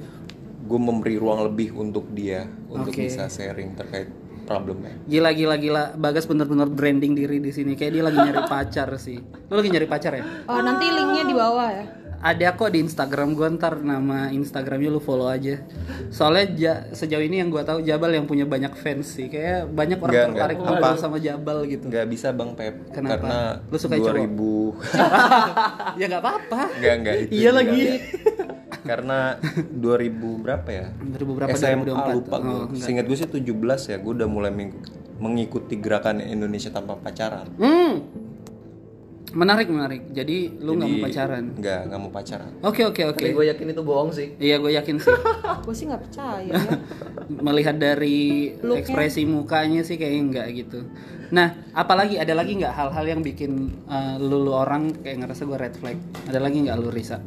gue 0.65 0.81
memberi 0.81 1.21
ruang 1.21 1.45
lebih 1.45 1.77
untuk 1.77 2.09
dia 2.17 2.49
untuk 2.73 2.97
Oke. 2.97 3.05
bisa 3.05 3.29
sharing 3.29 3.77
terkait 3.77 4.09
problemnya. 4.49 4.97
Gila 5.09 5.33
gila 5.33 5.57
gila 5.57 5.85
Bagas 5.97 6.25
bener-bener 6.25 6.69
branding 6.69 7.17
diri 7.17 7.41
di 7.41 7.53
sini 7.53 7.77
kayak 7.77 7.93
dia 7.93 8.03
lagi 8.05 8.19
nyari 8.21 8.43
pacar 8.49 8.89
sih. 8.97 9.21
Lu 9.21 9.55
lagi 9.57 9.69
nyari 9.69 9.89
pacar 9.89 10.13
ya? 10.17 10.25
Oh, 10.49 10.61
nanti 10.61 10.89
linknya 10.89 11.25
di 11.29 11.35
bawah 11.37 11.69
ya 11.69 11.85
Ada 12.25 12.57
kok 12.57 12.73
di 12.73 12.81
Instagram 12.81 13.37
gue 13.37 13.45
ntar 13.55 13.77
nama 13.79 14.33
Instagramnya 14.33 14.89
lu 14.89 14.97
follow 14.97 15.29
aja. 15.29 15.61
Soalnya 16.09 16.45
ja- 16.51 16.83
sejauh 16.89 17.21
ini 17.21 17.37
yang 17.37 17.53
gue 17.53 17.61
tahu 17.61 17.85
Jabal 17.85 18.11
yang 18.11 18.25
punya 18.25 18.43
banyak 18.45 18.73
fans 18.73 19.13
sih. 19.13 19.29
Kayak 19.29 19.69
banyak 19.69 20.01
orang 20.01 20.15
Enggak, 20.15 20.29
tertarik 20.33 20.57
ngobrol 20.59 20.89
Apa? 20.89 20.97
sama 20.97 21.17
Jabal 21.19 21.59
gitu. 21.67 21.85
Nggak 21.85 22.07
bisa 22.09 22.33
bang 22.33 22.51
Pep 22.55 22.75
Kenapa? 22.89 23.13
karena 23.21 23.37
Lu 23.69 23.77
suka 23.77 23.95
2000 23.95 24.25
ya 26.01 26.05
nggak 26.07 26.23
apa-apa. 26.23 26.61
Enggak 26.75 26.95
enggak 26.97 27.17
itu. 27.21 27.31
Iya 27.35 27.51
lagi. 27.53 27.83
Karena 28.83 29.19
2000 29.71 29.85
berapa 30.41 30.69
ya? 30.71 30.87
2000 30.97 31.29
berapa? 31.31 31.49
SMA 31.53 31.85
2024? 31.85 32.17
lupa 32.17 32.37
gue. 32.39 32.49
Oh, 32.49 32.63
enggak. 32.67 32.81
Seingat 32.81 33.05
gue 33.05 33.17
sih 33.17 33.29
17 33.29 33.45
ya. 33.87 33.97
Gue 33.99 34.13
udah 34.15 34.27
mulai 34.27 34.49
meng- 34.49 34.81
mengikuti 35.15 35.77
gerakan 35.77 36.19
Indonesia 36.19 36.69
tanpa 36.69 36.97
pacaran. 36.97 37.53
Hmm. 37.55 38.01
Menarik 39.35 39.67
menarik. 39.67 40.03
Jadi 40.15 40.63
lu 40.63 40.79
nggak 40.79 40.89
mau 40.89 41.01
pacaran. 41.05 41.45
Nggak 41.59 41.81
nggak 41.91 42.01
mau 42.01 42.11
pacaran. 42.15 42.51
Oke 42.63 42.83
oke 42.87 43.03
oke. 43.11 43.19
Tapi 43.19 43.35
gue 43.35 43.45
yakin 43.51 43.67
itu 43.75 43.83
bohong 43.83 44.11
sih. 44.15 44.29
Iya 44.39 44.57
gue 44.63 44.73
yakin 44.79 44.97
sih. 45.03 45.11
gue 45.67 45.75
sih 45.75 45.85
nggak 45.91 46.03
percaya 46.07 46.41
ya 46.47 46.55
melihat 47.47 47.77
dari 47.77 48.55
Looknya. 48.63 48.81
ekspresi 48.87 49.27
mukanya 49.27 49.83
sih 49.83 49.99
kayaknya 49.99 50.23
enggak 50.23 50.47
gitu. 50.55 50.87
Nah, 51.35 51.51
apalagi 51.75 52.15
ada 52.15 52.31
lagi 52.33 52.55
nggak 52.55 52.71
hal-hal 52.71 53.05
yang 53.11 53.21
bikin 53.21 53.75
uh, 53.91 54.17
lu, 54.23 54.47
lu 54.47 54.55
orang 54.55 54.95
kayak 55.03 55.27
ngerasa 55.27 55.43
gue 55.45 55.59
red 55.59 55.75
flag? 55.75 55.99
Ada 56.31 56.39
lagi 56.39 56.63
nggak 56.63 56.77
lu 56.79 56.89
Risa? 56.95 57.19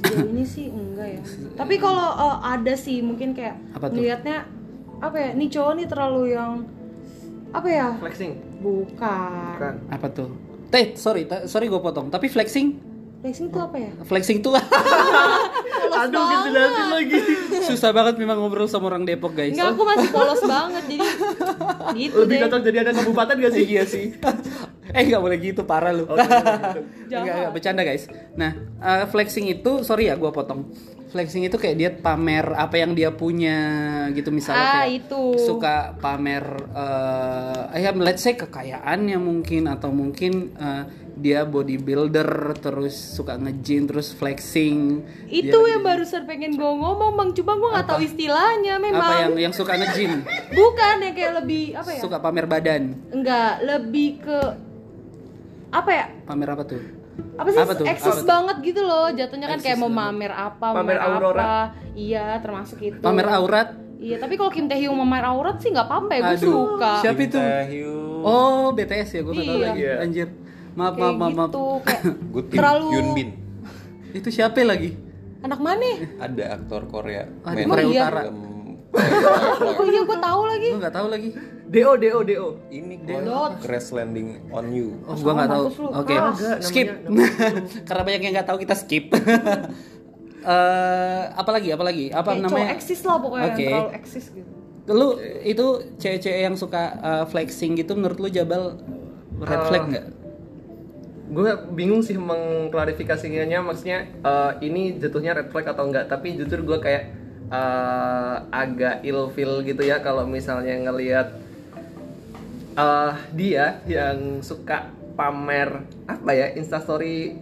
sejauh 0.00 0.32
ini 0.32 0.44
sih 0.48 0.66
enggak 0.72 1.08
ya 1.12 1.20
tapi 1.60 1.74
kalau 1.76 2.08
eh, 2.16 2.36
ada 2.56 2.74
sih 2.74 3.04
mungkin 3.04 3.36
kayak 3.36 3.56
Apa 3.76 3.92
tuh? 3.92 4.00
ngelihatnya 4.00 4.48
apa 5.00 5.16
ya 5.16 5.30
nih 5.36 5.48
cowok 5.48 5.72
nih 5.76 5.86
terlalu 5.88 6.22
yang 6.32 6.52
apa 7.50 7.68
ya 7.68 7.88
Flexing. 7.98 8.32
bukan 8.62 9.56
Kan. 9.58 9.74
Apa 9.90 10.06
tuh? 10.08 10.30
Teh, 10.70 10.94
sorry, 10.94 11.22
sorry 11.44 11.66
gue 11.66 11.78
potong. 11.78 12.08
Tapi 12.08 12.26
flexing, 12.26 12.78
flexing 13.20 13.50
tuh 13.50 13.60
apa 13.60 13.76
ya 13.76 13.90
flexing 14.02 14.40
tuh 14.40 14.56
Aduh, 16.00 16.24
dijelasin 16.40 16.86
lagi. 16.88 17.18
susah 17.60 17.92
banget 17.92 18.16
memang 18.16 18.40
ngobrol 18.40 18.64
sama 18.64 18.88
orang 18.88 19.04
Depok 19.04 19.34
guys. 19.34 19.52
Enggak, 19.52 19.74
aku 19.74 19.82
masih 19.84 20.08
polos 20.08 20.40
banget 20.40 20.84
jadi 20.86 20.98
gitu 21.92 22.16
Lebih 22.24 22.34
deh. 22.34 22.40
cocok 22.46 22.60
jadi 22.62 22.76
anak 22.80 22.94
kabupaten 22.96 23.34
gak 23.36 23.52
sih? 23.52 23.64
Iya 23.66 23.82
sih. 23.84 24.06
eh 24.90 25.02
nggak 25.04 25.20
boleh 25.20 25.38
gitu 25.38 25.62
parah 25.62 25.92
lu. 25.92 26.06
Enggak, 26.08 27.20
enggak 27.20 27.50
bercanda 27.52 27.82
guys. 27.84 28.08
Nah, 28.34 28.52
eh, 28.80 29.04
flexing 29.06 29.50
itu 29.50 29.82
sorry 29.82 30.08
ya 30.08 30.16
gue 30.16 30.30
potong. 30.30 30.70
Flexing 31.10 31.42
itu 31.42 31.58
kayak 31.58 31.76
dia 31.76 31.90
pamer 31.90 32.54
apa 32.54 32.78
yang 32.78 32.94
dia 32.94 33.10
punya 33.10 33.58
gitu 34.14 34.30
misalnya 34.30 34.62
Ah, 34.62 34.74
kayak 34.86 35.10
itu. 35.10 35.22
suka 35.42 35.98
pamer 35.98 36.70
eh 36.70 37.82
ya 37.82 37.90
let's 37.98 38.22
say 38.22 38.38
kekayaannya 38.38 39.18
mungkin 39.18 39.66
atau 39.66 39.90
mungkin 39.90 40.54
eh, 40.54 40.84
dia 41.20 41.44
bodybuilder 41.44 42.56
terus 42.62 42.96
suka 42.96 43.36
nge-gym 43.36 43.84
terus 43.84 44.14
flexing. 44.14 45.04
Itu 45.28 45.68
yang 45.68 45.84
barusan 45.84 46.24
pengen 46.24 46.56
gue 46.56 46.64
ngomong, 46.64 47.12
Bang. 47.12 47.36
Cuma 47.36 47.60
gue 47.60 47.68
nggak 47.68 47.86
tahu 47.86 48.00
istilahnya 48.00 48.80
memang. 48.80 49.04
Apa 49.04 49.14
yang 49.28 49.50
yang 49.50 49.52
suka 49.52 49.76
nge-gym? 49.76 50.24
Bukan 50.56 50.94
yang 51.04 51.14
kayak 51.14 51.32
lebih 51.44 51.76
apa 51.76 51.90
ya? 51.92 52.00
Suka 52.00 52.16
pamer 52.24 52.48
badan. 52.48 52.96
Enggak, 53.12 53.60
lebih 53.60 54.08
ke 54.24 54.38
apa 55.70 55.90
ya? 55.92 56.06
Pamer 56.24 56.48
apa 56.48 56.64
tuh? 56.64 56.99
Apa 57.34 57.48
sih 57.48 57.60
Apa 57.60 57.72
tuh? 57.72 57.84
eksis 57.84 58.06
Apa 58.06 58.16
tuh? 58.16 58.26
banget 58.26 58.56
gitu 58.62 58.80
loh. 58.80 59.06
Jatuhnya 59.08 59.46
kan 59.46 59.58
kayak 59.58 59.78
mau 59.78 59.88
mamer 59.88 60.32
apa, 60.32 60.66
Pamer 60.72 60.98
aurora. 60.98 61.40
apa. 61.40 61.54
Iya, 61.92 62.38
termasuk 62.38 62.78
itu. 62.80 62.98
Pamer 62.98 63.26
aurat. 63.28 63.68
Iya, 63.96 64.16
tapi 64.16 64.34
kalau 64.34 64.48
Kim 64.48 64.64
Taehyung 64.64 64.96
mamer 64.96 65.22
aurat 65.22 65.56
sih 65.56 65.68
nggak 65.68 65.84
apa-apa 65.84 66.10
ya, 66.10 66.20
gue 66.26 66.38
suka. 66.42 66.92
Siapa 67.00 67.20
itu? 67.20 67.36
Oh, 68.20 68.72
BTS 68.72 69.10
ya, 69.10 69.20
gue 69.22 69.32
gak 69.34 69.44
tau 69.44 69.54
Iya. 69.54 69.66
lagi. 69.66 69.78
Iya. 69.78 69.94
Anjir. 69.98 70.28
Maaf, 70.70 70.92
Kayak 70.92 71.02
maaf, 71.02 71.16
maaf, 71.16 71.32
maaf. 71.34 71.48
gitu, 71.48 71.64
kayak 71.82 72.02
Good 72.32 72.46
terlalu- 72.50 72.92
Yunbin. 72.92 73.28
Itu 74.18 74.28
siapa 74.28 74.56
lagi? 74.62 74.90
anak 75.40 75.56
mana? 75.58 75.88
Ada 76.18 76.44
aktor 76.54 76.84
Korea. 76.86 77.24
Ah, 77.42 77.52
Korea 77.54 77.86
iya? 77.86 78.02
Utara. 78.02 78.22
Oh 79.70 79.86
iya, 79.86 80.02
gue 80.02 80.18
tahu 80.20 80.42
lagi. 80.44 80.68
Gue 80.68 80.80
gak 80.80 80.92
tahu 80.92 81.06
lagi. 81.08 81.28
DO, 81.70 81.92
DO, 82.02 82.18
DO. 82.26 82.46
Ini 82.74 82.94
Dot. 83.06 83.62
Crash 83.62 83.94
Landing 83.94 84.50
on 84.50 84.74
You. 84.74 84.98
Oh, 85.06 85.14
gue 85.14 85.32
gak 85.38 85.50
tahu. 85.54 85.66
Oke, 86.02 86.14
skip. 86.66 86.88
Karena 87.86 88.02
banyak 88.02 88.22
yang 88.26 88.32
gak 88.42 88.48
tahu 88.50 88.58
kita 88.58 88.74
skip. 88.74 89.06
Eh, 90.40 91.24
apa 91.36 91.52
lagi? 91.52 91.68
Apa 91.68 91.84
lagi? 91.84 92.08
Apa 92.08 92.32
Kayak 92.32 92.48
namanya? 92.48 92.72
eksis 92.72 93.04
lah 93.04 93.20
pokoknya 93.20 93.52
Oke. 93.52 93.60
yang 93.60 93.68
terlalu 93.68 93.92
eksis 93.92 94.24
gitu. 94.32 94.50
Lu 94.88 95.08
itu 95.44 95.66
cewek-cewek 96.00 96.40
yang 96.48 96.56
suka 96.56 96.96
eh, 96.96 97.24
flexing 97.28 97.76
gitu 97.76 97.92
menurut 97.92 98.16
lu 98.16 98.32
Jabal 98.32 98.80
red 99.36 99.62
flag 99.68 99.84
nggak? 99.92 100.06
Gue 101.28 101.50
bingung 101.76 102.00
sih 102.00 102.16
mengklarifikasinya 102.16 103.60
maksudnya 103.60 104.08
eh, 104.08 104.52
ini 104.64 104.96
jatuhnya 104.96 105.36
red 105.36 105.52
flag 105.52 105.68
atau 105.68 105.84
enggak 105.84 106.08
tapi 106.08 106.32
jujur 106.32 106.64
gue 106.64 106.78
kayak 106.80 107.12
eh, 107.52 108.36
agak 108.48 109.04
ilfeel 109.04 109.60
gitu 109.60 109.84
ya 109.84 110.00
kalau 110.00 110.24
misalnya 110.24 110.72
ngelihat 110.88 111.49
eh, 112.72 113.12
dia 113.34 113.80
yang 113.86 114.40
suka 114.40 114.90
pamer 115.14 115.84
apa 116.08 116.30
ya 116.32 116.46
instastory 116.54 117.36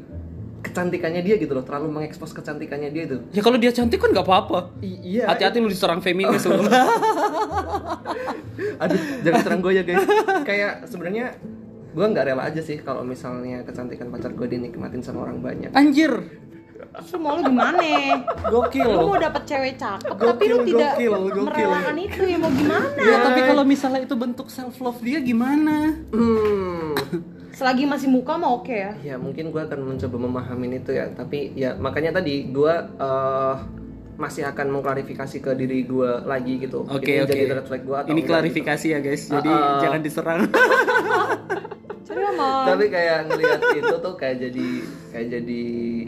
kecantikannya 0.58 1.22
dia 1.22 1.38
gitu 1.38 1.54
loh 1.54 1.62
terlalu 1.62 1.94
mengekspos 1.94 2.34
kecantikannya 2.34 2.90
dia 2.90 3.06
itu 3.06 3.22
Ya 3.30 3.46
kalau 3.46 3.54
dia 3.56 3.70
cantik 3.70 4.02
kan 4.02 4.10
nggak 4.10 4.26
apa-apa. 4.26 4.74
Iya 4.82 5.30
Hati-hati 5.30 5.62
lu 5.62 5.70
diserang 5.70 6.02
feminis 6.02 6.42
lu. 6.44 6.58
aduh 8.82 9.00
jangan 9.22 9.40
serang 9.42 9.60
gue 9.62 9.72
ya 9.74 9.82
guys 9.86 10.02
kayak 10.42 10.86
sebenarnya 10.86 11.34
gue 11.94 12.06
nggak 12.06 12.24
rela 12.30 12.42
aja 12.46 12.62
sih 12.62 12.78
kalau 12.78 13.02
misalnya 13.02 13.62
kecantikan 13.62 14.10
pacar 14.10 14.34
gue 14.34 14.46
dinikmatin 14.46 15.02
sama 15.02 15.26
orang 15.26 15.38
banyak 15.42 15.70
Anjir. 15.74 16.26
Terus 16.88 17.10
mau 17.20 17.36
lu 17.38 17.42
gimana? 17.46 17.80
Gokil. 18.48 18.88
Lu 18.88 19.06
mau 19.06 19.18
dapet 19.18 19.42
cewek 19.44 19.74
cakep 19.76 20.14
tapi 20.14 20.44
Gokil, 20.44 20.50
lu 20.50 20.64
tidak 20.66 20.92
gokil, 20.96 21.14
gokil. 21.30 21.44
merelakan 21.46 21.96
itu 21.98 22.22
ya 22.24 22.36
mau 22.36 22.50
gimana? 22.60 23.02
Ya, 23.02 23.16
tapi 23.22 23.40
kalau 23.44 23.64
misalnya 23.64 24.00
itu 24.02 24.14
bentuk 24.14 24.48
self 24.48 24.76
love 24.80 25.00
dia 25.00 25.18
gimana? 25.20 25.94
hmm 26.10 26.92
Selagi 27.54 27.90
masih 27.90 28.06
muka 28.06 28.38
mah 28.38 28.54
oke 28.54 28.70
ya. 28.70 28.94
ya 29.02 29.14
mungkin 29.18 29.50
gue 29.50 29.58
akan 29.58 29.82
mencoba 29.82 30.14
memahami 30.14 30.78
itu 30.78 30.94
ya 30.94 31.10
tapi 31.10 31.50
ya 31.58 31.74
makanya 31.74 32.22
tadi 32.22 32.46
gue 32.54 32.70
eh, 33.02 33.54
masih 34.14 34.46
akan 34.46 34.78
mengklarifikasi 34.78 35.38
ke 35.38 35.50
diri 35.54 35.82
gue 35.82 36.10
lagi 36.22 36.58
gitu 36.58 36.82
Oke 36.86 37.18
Ini 37.18 37.22
oke. 37.22 37.30
jadi 37.34 37.54
red 37.54 37.66
flag 37.66 37.82
gue 37.82 37.96
atau 37.98 38.10
Ini 38.10 38.20
klarifikasi 38.22 38.86
ya 38.90 38.98
guys. 38.98 39.22
Jadi 39.26 39.50
ah. 39.50 39.78
jangan 39.78 40.00
diserang. 40.02 40.40
Tapi 42.08 42.84
kayak 42.88 43.18
ngelihat 43.28 43.60
itu 43.76 43.94
tuh 44.00 44.14
kayak 44.16 44.36
jadi 44.48 44.68
kayak 45.12 45.26
jadi 45.28 45.60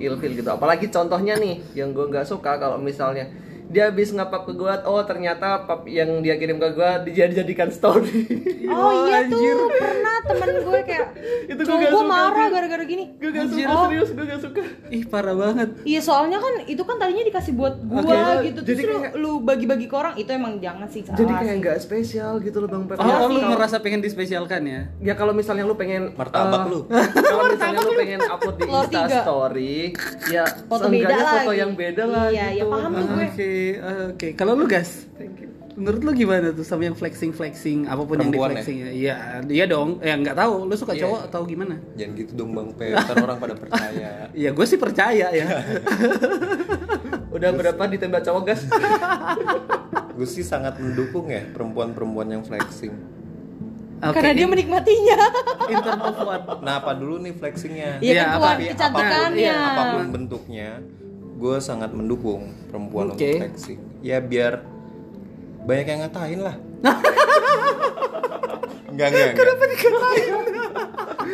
ilfil 0.09 0.33
gitu. 0.33 0.49
Apalagi 0.49 0.89
contohnya 0.89 1.37
nih 1.37 1.61
yang 1.77 1.93
gue 1.93 2.09
nggak 2.09 2.25
suka 2.25 2.57
kalau 2.57 2.81
misalnya 2.81 3.29
dia 3.71 3.87
habis 3.87 4.11
ngapap 4.11 4.43
ke 4.43 4.53
gua 4.53 4.83
oh 4.83 4.99
ternyata 5.03 5.63
pap 5.63 5.87
yang 5.87 6.19
dia 6.19 6.35
kirim 6.35 6.59
ke 6.59 6.69
gua 6.71 6.99
dijadikan 7.01 7.71
story 7.71 8.27
Oh 8.67 8.91
iya 9.07 9.25
tuh 9.25 9.39
pernah 9.71 10.17
temen 10.23 10.49
gue 10.61 10.81
kayak 10.83 11.09
Itu 11.51 11.63
gue 11.63 11.87
gue 11.89 12.05
marah 12.05 12.47
gara-gara 12.49 12.83
gini. 12.83 13.15
gue 13.15 13.31
gak 13.31 13.47
suka 13.49 13.69
Oh. 13.71 13.87
serius 13.87 14.11
gue 14.11 14.25
gak 14.25 14.41
suka 14.41 14.63
ih 14.89 15.03
parah 15.05 15.35
banget 15.35 15.69
Iya 15.83 16.01
soalnya 16.01 16.39
kan 16.39 16.55
itu 16.65 16.83
kan 16.83 16.97
tadinya 16.97 17.25
dikasih 17.25 17.53
buat 17.55 17.75
gua 17.81 18.03
Oke, 18.03 18.51
gitu 18.51 18.61
jadi 18.61 18.81
terus 18.81 18.89
lu, 18.89 18.99
kayak- 19.01 19.15
lu 19.17 19.31
bagi-bagi 19.41 19.87
ke 19.87 19.95
orang 19.95 20.15
itu 20.17 20.31
emang 20.31 20.59
jangan 20.59 20.87
sih 20.87 21.03
salah. 21.03 21.17
jadi 21.17 21.33
kayak 21.33 21.55
nggak 21.61 21.77
spesial 21.79 22.33
gitu 22.39 22.59
loh 22.59 22.69
bang 22.69 22.85
Pep 22.85 22.97
oh, 22.97 23.07
Ya, 23.07 23.17
lu 23.25 23.39
ngerasa 23.41 23.77
pengen 23.79 24.01
dispesialkan 24.01 24.63
ya 24.65 24.81
ya 25.01 25.15
kalau 25.15 25.31
misalnya 25.31 25.63
lu 25.63 25.75
pengen 25.75 26.11
Martabak 26.13 26.63
eh, 26.63 26.69
lu. 26.69 26.81
kalau 27.31 27.45
misalnya 27.49 27.81
lu 27.81 27.93
pengen 27.95 28.21
upload 28.25 28.57
di 28.57 28.67
Insta. 28.67 29.19
Story 29.21 29.75
ya 30.29 30.45
foto 30.67 30.87
beda 30.87 31.15
foto 31.17 31.53
yang 31.53 31.73
beda 31.73 32.05
lah 32.05 32.27
Iya, 32.29 32.47
ya 32.51 32.51
gitu. 32.59 32.69
paham 32.69 32.91
tuh 32.93 33.05
oke 33.05 33.15
gue. 33.17 33.29
Oke 34.11 34.29
kalau 34.33 34.53
lu 34.53 34.65
gas 34.65 35.05
Thank 35.15 35.37
you. 35.39 35.49
menurut 35.73 36.03
lu 36.03 36.13
gimana 36.15 36.51
tuh 36.51 36.63
sama 36.63 36.83
yang 36.83 36.93
flexing 36.93 37.31
flexing 37.31 37.85
apa 37.85 38.03
pun 38.03 38.17
yang 38.17 38.29
di 38.29 38.35
Perempuan 38.35 38.51
ya? 38.51 38.55
flexing 38.59 38.77
ya 38.79 38.91
iya 38.91 39.15
iya 39.43 39.65
dong 39.65 39.97
ya 39.99 40.15
nggak 40.15 40.35
tahu 40.35 40.53
lu 40.65 40.75
suka 40.75 40.93
Iya. 40.93 41.03
cowok 41.03 41.21
atau 41.27 41.41
gimana 41.45 41.75
Jangan 41.95 42.13
gitu 42.17 42.33
dong 42.35 42.51
Bang 42.53 42.69
ntar 42.75 43.17
orang 43.17 43.39
pada 43.39 43.55
percaya. 43.55 44.11
Iya, 44.33 44.51
gue 44.51 44.63
sih 44.65 44.77
percaya 44.77 45.27
ya. 45.31 45.47
udah 47.31 47.51
berapa 47.51 47.83
ditembak 47.87 48.23
cowok 48.23 48.43
gas 48.45 48.61
Gue 50.11 50.29
sih 50.29 50.43
sangat 50.43 50.77
mendukung 50.77 51.27
ya 51.27 51.41
perempuan-perempuan 51.49 52.29
yang 52.29 52.43
flexing. 52.43 52.93
Oke, 54.01 54.17
Karena 54.17 54.33
dia 54.33 54.45
in- 54.45 54.53
menikmatinya. 54.53 55.17
in 55.67 55.77
term 55.79 56.01
of 56.03 56.17
what? 56.19 56.45
Nah, 56.61 56.77
apa 56.77 56.93
dulu 56.93 57.21
nih 57.21 57.33
flexingnya? 57.33 58.01
Iya 58.01 58.13
kan 58.19 58.29
apa- 58.35 58.49
Tapi 58.51 58.65
kecantikannya. 58.69 59.41
Iya, 59.41 59.57
apa 59.57 59.83
pun 59.91 60.05
bentuknya, 60.11 60.69
gue 61.41 61.57
sangat 61.59 61.91
mendukung 61.91 62.53
perempuan 62.69 63.11
Oke. 63.11 63.17
untuk 63.17 63.29
flexing. 63.41 63.81
Ya 64.01 64.21
biar 64.21 64.63
banyak 65.65 65.87
yang 65.87 66.01
ngatain 66.05 66.39
lah. 66.39 66.57
enggak, 68.91 69.07
enggak, 69.09 69.27
enggak. 69.33 69.57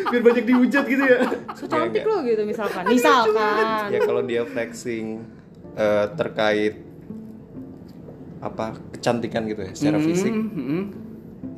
biar 0.06 0.22
banyak 0.22 0.44
dihujat 0.46 0.84
gitu 0.86 1.02
ya 1.02 1.18
So 1.56 1.64
cantik 1.66 2.04
lo 2.04 2.22
gitu 2.22 2.42
misalkan. 2.44 2.82
Misalkan. 2.86 3.90
Ya 3.90 4.00
kalau 4.02 4.22
dia 4.22 4.42
flexing 4.46 5.24
eh, 5.74 6.06
terkait 6.14 6.74
apa 8.38 8.78
kecantikan 8.92 9.44
gitu 9.44 9.60
ya 9.60 9.72
secara 9.74 9.98
fisik, 9.98 10.30
Mhm. 10.30 10.82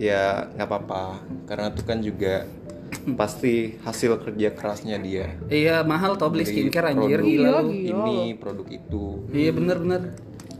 ya 0.01 0.49
nggak 0.55 0.65
apa-apa. 0.65 1.21
Karena 1.45 1.69
itu 1.69 1.83
kan 1.85 1.99
juga 2.01 2.49
pasti 3.21 3.77
hasil 3.83 4.21
kerja 4.21 4.53
kerasnya 4.53 4.97
dia. 5.01 5.37
Iya, 5.49 5.85
mahal 5.85 6.17
tau 6.17 6.33
beli 6.33 6.45
skincare 6.45 6.93
anjir 6.93 7.21
produk 7.21 7.29
gila 7.29 7.51
lu. 7.63 7.71
Ini 7.73 8.19
produk 8.37 8.67
itu. 8.69 9.05
Iya 9.33 9.51
bener-bener. 9.53 10.03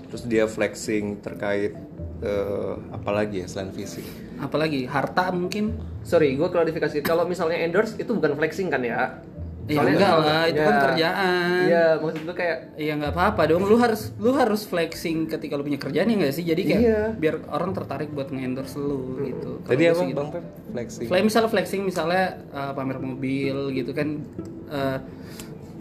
Terus 0.09 0.23
dia 0.25 0.45
flexing 0.49 1.21
terkait 1.21 1.77
eh, 2.25 2.75
apa 2.93 3.11
lagi 3.13 3.45
ya 3.45 3.47
selain 3.49 3.73
fisik. 3.73 4.05
Apalagi 4.41 4.89
harta 4.89 5.31
mungkin. 5.35 5.77
sorry 6.09 6.41
gue 6.41 6.49
klarifikasi 6.49 7.05
kalau 7.05 7.29
misalnya 7.29 7.61
endorse 7.61 7.93
itu 8.01 8.17
bukan 8.17 8.33
flexing 8.33 8.73
kan 8.73 8.81
ya 8.81 9.21
Ya 9.69 9.77
Soalnya- 9.77 9.93
enggak 9.95 10.15
lah, 10.19 10.43
itu 10.43 10.57
Ya. 10.57 10.65
kan 10.65 10.77
kerjaan. 10.83 11.61
iya 11.63 11.85
maksud 11.95 12.21
gue 12.25 12.33
kayak 12.35 12.57
Iya 12.75 12.93
nggak 12.97 13.13
apa-apa 13.13 13.43
dong. 13.47 13.63
Lu 13.63 13.77
harus 13.77 14.01
lu 14.17 14.31
harus 14.33 14.65
flexing 14.65 15.29
ketika 15.29 15.55
lu 15.55 15.63
punya 15.63 15.77
kerjaan 15.77 16.09
ya 16.09 16.17
nggak 16.17 16.33
sih? 16.33 16.43
Jadi 16.43 16.63
kayak 16.65 16.81
Iya. 16.81 17.01
biar 17.13 17.35
orang 17.47 17.71
tertarik 17.71 18.09
buat 18.09 18.29
nge-endorse 18.29 18.75
lu 18.75 19.21
gitu. 19.21 19.61
Kalau 19.61 19.69
Tadi 19.69 19.79
gua 19.79 19.87
apa 19.87 19.99
sih 19.99 20.07
gitu. 20.07 20.17
Bang 20.17 20.29
Pep? 20.31 20.45
Flexing. 20.69 21.07
Fle- 21.07 21.21
misalnya 21.23 21.51
flexing 21.51 21.83
misalnya 21.83 22.25
uh, 22.51 22.73
pamer 22.73 22.97
mobil 22.99 23.57
gitu 23.73 23.93
kan 23.93 24.09
uh, 24.67 24.99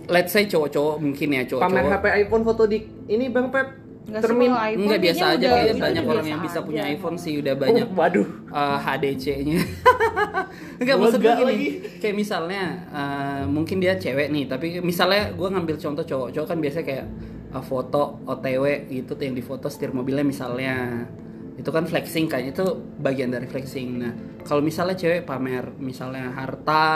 let's 0.08 0.32
say 0.32 0.44
cowok-cowok 0.44 0.96
mungkin 0.98 1.28
ya 1.30 1.42
cowok-cowok 1.46 1.72
pamer 1.74 1.86
HP 1.90 2.06
iPhone 2.22 2.44
foto 2.44 2.64
di 2.64 2.80
ini 3.08 3.28
bang 3.28 3.48
Pep 3.48 3.68
Nggak 4.08 4.22
termin 4.24 4.52
Enggak 4.80 5.02
biasa 5.02 5.24
aja 5.28 5.36
udah- 5.38 5.52
kayak 5.54 5.76
banyak 5.78 6.04
orang 6.04 6.16
biasa 6.18 6.30
yang 6.30 6.42
bisa 6.42 6.58
aja. 6.58 6.64
punya 6.64 6.84
iPhone 6.88 7.18
sih 7.18 7.34
udah 7.38 7.54
banyak 7.54 7.86
Oh, 7.86 7.96
waduh 7.96 8.28
uh, 8.50 8.78
HDC-nya. 8.80 9.60
Enggak 10.78 10.96
maksud 11.02 11.20
gue 11.20 11.34
gini, 11.34 11.46
lagi. 11.46 11.70
kayak 12.00 12.16
misalnya 12.16 12.64
uh, 12.90 13.44
mungkin 13.46 13.78
dia 13.78 13.96
cewek 13.96 14.28
nih, 14.30 14.46
tapi 14.46 14.80
misalnya 14.82 15.32
gue 15.32 15.44
ngambil 15.46 15.76
contoh 15.76 16.04
cowok, 16.04 16.30
cowok 16.32 16.48
kan 16.48 16.58
biasanya 16.58 16.86
kayak 16.86 17.06
uh, 17.52 17.60
foto 17.62 18.02
OTW 18.24 18.64
gitu 18.90 19.12
tuh 19.12 19.24
yang 19.24 19.36
difoto 19.36 19.68
setir 19.68 19.92
mobilnya 19.92 20.24
misalnya. 20.24 21.04
Itu 21.56 21.68
kan 21.68 21.84
flexing 21.84 22.26
kan, 22.26 22.46
itu 22.46 22.64
bagian 22.96 23.28
dari 23.28 23.44
flexing. 23.44 23.90
Nah, 23.98 24.14
kalau 24.42 24.62
misalnya 24.62 24.94
cewek 24.94 25.26
pamer 25.26 25.74
misalnya 25.76 26.30
harta, 26.32 26.88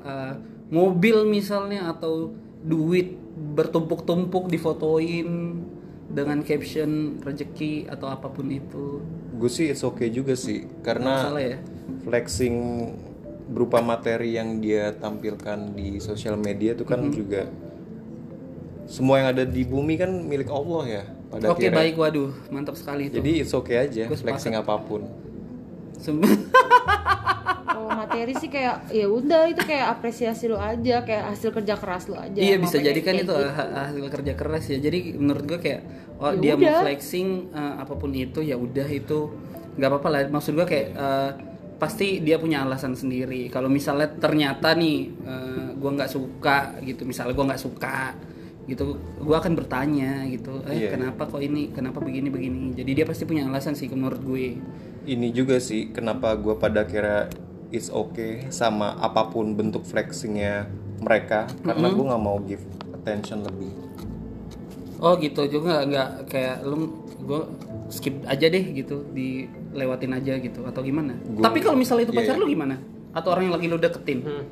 uh, 0.00 0.32
mobil 0.66 1.26
misalnya 1.26 1.90
atau 1.90 2.30
duit 2.62 3.20
bertumpuk-tumpuk 3.34 4.46
difotoin 4.46 5.28
dengan 6.14 6.38
caption 6.40 6.90
rezeki 7.18 7.90
atau 7.90 8.06
apa 8.06 8.30
pun 8.30 8.46
itu. 8.48 9.02
Gue 9.34 9.50
sih 9.50 9.66
it's 9.66 9.82
okay 9.82 10.08
juga 10.08 10.32
sih 10.32 10.64
karena 10.80 11.26
salah 11.26 11.42
ya. 11.42 11.58
flexing 12.00 12.56
berupa 13.44 13.82
materi 13.82 14.32
yang 14.32 14.56
dia 14.56 14.94
tampilkan 14.94 15.74
di 15.74 15.98
sosial 15.98 16.38
media 16.38 16.72
itu 16.72 16.82
kan 16.82 17.02
Mm-hmm. 17.02 17.12
juga 17.12 17.42
semua 18.84 19.16
yang 19.16 19.32
ada 19.32 19.44
di 19.44 19.64
bumi 19.64 19.96
kan 19.96 20.12
milik 20.12 20.46
Allah 20.46 20.82
ya 20.84 21.02
pada 21.28 21.50
Oke 21.50 21.66
akhirnya. 21.66 21.76
baik 21.82 21.94
waduh 21.96 22.30
mantap 22.48 22.76
sekali 22.76 23.08
itu. 23.08 23.16
Jadi 23.18 23.32
it's 23.40 23.52
okay 23.52 23.76
aja 23.80 24.04
Gua 24.06 24.16
flexing 24.16 24.54
apa 24.54 24.76
pun. 24.78 25.08
Sem- 25.96 26.20
materi 28.04 28.32
sih 28.34 28.46
kayak 28.46 28.76
ya 28.88 29.06
udah 29.06 29.42
itu 29.48 29.62
kayak 29.62 29.86
apresiasi 29.90 30.44
lo 30.46 30.56
aja, 30.56 31.00
kayak 31.00 31.24
hasil 31.30 31.50
kerja 31.50 31.74
keras 31.74 32.04
lo 32.06 32.16
aja. 32.16 32.36
iya 32.36 32.56
bisa 32.56 32.76
jadi 32.78 33.00
kan 33.00 33.14
itu 33.16 33.24
gitu. 33.24 33.34
ha- 33.34 33.72
hasil 33.88 34.04
kerja 34.10 34.32
keras 34.32 34.64
ya. 34.68 34.78
Jadi 34.78 35.16
menurut 35.16 35.44
gue 35.44 35.58
kayak 35.58 35.80
oh 36.16 36.30
Ya 36.30 36.38
dia 36.38 36.52
udah. 36.54 36.62
mau 36.70 36.82
flexing 36.82 37.28
eh, 37.50 37.74
apa 37.80 37.94
pun 37.94 38.10
itu 38.12 38.40
ya 38.40 38.54
udah 38.54 38.86
itu 38.86 39.18
nggak 39.74 39.88
apa-apa 39.88 40.08
lah. 40.08 40.20
Maksud 40.28 40.52
gue 40.54 40.64
kayak 40.64 40.88
eh, 40.92 41.30
pasti 41.74 42.20
dia 42.20 42.38
punya 42.38 42.62
alasan 42.62 42.94
sendiri. 42.94 43.48
Kalau 43.48 43.66
misalnya 43.66 44.06
ternyata 44.08 44.72
nih 44.72 44.98
eh, 45.24 45.68
gue 45.74 45.90
nggak 45.90 46.10
suka 46.10 46.78
gitu, 46.80 47.02
misalnya 47.02 47.32
gue 47.32 47.44
nggak 47.44 47.62
suka 47.62 48.14
gitu, 48.64 48.96
gue 49.20 49.36
akan 49.36 49.52
bertanya 49.52 50.24
gitu, 50.24 50.64
eh 50.64 50.88
Iya. 50.88 50.96
kenapa 50.96 51.28
kok 51.28 51.36
ini, 51.36 51.68
kenapa 51.68 52.00
begini 52.00 52.32
begini. 52.32 52.72
Jadi 52.72 52.90
dia 52.96 53.04
pasti 53.04 53.28
punya 53.28 53.44
alasan 53.44 53.76
sih 53.76 53.92
menurut 53.92 54.24
gue. 54.24 54.56
Ini 55.04 55.28
juga 55.36 55.60
sih 55.60 55.92
kenapa 55.92 56.32
gue 56.32 56.56
pada 56.56 56.88
kira 56.88 57.28
it's 57.68 57.88
okay 57.88 58.48
sama 58.48 58.96
apa 58.96 59.24
pun 59.26 59.52
bentuk 59.52 59.82
flexingnya 59.82 60.68
mereka 60.96 61.46
karena 61.60 61.86
Mm-hmm. 61.86 61.96
gue 61.96 62.06
nggak 62.06 62.22
mau 62.22 62.38
give 62.40 62.64
attention 62.92 63.42
lebih. 63.42 63.72
Oh 64.96 65.16
gitu 65.16 65.44
juga 65.46 65.82
nggak 65.82 66.08
kayak 66.26 66.56
lu 66.62 66.88
gue 67.20 67.40
skip 67.86 68.16
aja 68.24 68.46
deh 68.46 68.64
gitu 68.72 69.04
dilewatin 69.10 70.12
aja 70.12 70.36
gitu 70.36 70.60
atau 70.62 70.80
gimana? 70.80 71.12
Gua- 71.28 71.44
Tapi 71.44 71.58
kalau 71.58 71.76
misalnya 71.76 72.04
itu 72.04 72.14
pacar 72.14 72.32
iya. 72.32 72.40
lu 72.40 72.46
gimana? 72.46 72.76
Atau 73.10 73.30
orang 73.30 73.46
yang 73.46 73.54
lagi 73.54 73.66
lu 73.66 73.76
deketin? 73.76 74.20
Hmm. 74.22 74.44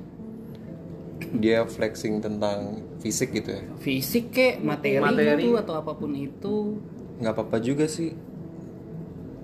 Dia 1.33 1.65
flexing 1.65 2.19
tentang 2.19 2.59
fisik 2.99 3.33
gitu 3.33 3.51
ya. 3.51 3.63
Fisik 3.79 4.31
kek, 4.31 4.61
materi, 4.61 4.99
Materi. 4.99 5.41
itu 5.41 5.57
atau 5.57 5.75
apa 5.75 5.93
pun 5.93 6.13
itu 6.13 6.77
Nggak 7.17 7.33
apa-apa 7.33 7.57
juga 7.59 7.87
sih, 7.87 8.11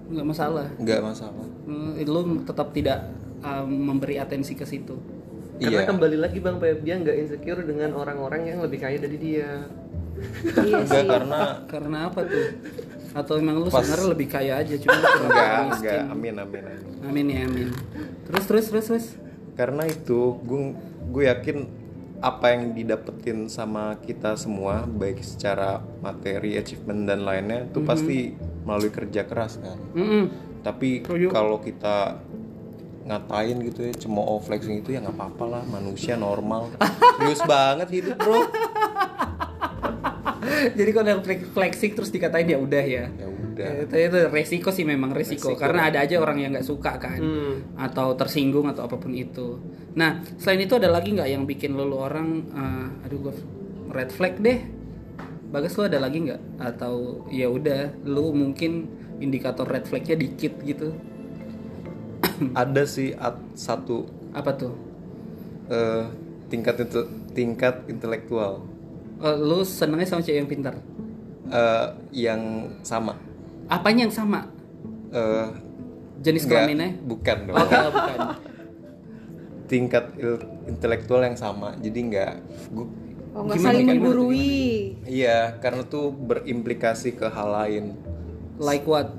nggak 0.09 0.27
masalah. 0.27 0.67
nggak 0.75 1.01
masalah. 1.01 1.47
Hmm, 1.63 1.95
Lu 2.01 2.19
tetap 2.43 2.73
tidak 2.73 3.07
um, 3.41 3.69
memberi 3.69 4.17
atensi 4.17 4.53
ke 4.53 4.65
situ. 4.65 4.97
karena 5.57 5.83
Iya. 5.83 5.91
kembali 5.91 6.17
lagi 6.17 6.39
bang 6.39 6.57
Pep 6.57 6.79
dia 6.81 6.95
nggak 6.95 7.17
insecure 7.19 7.63
dengan 7.63 7.91
orang-orang 7.93 8.47
yang 8.47 8.59
lebih 8.61 8.79
kaya 8.79 8.95
dari 8.97 9.19
dia 9.19 9.67
Iya 10.57 10.83
sih. 10.85 11.03
karena 11.05 11.67
Karena 11.67 11.99
apa 12.07 12.21
tuh? 12.23 12.47
Atau 13.11 13.35
emang 13.37 13.59
lu 13.59 13.67
Pas- 13.67 13.83
sebenarnya 13.83 14.09
lebih 14.09 14.29
kaya 14.29 14.53
aja 14.57 14.75
cuma 14.77 14.95
enggak, 14.95 15.59
miskin. 15.65 15.75
enggak. 15.75 16.03
Amin, 16.09 16.35
amin, 16.37 16.63
amin. 16.65 16.87
Amin 17.03 17.27
ya 17.29 17.41
amin. 17.45 17.69
Terus 18.25 18.45
terus 18.45 18.65
terus 18.69 18.87
terus. 18.87 19.07
Karena 19.55 19.83
itu 19.83 20.39
gue 20.39 20.63
gue 21.09 21.25
yakin 21.27 21.57
apa 22.19 22.51
yang 22.51 22.71
didapetin 22.73 23.47
sama 23.47 23.99
kita 23.99 24.35
semua 24.35 24.83
baik 24.85 25.19
secara 25.21 25.83
materi, 25.99 26.55
achievement 26.55 27.03
dan 27.03 27.23
lainnya 27.23 27.65
itu 27.65 27.83
pasti 27.83 28.35
melalui 28.63 28.91
kerja 28.91 29.23
keras 29.23 29.59
kan. 29.59 29.79
Mm-mm. 29.93 30.25
Tapi 30.61 31.03
Setuju. 31.03 31.31
kalau 31.31 31.59
kita 31.59 32.19
ngatain 33.09 33.57
gitu 33.65 33.81
ya 33.83 33.93
cemooh 33.97 34.37
flexing 34.39 34.79
itu 34.79 34.93
ya 34.93 35.01
nggak 35.01 35.17
apa-apa 35.17 35.45
lah 35.49 35.63
manusia 35.65 36.15
normal 36.15 36.69
serius 37.17 37.41
banget 37.43 37.89
hidup 37.91 38.17
bro 38.17 38.45
Jadi 40.49 40.91
kalau 40.91 41.07
ada 41.07 41.21
flex- 41.21 41.49
flexing 41.49 41.93
terus 41.93 42.11
dikatain 42.11 42.47
ya 42.47 42.59
udah 42.59 42.81
ya. 42.81 43.05
ya 43.11 43.27
udah 43.27 43.37
Ya, 43.59 43.73
itu, 43.83 43.95
itu 44.09 44.19
resiko 44.29 44.71
sih 44.71 44.87
memang 44.87 45.11
resiko, 45.11 45.51
Resiko. 45.51 45.59
karena 45.59 45.91
ada 45.91 45.99
aja 46.01 46.15
orang 46.17 46.39
yang 46.39 46.51
nggak 46.53 46.63
suka 46.65 46.95
kan 46.97 47.19
Hmm. 47.19 47.75
atau 47.75 48.15
tersinggung 48.15 48.67
atau 48.67 48.87
apa 48.87 48.95
pun 48.97 49.11
itu. 49.11 49.59
Nah 49.93 50.11
selain 50.37 50.63
itu 50.63 50.73
ada 50.73 50.87
lagi 50.89 51.11
nggak 51.11 51.27
yang 51.29 51.43
bikin 51.43 51.75
lo 51.75 51.85
lo 51.85 51.99
orang, 52.01 52.29
eh, 52.47 52.87
aduh 53.03 53.19
gue 53.21 53.35
red 53.91 54.11
flag 54.11 54.39
deh. 54.39 54.63
Bagas 55.49 55.75
lo 55.75 55.85
ada 55.85 55.99
lagi 55.99 56.23
nggak? 56.23 56.41
Atau 56.57 56.95
ya 57.29 57.47
udah 57.49 57.99
lo 58.05 58.31
mungkin 58.31 58.87
indikator 59.19 59.67
red 59.67 59.85
flagnya 59.85 60.15
dikit 60.15 60.55
gitu? 60.61 60.95
Ada 62.55 62.83
sih 62.85 63.13
at- 63.13 63.41
satu 63.53 64.07
Apa 64.31 64.53
tuh? 64.53 64.73
eh, 65.67 66.05
tingkat 66.47 66.81
itu 66.81 67.01
tingkat 67.31 67.85
intelektual 67.87 68.65
Oh, 69.19 69.35
lo 69.35 69.61
senengnya 69.61 70.07
sama 70.07 70.23
cewek 70.23 70.39
yang 70.39 70.47
pintar? 70.47 70.79
Eh, 71.49 71.87
yang 72.15 72.43
sama. 72.81 73.19
Apanya 73.67 74.07
yang 74.07 74.15
sama? 74.15 74.47
Eh, 75.11 75.49
Jenis 76.19 76.47
kelaminnya? 76.47 76.95
Bukan 77.01 77.37
dong. 77.45 77.59
Oke, 77.59 77.75
bukan. 77.89 78.19
Tingkat 79.67 80.05
il- 80.17 80.47
intelektual 80.67 81.21
yang 81.21 81.35
sama. 81.35 81.75
Jadi 81.77 81.99
nggak. 82.07 82.33
gua- 82.71 82.91
Oh, 83.29 83.43
nggak 83.43 83.59
Gimana, 83.59 83.69
saling 83.69 83.85
gimana, 83.85 83.99
menggurui. 84.01 84.51
Iya, 85.05 85.39
karena 85.59 85.83
tuh 85.85 86.11
berimplikasi 86.11 87.13
ke 87.13 87.27
hal 87.27 87.49
lain. 87.51 87.85
Like 88.57 88.83
what? 88.83 89.11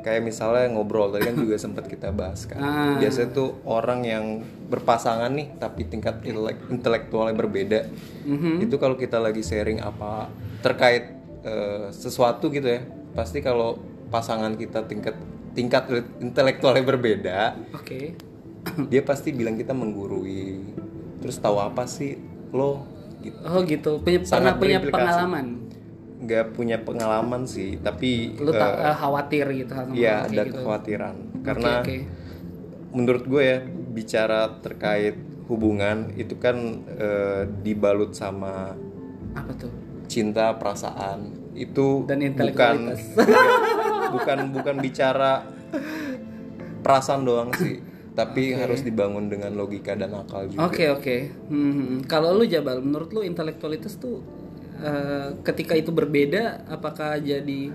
Kayak 0.00 0.22
misalnya 0.24 0.66
ngobrol 0.72 1.12
tadi 1.12 1.28
kan 1.28 1.36
juga 1.36 1.56
sempat 1.60 1.84
kita 1.86 2.10
bahas 2.10 2.48
kan. 2.48 2.60
Ah. 2.60 2.96
Biasanya 2.96 3.30
tuh 3.36 3.60
orang 3.68 4.00
yang 4.04 4.24
berpasangan 4.70 5.28
nih 5.32 5.56
tapi 5.60 5.84
tingkat 5.86 6.24
intelek- 6.24 6.68
intelektualnya 6.72 7.36
berbeda. 7.36 7.80
Mhm. 8.24 8.64
Itu 8.64 8.80
kalau 8.80 8.96
kita 8.96 9.20
lagi 9.20 9.44
sharing 9.44 9.80
apa 9.80 10.28
terkait 10.64 11.16
eh, 11.40 11.88
sesuatu 11.88 12.52
gitu 12.52 12.68
ya, 12.68 12.84
pasti 13.16 13.40
kalau 13.40 13.80
pasangan 14.12 14.60
kita 14.60 14.84
tingkat 14.84 15.16
tingkat 15.56 15.88
intelektualnya 16.20 16.84
berbeda, 16.84 17.38
Oke. 17.72 18.12
dia 18.92 19.02
pasti 19.02 19.32
bilang 19.32 19.56
kita 19.56 19.72
menggurui. 19.72 20.60
Terus 21.24 21.36
tahu 21.40 21.56
apa 21.60 21.88
sih 21.88 22.16
lo 22.52 22.84
gitu. 23.24 23.38
Oh 23.44 23.60
gitu. 23.64 23.90
Punya, 24.04 24.20
Sangat 24.24 24.56
pernah 24.56 24.78
punya 24.78 24.78
pengalaman? 24.84 25.46
Nggak 26.20 26.52
punya 26.52 26.76
pengalaman 26.80 27.48
sih, 27.48 27.80
tapi 27.80 28.36
Lu 28.36 28.52
tak 28.52 28.76
eh, 28.76 28.96
khawatir 28.96 29.44
gitu 29.56 29.72
Iya 29.96 30.28
ada 30.28 30.42
gitu. 30.44 30.60
kekhawatiran 30.60 31.16
karena 31.40 31.80
oke. 31.80 31.96
menurut 32.92 33.24
gue 33.24 33.42
ya 33.42 33.58
bicara 33.90 34.60
terkait 34.60 35.16
hubungan 35.48 36.12
itu 36.14 36.36
kan 36.36 36.84
eh, 36.86 37.48
dibalut 37.64 38.12
sama 38.12 38.76
Apa 39.32 39.52
tuh? 39.56 39.72
cinta 40.10 40.52
perasaan 40.60 41.32
itu 41.56 42.04
Dan 42.04 42.20
bukan 42.36 42.76
bukan 44.14 44.38
bukan 44.52 44.76
bicara 44.78 45.46
perasaan 46.80 47.22
doang 47.24 47.50
sih 47.56 47.80
tapi 48.10 48.52
harus 48.52 48.82
dibangun 48.82 49.30
dengan 49.30 49.54
logika 49.54 49.94
dan 49.94 50.12
akal 50.12 50.44
juga 50.50 50.66
Oke 50.66 50.90
oke. 50.90 51.16
Hmm, 51.48 51.72
hmm. 51.72 51.98
Kalau 52.04 52.34
lu 52.34 52.44
Jabal, 52.44 52.82
menurut 52.82 53.14
lu 53.14 53.22
intelektualitas 53.22 53.96
tuh 53.96 54.20
eh, 54.80 55.28
ketika 55.44 55.76
itu 55.76 55.92
berbeda, 55.92 56.64
apakah 56.66 57.20
jadi 57.20 57.70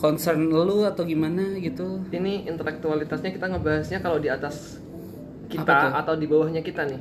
concern 0.00 0.48
lu 0.48 0.82
atau 0.88 1.04
gimana 1.04 1.60
gitu? 1.60 2.00
Ini 2.08 2.48
intelektualitasnya 2.48 3.30
kita 3.36 3.46
ngebahasnya 3.52 3.98
kalau 4.00 4.16
di 4.16 4.32
atas 4.32 4.80
kita 5.52 5.92
atau 6.00 6.14
di 6.16 6.24
bawahnya 6.24 6.64
kita 6.64 6.88
nih. 6.88 7.00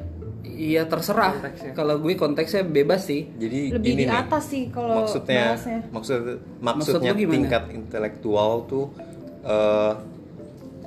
Iya 0.59 0.83
terserah. 0.91 1.39
Kalau 1.71 2.03
gue 2.03 2.19
konteksnya 2.19 2.67
bebas 2.67 3.07
sih. 3.07 3.31
jadi 3.39 3.79
Lebih 3.79 3.83
gini 3.95 4.03
di 4.03 4.05
nih 4.07 4.19
atas 4.19 4.43
sih 4.51 4.63
kalau 4.67 5.03
maksudnya 5.03 5.55
bahasnya. 5.55 5.79
maksud 5.91 6.19
maksudnya 6.59 7.13
Maksud 7.15 7.31
tingkat 7.31 7.63
intelektual 7.71 8.51
tuh 8.67 8.91
eh, 9.47 9.93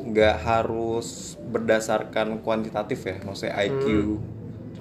nggak 0.02 0.36
harus 0.42 1.38
berdasarkan 1.38 2.42
kuantitatif 2.42 3.00
ya 3.06 3.16
maksudnya 3.22 3.54
IQ 3.54 3.84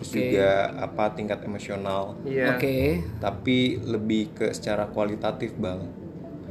terus 0.02 0.18
Oke. 0.18 0.34
juga 0.34 0.49
apa 0.82 1.14
tingkat 1.14 1.45
emosional 1.45 2.18
Iya. 2.26 2.58
Oke. 2.58 3.06
tapi 3.22 3.78
lebih 3.86 4.34
ke 4.34 4.49
secara 4.49 4.89
kualitatif 4.89 5.54
bang 5.62 5.86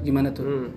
Gimana 0.07 0.31
tuh? 0.31 0.47
Hmm. 0.47 0.69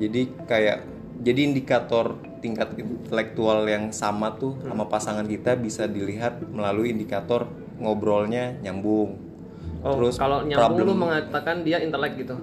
jadi 0.00 0.32
kayak 0.48 0.78
jadi 1.20 1.40
indikator 1.44 2.16
tingkat 2.40 2.72
intelektual 2.74 3.68
yang 3.68 3.92
sama 3.92 4.32
tuh 4.34 4.56
sama 4.64 4.88
pasangan 4.88 5.28
kita 5.28 5.54
bisa 5.54 5.84
dilihat 5.84 6.40
melalui 6.48 6.90
indikator 6.90 7.52
ngobrolnya 7.76 8.56
nyambung 8.64 9.20
Oh, 9.82 9.98
terus 9.98 10.14
kalau 10.14 10.46
nyambung 10.46 10.78
problem 10.78 10.86
lu 10.86 10.94
mengatakan 10.94 11.66
dia 11.66 11.82
intelek 11.82 12.14
gitu. 12.14 12.38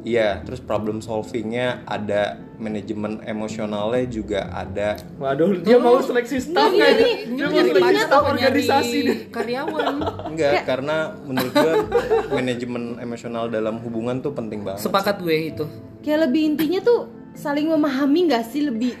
Iya, 0.00 0.40
terus 0.42 0.62
problem 0.62 0.98
solvingnya 0.98 1.82
ada, 1.84 2.38
manajemen 2.56 3.18
emosionalnya 3.20 4.06
juga 4.06 4.46
ada. 4.48 4.94
Waduh, 5.16 5.58
dia 5.58 5.74
mau 5.76 5.98
seleksi 5.98 6.38
staff 6.40 6.70
Ini 6.70 6.76
nggak? 6.76 6.92
nih, 6.94 7.14
Dia 7.28 7.46
mau 7.46 7.60
seleksi 7.60 7.96
staff 7.98 8.24
organisasi 8.24 8.96
nih. 9.00 9.18
karyawan. 9.28 9.94
Enggak, 10.30 10.54
karena 10.64 10.96
menurut 11.22 11.52
gua 11.52 11.74
manajemen 12.30 12.82
emosional 12.98 13.44
dalam 13.48 13.78
hubungan 13.78 14.18
tuh 14.18 14.30
penting 14.32 14.62
banget. 14.62 14.80
Sepakat 14.80 15.18
gue 15.18 15.36
itu. 15.50 15.64
Kayak 16.00 16.30
lebih 16.30 16.42
intinya 16.46 16.80
tuh 16.80 17.00
saling 17.34 17.66
memahami 17.66 18.30
nggak 18.30 18.44
sih 18.46 18.62
lebih 18.64 18.94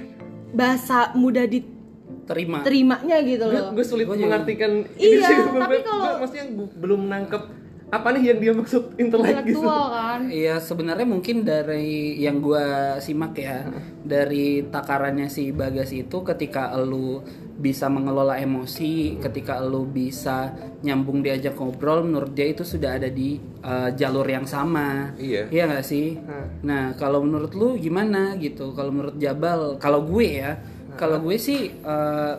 bahasa 0.50 1.14
mudah 1.14 1.46
Terima. 1.46 2.60
diterimanya 2.60 3.16
gitu 3.22 3.44
loh. 3.46 3.70
Gue 3.70 3.86
sulit 3.86 4.04
Gua 4.04 4.18
mengartikan 4.18 4.84
ini 4.98 5.16
Iya, 5.16 5.28
sih. 5.30 5.36
tapi 5.48 5.76
kalau- 5.80 6.18
maksudnya 6.20 6.46
belum 6.74 7.00
nangkep 7.06 7.42
apa 7.88 8.12
nih 8.12 8.36
yang 8.36 8.38
dia 8.40 8.52
maksud 8.52 9.00
intelek 9.00 9.48
gitu. 9.48 9.64
Intelektual 9.64 9.84
kan. 9.88 10.20
Iya 10.28 10.60
sebenarnya 10.60 11.08
mungkin 11.08 11.40
dari 11.40 12.20
yang 12.20 12.44
gua 12.44 12.96
simak 13.00 13.32
ya 13.40 13.64
dari 14.04 14.68
takarannya 14.68 15.32
si 15.32 15.56
Bagas 15.56 15.96
itu 15.96 16.20
ketika 16.20 16.76
lu 16.76 17.24
bisa 17.58 17.90
mengelola 17.90 18.38
emosi, 18.38 19.18
ketika 19.18 19.58
lu 19.58 19.88
bisa 19.88 20.54
nyambung 20.84 21.24
diajak 21.24 21.58
ngobrol, 21.58 22.06
menurut 22.06 22.30
dia 22.30 22.46
itu 22.52 22.62
sudah 22.62 23.00
ada 23.00 23.10
di 23.10 23.40
uh, 23.64 23.90
jalur 23.96 24.28
yang 24.28 24.46
sama. 24.46 25.16
Iya. 25.18 25.50
Iya 25.50 25.62
nggak 25.66 25.86
sih? 25.86 26.14
Nah 26.62 26.94
kalau 26.94 27.24
menurut 27.24 27.56
lu 27.56 27.74
gimana 27.80 28.38
gitu? 28.38 28.76
Kalau 28.76 28.94
menurut 28.94 29.16
Jabal, 29.18 29.80
kalau 29.82 30.06
gue 30.06 30.44
ya, 30.44 30.60
kalau 30.94 31.18
gue 31.24 31.34
sih 31.34 31.72
uh, 31.82 32.36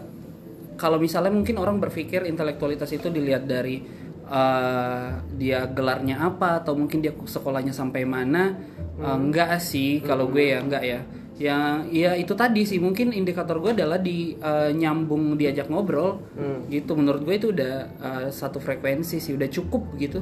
kalau 0.79 0.95
misalnya 0.95 1.35
mungkin 1.35 1.59
orang 1.59 1.83
berpikir 1.83 2.23
intelektualitas 2.23 2.87
itu 2.95 3.11
dilihat 3.11 3.43
dari 3.43 3.83
uh, 4.29 5.19
dia 5.35 5.65
gelarnya 5.67 6.21
apa 6.21 6.61
atau 6.61 6.77
mungkin 6.77 7.01
dia 7.01 7.11
sekolahnya 7.11 7.73
sampai 7.73 8.05
mana 8.05 8.55
Uh, 8.99 9.15
enggak 9.15 9.63
sih 9.63 10.03
kalau 10.03 10.27
gue 10.27 10.51
ya 10.51 10.59
enggak 10.59 10.83
ya. 10.83 10.99
Ya 11.39 11.57
ya 11.87 12.11
itu 12.19 12.35
tadi 12.35 12.67
sih 12.67 12.83
mungkin 12.83 13.15
indikator 13.15 13.63
gue 13.63 13.71
adalah 13.71 13.95
di 13.95 14.35
uh, 14.43 14.75
nyambung 14.75 15.39
diajak 15.39 15.71
ngobrol. 15.71 16.19
Gitu 16.67 16.91
menurut 16.99 17.23
gue 17.23 17.35
itu 17.39 17.55
udah 17.55 17.87
uh, 18.03 18.27
satu 18.27 18.59
frekuensi 18.59 19.23
sih 19.23 19.39
udah 19.39 19.47
cukup 19.47 19.95
gitu 19.95 20.19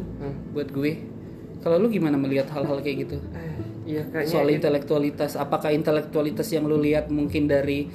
buat 0.53 0.69
gue. 0.69 0.93
Kalau 1.65 1.81
lu 1.81 1.89
gimana 1.89 2.21
melihat 2.21 2.53
hal-hal 2.53 2.77
kayak 2.85 3.09
gitu? 3.09 3.17
Iya 3.89 4.05
kayaknya 4.13 4.29
soal 4.29 4.47
intelektualitas 4.53 5.33
apakah 5.41 5.73
intelektualitas 5.73 6.45
yang 6.53 6.69
lu 6.69 6.77
lihat 6.77 7.09
mungkin 7.09 7.49
dari 7.49 7.89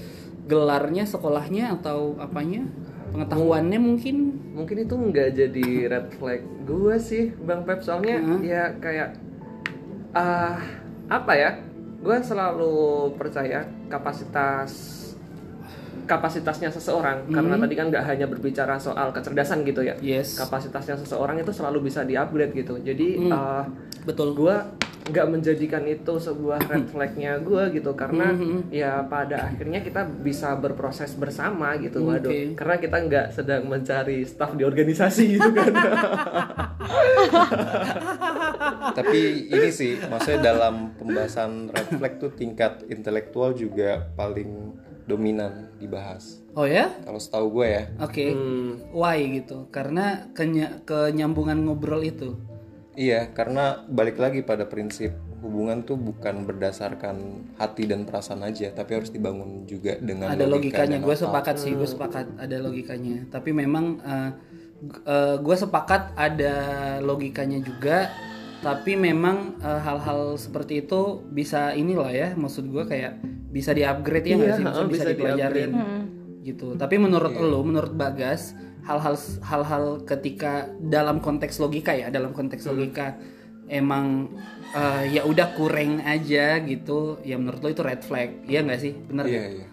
gelarnya 0.51 1.07
sekolahnya 1.07 1.79
atau 1.79 2.19
apanya 2.19 2.67
pengetahuannya 3.13 3.79
mungkin 3.79 4.17
mungkin. 4.57 4.77
itu 4.83 4.95
nggak 4.97 5.29
jadi 5.37 5.69
red 5.89 6.09
flag 6.17 6.43
gue 6.65 6.97
sih 6.97 7.25
bang 7.45 7.63
Pep. 7.63 7.85
Soalnya 7.85 8.17
Heeh. 8.19 8.41
ya 8.49 8.65
kayak 8.81 9.11
ah 10.17 10.59
apa 11.13 11.33
ya? 11.37 11.51
Gue 12.03 12.19
selalu 12.19 13.15
percaya 13.15 13.69
kapasitas 13.87 15.01
kapasitasnya 16.09 16.73
seseorang. 16.75 17.31
Karena 17.31 17.55
tadi 17.61 17.75
kan 17.79 17.87
nggak 17.93 18.05
hanya 18.09 18.27
berbicara 18.27 18.75
soal 18.81 19.15
kecerdasan 19.15 19.63
gitu 19.63 19.87
ya. 19.87 19.95
Yes. 20.03 20.35
kapasitasnya 20.41 20.99
seseorang 20.99 21.39
itu 21.39 21.53
selalu 21.55 21.93
bisa 21.93 22.03
diupgrade 22.03 22.57
gitu. 22.59 22.81
Jadi 22.83 23.31
ah, 23.31 23.69
betul. 24.03 24.35
gue 24.35 24.57
nggak 25.03 25.27
menjadikan 25.27 25.83
itu 25.83 26.15
sebuah 26.15 26.63
red 26.63 26.87
flagnya 26.87 27.43
gue 27.43 27.75
gitu. 27.75 27.91
Karena 27.93 28.31
ya 28.71 29.03
pada 29.03 29.51
akhirnya 29.51 29.83
kita 29.83 30.07
bisa 30.07 30.55
berproses 30.55 31.15
bersama 31.15 31.75
gitu 31.77 32.07
waduh. 32.07 32.31
Oke. 32.31 32.55
karena 32.55 32.77
kita 32.79 32.97
nggak 33.03 33.27
sedang 33.35 33.67
mencari 33.67 34.23
staff 34.23 34.55
di 34.55 34.63
organisasi 34.63 35.25
gitu 35.35 35.51
kan. 35.51 35.73
Tapi 38.93 39.21
ini 39.49 39.69
sih, 39.71 39.99
maksudnya 40.07 40.55
dalam 40.55 40.95
pembahasan 40.95 41.71
red 41.71 41.89
flag 41.97 42.15
tuh 42.19 42.31
tingkat 42.31 42.87
intelektual 42.87 43.53
juga 43.53 44.07
paling 44.15 44.75
dominan 45.03 45.73
dibahas. 45.83 46.39
oh 46.55 46.63
ya? 46.63 46.87
Kalau 47.03 47.19
setahu 47.19 47.47
gue 47.59 47.67
ya. 47.67 47.83
oke. 47.99 48.27
Hmm. 48.31 48.71
why 48.95 49.19
gitu? 49.35 49.67
Karena 49.75 50.31
kenya- 50.31 50.79
kenyambungan 50.87 51.59
ngobrol 51.59 52.05
itu 52.05 52.39
Iya, 52.93 53.33
karena 53.33 53.81
balik 53.89 54.21
lagi 54.21 54.45
pada 54.45 54.69
prinsip 54.69 55.17
hubungan 55.41 55.83
tuh 55.83 55.97
bukan 55.97 56.45
berdasarkan 56.45 57.17
hati 57.57 57.89
dan 57.89 58.05
perasaan 58.05 58.45
aja, 58.45 58.71
tapi 58.71 58.95
harus 58.95 59.11
dibangun 59.11 59.65
juga 59.65 59.97
dengan 59.99 60.31
ada 60.31 60.45
logika 60.45 60.85
logikanya. 60.85 60.99
gue 61.01 61.17
sepakat 61.17 61.57
sih 61.59 61.73
gue 61.73 61.89
sepakat 61.89 62.27
ada 62.37 62.57
logikanya. 62.61 63.27
Tapi 63.27 63.51
memang 63.51 63.99
gue 65.39 65.57
sepakat 65.57 66.15
ada 66.15 66.55
logikanya 66.99 67.63
juga 67.63 68.11
tapi 68.63 68.95
memang 68.95 69.59
eh, 69.59 69.81
hal-hal 69.83 70.39
seperti 70.39 70.87
itu 70.87 71.19
bisa 71.27 71.75
inilah 71.75 72.11
ya 72.11 72.29
maksud 72.35 72.71
gue 72.71 72.87
kayak 72.87 73.19
bisa 73.51 73.75
di 73.75 73.83
upgrade 73.83 74.23
ya 74.25 74.35
nggak 74.39 74.47
Iya, 74.49 74.59
sih? 74.59 74.65
Bisa 74.65 74.85
bisa 74.87 75.05
dipelajarin. 75.11 75.71
gitu. 76.43 76.75
Tapi 76.75 76.99
menurut 76.99 77.35
lo 77.39 77.63
menurut 77.63 77.95
bagas 77.95 78.55
hal-hal 78.83 79.15
hal-hal 79.41 79.85
ketika 80.03 80.53
dalam 80.79 81.19
konteks 81.19 81.57
logika 81.57 81.95
ya 81.95 82.11
dalam 82.11 82.31
konteks 82.31 82.67
logika 82.67 83.15
emang 83.67 84.29
eh, 84.75 85.17
ya 85.17 85.23
udah 85.25 85.55
kurang 85.55 86.03
aja 86.03 86.61
gitu 86.61 87.23
ya 87.23 87.39
menurut 87.41 87.63
lo 87.63 87.69
itu 87.71 87.83
red 87.83 88.03
flag 88.03 88.43
iya 88.45 88.61
nggak 88.61 88.81
sih 88.81 88.93
bener 89.09 89.25
Iya, 89.27 89.39
nggak? 89.39 89.51
iya. 89.55 89.67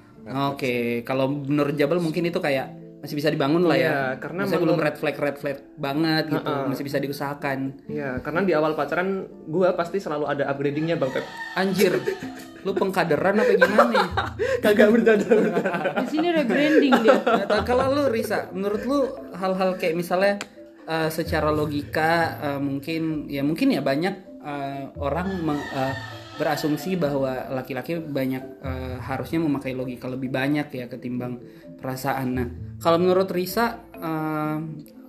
Oke, 0.54 0.74
kalau 1.02 1.26
menurut 1.26 1.74
Jabal 1.74 1.98
mungkin 1.98 2.22
itu 2.24 2.38
kayak 2.38 2.70
masih 3.00 3.16
bisa 3.16 3.32
dibangun 3.32 3.64
lah 3.64 3.74
ya. 3.74 3.82
Iya, 3.82 4.00
karena 4.20 4.44
Maksudnya 4.44 4.62
belum 4.62 4.78
red 4.78 4.96
flag 4.96 5.16
red 5.16 5.38
flag 5.38 5.58
banget 5.76 6.24
gitu, 6.30 6.52
masih 6.68 6.84
bisa 6.84 6.98
diusahakan. 6.98 7.60
Iya, 7.88 8.20
karena 8.20 8.42
di 8.44 8.52
awal 8.52 8.76
pacaran 8.76 9.10
gue 9.46 9.70
pasti 9.74 9.98
selalu 9.98 10.26
ada 10.28 10.44
upgradingnya 10.48 11.00
bang 11.00 11.08
Pep. 11.10 11.26
Anjir, 11.56 11.96
lu 12.60 12.72
pengkaderan 12.74 13.40
apa 13.40 13.54
gimana 13.54 13.84
nih? 13.88 14.08
Kagak 14.64 14.92
bercanda. 14.92 15.32
Di 15.96 16.08
sini 16.08 16.28
rebranding 16.30 16.94
dia. 17.00 17.18
Nah, 17.24 17.64
kalau 17.64 17.88
lu 17.90 18.04
Risa, 18.12 18.52
menurut 18.52 18.84
lu 18.84 19.00
hal-hal 19.32 19.80
kayak 19.80 19.96
misalnya 19.96 20.36
eh, 20.84 21.08
secara 21.08 21.56
logika 21.56 22.12
eh, 22.38 22.60
mungkin 22.60 23.32
ya 23.32 23.48
mungkin 23.48 23.72
ya 23.72 23.80
banyak 23.80 24.16
eh, 24.44 24.84
orang 25.00 25.40
meng- 25.40 25.70
eh, 25.72 25.96
berasumsi 26.36 26.96
bahwa 26.96 27.48
laki-laki 27.52 27.96
banyak 27.96 28.44
eh, 28.60 28.96
harusnya 29.00 29.40
memakai 29.40 29.72
logika 29.72 30.08
lebih 30.08 30.28
banyak 30.28 30.68
ya 30.68 30.88
ketimbang 30.88 31.40
perasaan. 31.80 32.28
Nah, 32.36 32.48
kalau 32.78 33.00
menurut 33.00 33.32
Risa 33.32 33.80
eh, 33.96 34.58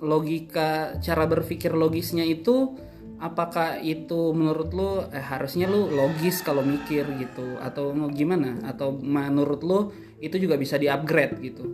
logika 0.00 0.96
cara 0.98 1.28
berpikir 1.28 1.76
logisnya 1.76 2.24
itu 2.24 2.74
apakah 3.20 3.76
itu 3.84 4.32
menurut 4.32 4.72
lu 4.72 4.90
eh, 5.12 5.20
harusnya 5.20 5.68
lu 5.68 5.92
logis 5.92 6.40
kalau 6.40 6.64
mikir 6.64 7.04
gitu 7.20 7.60
atau 7.60 7.92
mau 7.92 8.08
gimana 8.08 8.64
atau 8.64 8.96
menurut 8.96 9.60
lu 9.60 9.78
itu 10.18 10.40
juga 10.40 10.56
bisa 10.56 10.80
di-upgrade 10.80 11.36
gitu. 11.44 11.64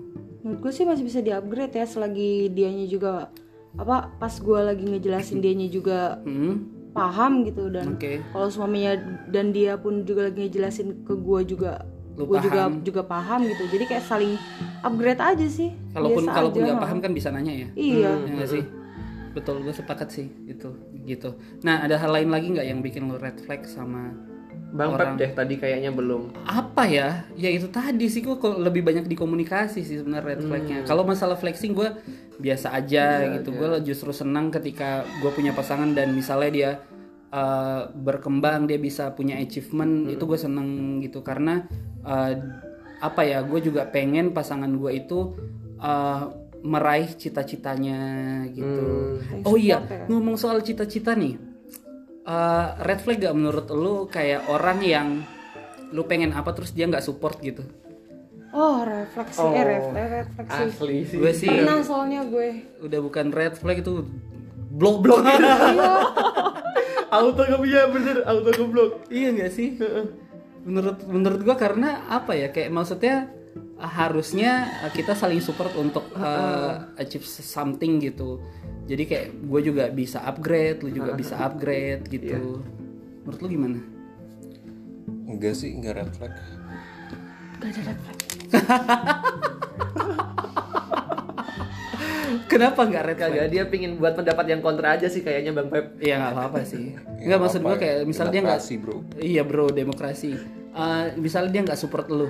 Menurut 0.42 0.58
gue 0.62 0.72
sih 0.74 0.86
masih 0.86 1.06
bisa 1.06 1.22
di-upgrade 1.22 1.74
ya 1.74 1.86
selagi 1.86 2.50
dianya 2.50 2.86
juga 2.86 3.30
apa 3.76 4.10
pas 4.16 4.32
gue 4.32 4.60
lagi 4.62 4.84
ngejelasin 4.88 5.38
dianya 5.44 5.68
juga 5.68 6.18
Hmm. 6.24 6.66
paham 6.96 7.44
gitu 7.44 7.68
dan 7.68 8.00
Oke. 8.00 8.24
kalau 8.32 8.48
suaminya 8.48 8.96
dan 9.28 9.52
dia 9.52 9.76
pun 9.76 10.08
juga 10.08 10.32
lagi 10.32 10.48
ngejelasin 10.48 11.04
ke 11.04 11.12
gue 11.12 11.40
juga 11.44 11.84
gue 12.18 12.38
juga 12.40 12.60
paham. 12.64 12.72
juga 12.80 13.02
paham 13.04 13.40
gitu 13.44 13.62
jadi 13.68 13.84
kayak 13.84 14.04
saling 14.04 14.32
upgrade 14.80 15.20
aja 15.20 15.46
sih 15.46 15.70
Kalaupun 15.92 16.24
Biasa 16.24 16.32
kalaupun 16.32 16.60
nggak 16.64 16.78
ha. 16.78 16.84
paham 16.84 16.98
kan 17.00 17.12
bisa 17.12 17.28
nanya 17.28 17.52
ya. 17.52 17.68
iya 17.76 18.10
Ya 18.16 18.32
nggak 18.32 18.48
sih? 18.48 18.64
Betul, 19.32 19.60
gue 19.60 19.68
sepakat 19.70 20.08
sih 20.08 20.32
itu 20.44 20.72
gitu. 21.04 21.36
Nah, 21.60 21.84
ada 21.84 22.00
hal 22.00 22.08
lain 22.08 22.32
lagi 22.32 22.48
nggak 22.50 22.66
yang 22.66 22.80
bikin 22.80 23.04
lo 23.04 23.20
red 23.20 23.36
flag 23.38 23.68
sama 23.68 24.16
Bang 24.66 24.96
Pep 24.96 25.14
deh 25.14 25.30
tadi 25.30 25.54
kayaknya 25.56 25.92
belum. 25.92 26.32
apa 26.42 26.88
ya? 26.88 27.24
Ya 27.32 27.48
itu 27.48 27.68
tadi 27.68 28.08
sih 28.08 28.20
gue 28.20 28.32
lebih 28.56 28.80
banyak 28.80 29.04
di 29.04 29.12
komunikasi 29.12 29.84
sih 29.84 30.00
sebenarnya 30.00 30.24
red 30.26 30.40
flagnya. 30.42 30.78
Kalau 30.84 31.04
masalah 31.04 31.36
flexing 31.36 31.72
gue 31.72 31.88
biasa 32.36 32.72
aja 32.74 33.36
gitu. 33.36 33.52
Gue 33.52 33.76
justru 33.84 34.08
senang 34.10 34.48
ketika 34.48 35.04
gue 35.20 35.30
punya 35.30 35.52
pasangan 35.52 35.92
dan 35.92 36.12
misalnya 36.12 36.50
dia 36.50 36.70
uh, 37.32 37.90
berkembang, 37.92 38.66
dia 38.68 38.78
bisa 38.78 39.14
punya 39.14 39.38
achievement, 39.40 40.10
itu 40.10 40.22
gue 40.26 40.38
seneng 40.38 41.00
gitu 41.00 41.22
karena 41.24 41.66
uh, 42.02 42.32
apa 43.00 43.22
ya? 43.24 43.42
Gue 43.46 43.62
juga 43.62 43.88
pengen 43.88 44.34
pasangan 44.34 44.70
gue 44.70 44.92
itu 44.94 45.34
uh, 45.80 46.32
meraih 46.66 47.10
cita-citanya 47.14 48.00
gitu. 48.50 49.18
Oh 49.46 49.54
iya, 49.54 49.82
ngomong 50.10 50.34
soal 50.38 50.62
cita-cita 50.62 51.14
nih. 51.14 51.38
Uh, 52.26 52.74
red 52.82 52.98
flag 53.06 53.22
gak 53.22 53.38
menurut 53.38 53.70
lu 53.70 54.10
kayak 54.10 54.50
orang 54.50 54.82
yang 54.82 55.08
lu 55.94 56.02
pengen 56.10 56.34
apa 56.34 56.50
terus 56.50 56.74
dia 56.74 56.90
nggak 56.90 57.06
support 57.06 57.38
gitu? 57.38 57.62
oh 58.56 58.78
refleksi 58.88 59.44
eh 59.44 59.64
refleksi 59.64 60.12
refleksi 60.16 60.62
Asli 60.72 60.98
sih. 61.04 61.18
Gue 61.20 61.32
sih 61.36 61.48
pernah 61.52 61.84
soalnya 61.84 62.24
gue 62.24 62.48
udah 62.80 63.00
bukan 63.04 63.26
red 63.30 63.54
flag 63.60 63.84
itu 63.84 64.06
blok 64.72 65.04
blok. 65.04 65.20
auto 67.10 67.40
gak 67.42 67.60
punya 67.60 67.80
bener, 67.90 68.16
auto 68.26 68.50
goblok. 68.54 69.06
iya 69.12 69.30
nggak 69.32 69.52
sih? 69.52 69.78
Menurut 70.66 70.98
menurut 71.06 71.40
gua 71.46 71.56
karena 71.58 72.06
apa 72.10 72.34
ya 72.34 72.50
kayak 72.50 72.70
maksudnya 72.74 73.30
harusnya 73.76 74.80
uh, 74.84 74.92
kita 74.92 75.12
saling 75.12 75.40
support 75.44 75.76
untuk 75.76 76.08
uh, 76.16 76.90
achieve 76.96 77.24
something 77.24 78.00
gitu. 78.00 78.40
Jadi 78.86 79.02
kayak 79.02 79.28
gue 79.50 79.60
juga 79.66 79.90
bisa 79.90 80.22
upgrade, 80.22 80.86
lu 80.86 80.94
juga 80.94 81.18
bisa 81.18 81.34
upgrade 81.42 82.06
gitu. 82.06 82.62
Menurut 83.26 83.38
lu 83.42 83.48
gimana? 83.50 83.78
Enggak 85.26 85.58
sih, 85.58 85.74
enggak 85.74 85.98
red 85.98 86.10
flag. 86.14 86.32
gak 87.56 87.72
ada 87.72 87.80
refleksi 87.88 88.36
Kenapa 92.44 92.80
nggak 92.84 93.02
red 93.08 93.16
flag? 93.16 93.32
Kagak 93.32 93.48
dia 93.48 93.64
pingin 93.64 93.92
buat 93.96 94.12
pendapat 94.12 94.44
yang 94.52 94.60
kontra 94.60 95.00
aja 95.00 95.08
sih 95.08 95.24
kayaknya 95.24 95.56
Bang 95.56 95.72
Pep. 95.72 95.96
Iya 95.96 96.20
nggak 96.20 96.32
apa-apa 96.36 96.60
sih. 96.68 96.92
Ya, 96.92 97.00
Nggak 97.32 97.40
maksud 97.40 97.60
apa-apa 97.64 97.72
gue 97.72 97.82
kayak 97.82 97.96
ya. 97.96 98.04
misalnya 98.04 98.32
dia 98.32 98.42
nggak 98.44 98.60
bro. 98.84 98.96
Iya 99.16 99.42
bro 99.42 99.66
demokrasi. 99.72 100.30
Eh, 100.76 101.04
misalnya 101.16 101.50
dia 101.56 101.62
nggak 101.64 101.80
support 101.80 102.06
lu, 102.12 102.28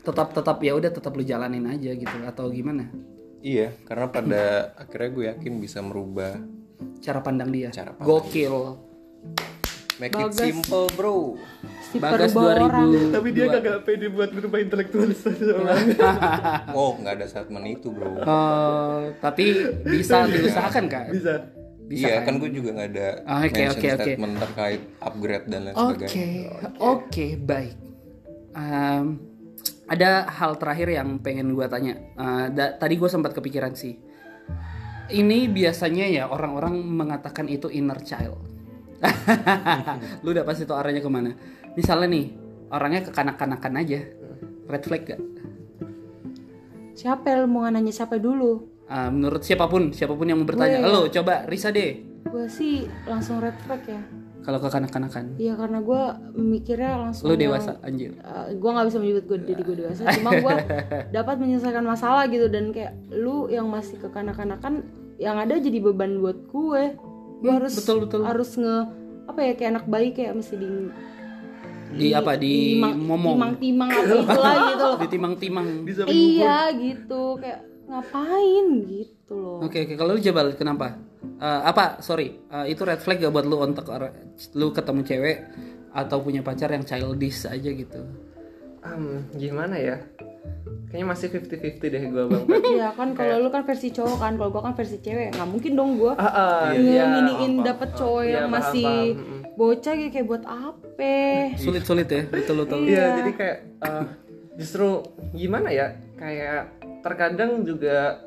tetap 0.00 0.32
tetap 0.32 0.56
ya 0.64 0.72
udah 0.72 0.88
tetap 0.88 1.12
lu 1.12 1.20
jalanin 1.20 1.68
aja 1.68 1.92
gitu 1.92 2.16
atau 2.24 2.48
gimana? 2.48 2.88
Iya, 3.40 3.72
karena 3.84 4.08
pada 4.08 4.72
akhirnya 4.76 5.10
gue 5.12 5.24
yakin 5.36 5.54
bisa 5.60 5.80
merubah 5.80 6.40
Cara 7.00 7.20
pandang 7.24 7.48
dia. 7.48 7.68
Cara 7.72 7.92
pandang. 7.96 8.08
Gokil. 8.08 8.54
Make 10.00 10.16
it 10.16 10.32
simple, 10.32 10.88
bro. 10.96 11.36
si 11.84 11.98
Bagas 11.98 12.32
perubah 12.32 12.54
2000. 12.56 12.64
orang 12.64 12.88
Tapi 13.10 13.28
dia 13.30 13.46
kagak 13.50 13.78
pede 13.82 14.06
buat 14.08 14.30
merubah 14.30 14.58
intelektualis 14.58 15.20
Oh, 16.78 16.96
nggak 16.96 17.14
ada 17.14 17.26
statement 17.26 17.66
itu, 17.68 17.90
bro. 17.90 18.16
Oh, 18.16 19.12
tapi 19.20 19.44
bisa 19.84 20.24
diusahakan 20.24 20.84
kan? 20.86 21.06
Bisa. 21.10 21.34
Bisa 21.84 22.06
iya, 22.06 22.22
kan 22.22 22.38
gue 22.38 22.48
juga 22.48 22.70
nggak 22.72 22.88
ada 22.88 23.08
Ah, 23.26 23.42
oke, 23.42 23.50
mention 23.50 23.66
oke, 23.68 23.82
oke. 23.84 23.98
statement 23.98 24.34
terkait 24.38 24.80
upgrade 25.00 25.44
dan 25.44 25.60
lain 25.60 25.74
Oke, 25.74 26.06
sebagainya. 26.06 26.50
oke, 26.78 27.26
baik. 27.40 27.74
Em, 28.52 29.04
ada 29.84 30.10
hal 30.30 30.54
terakhir 30.54 30.88
yang 30.88 31.18
pengen 31.18 31.50
gua 31.50 31.66
tanya. 31.66 31.98
Eh, 31.98 32.46
da- 32.48 32.72
tadi 32.72 32.94
gue 32.94 33.10
sempat 33.10 33.34
kepikiran 33.34 33.74
sih. 33.74 33.98
Ini 35.10 35.50
biasanya 35.50 36.06
ya 36.06 36.24
orang-orang 36.24 36.78
mengatakan 36.78 37.50
itu 37.50 37.66
inner 37.68 37.98
child. 38.00 38.38
Lu 40.24 40.30
udah 40.30 40.44
pasti 40.44 40.64
tau 40.64 40.76
arahnya 40.76 41.00
ke 41.00 41.08
mana. 41.08 41.30
Misalnya 41.72 42.08
nih, 42.08 42.26
orangnya 42.68 43.00
kekanak-kanakan 43.04 43.72
aja. 43.76 44.00
Red 44.66 44.84
flag 44.84 45.02
gak? 45.04 45.20
siapa 46.92 47.32
yang 47.32 47.48
mau 47.48 47.64
nanya 47.64 47.88
siapa 47.88 48.20
dulu 48.20 48.68
Eh, 48.84 49.08
menurut 49.08 49.40
siapa 49.40 49.64
pun, 49.64 49.88
siapa 49.88 50.12
pun 50.12 50.26
yang 50.26 50.36
mau 50.36 50.44
bertanya. 50.44 50.82
Lo 50.82 51.06
coba 51.06 51.46
Risa 51.46 51.70
deh. 51.70 52.02
gue 52.20 52.44
sih 52.46 52.84
langsung 53.06 53.38
red 53.38 53.54
flag 53.64 53.80
ya 53.86 54.02
Kalau 54.40 54.58
kekanak-kanakan. 54.58 55.38
Iya 55.38 55.54
karena 55.54 55.78
gue 55.78 56.02
mikirnya 56.34 56.98
langsung 56.98 57.24
Lu 57.24 57.32
yang- 57.32 57.54
dewasa 57.54 57.78
anjir. 57.80 58.18
Uh, 58.18 58.50
gue 58.50 58.66
nggak 58.68 58.86
bisa 58.86 58.98
menyebut 58.98 59.24
gue 59.24 59.38
jadi 59.46 59.62
gue 59.62 59.76
dewasa 59.78 60.02
cuma 60.10 60.30
gue 60.34 60.54
dapat 61.16 61.36
menyelesaikan 61.38 61.80
masalah 61.82 62.26
gitu 62.26 62.50
dan 62.50 62.68
kayak 62.68 62.92
lu 63.10 63.46
yang 63.46 63.64
masih 63.64 63.96
kekanak-kanakan 63.96 64.84
yang 65.16 65.38
ada 65.38 65.54
jadi 65.54 65.78
beban 65.78 66.18
buat 66.18 66.44
gue 66.44 66.82
gue 67.40 67.50
harus 67.50 67.72
betul, 67.74 67.96
betul. 68.04 68.20
harus 68.22 68.50
nge 68.54 68.76
apa 69.26 69.40
ya 69.40 69.52
kayak 69.54 69.70
anak 69.72 69.84
bayi 69.86 70.08
kayak 70.12 70.32
mesti 70.36 70.54
di 70.56 70.68
Di 71.90 72.14
apa? 72.14 72.38
Di 72.38 72.78
momong. 72.78 73.34
timang-timang 73.34 73.90
apa 73.90 74.14
itulah 74.14 74.54
gitu 74.70 74.84
loh 74.86 74.96
Ditimang-timang. 75.02 75.66
Bisa 75.82 76.00
iya 76.06 76.70
gitu 76.70 77.34
kayak 77.34 77.66
ngapain 77.90 78.66
gitu 78.86 79.34
loh 79.34 79.58
Oke 79.66 79.82
oke 79.82 79.98
kalau 79.98 80.14
lu 80.14 80.22
Jabal 80.22 80.54
kenapa? 80.54 80.94
Eh, 81.20 81.60
apa 81.66 81.98
sorry 81.98 82.38
eh, 82.46 82.66
itu 82.70 82.86
red 82.86 83.02
flag 83.02 83.18
gak 83.18 83.34
buat 83.34 83.42
lu 83.42 83.58
untuk 83.58 83.90
lu 84.54 84.70
ketemu 84.70 85.00
cewek 85.02 85.38
atau 85.90 86.22
punya 86.22 86.46
pacar 86.46 86.70
yang 86.70 86.86
childish 86.86 87.42
aja 87.50 87.70
gitu? 87.74 88.29
Um, 88.80 89.28
gimana 89.34 89.76
ya? 89.76 89.96
Kayaknya 90.90 91.06
masih 91.06 91.26
50-50 91.30 91.86
deh 91.86 92.02
gue 92.02 92.24
Bang. 92.26 92.44
Iya 92.74 92.88
kan 92.90 93.14
kalau 93.14 93.36
lu 93.38 93.48
kan 93.48 93.62
versi 93.62 93.94
cowok 93.94 94.16
kan 94.18 94.32
kalau 94.34 94.50
gue 94.50 94.62
kan 94.62 94.74
versi 94.74 94.98
cewek 94.98 95.36
nggak 95.36 95.48
mungkin 95.48 95.72
dong 95.78 95.90
gue 95.96 96.12
Ah, 96.18 96.26
ah, 96.26 96.62
nginiin 96.74 97.62
dapet 97.62 97.94
cowok 97.94 98.22
Iya, 98.24 98.32
yang 98.32 98.46
paham, 98.48 98.56
masih 98.58 98.86
paham. 99.14 99.54
Bocah 99.54 99.92
gitu 99.94 100.10
kayak 100.10 100.26
buat 100.26 100.44
apa 100.44 101.14
Sulit 101.60 101.84
sulit 101.84 102.08
ya 102.08 102.22
betul 102.26 102.64
betul. 102.64 102.78
Iya, 102.84 103.04
jadi 103.22 103.30
kayak 103.36 103.58
uh, 103.84 104.04
justru 104.56 105.04
gimana 105.30 105.68
ya? 105.70 105.94
Kayak 106.16 106.74
terkadang 107.00 107.62
juga 107.62 108.24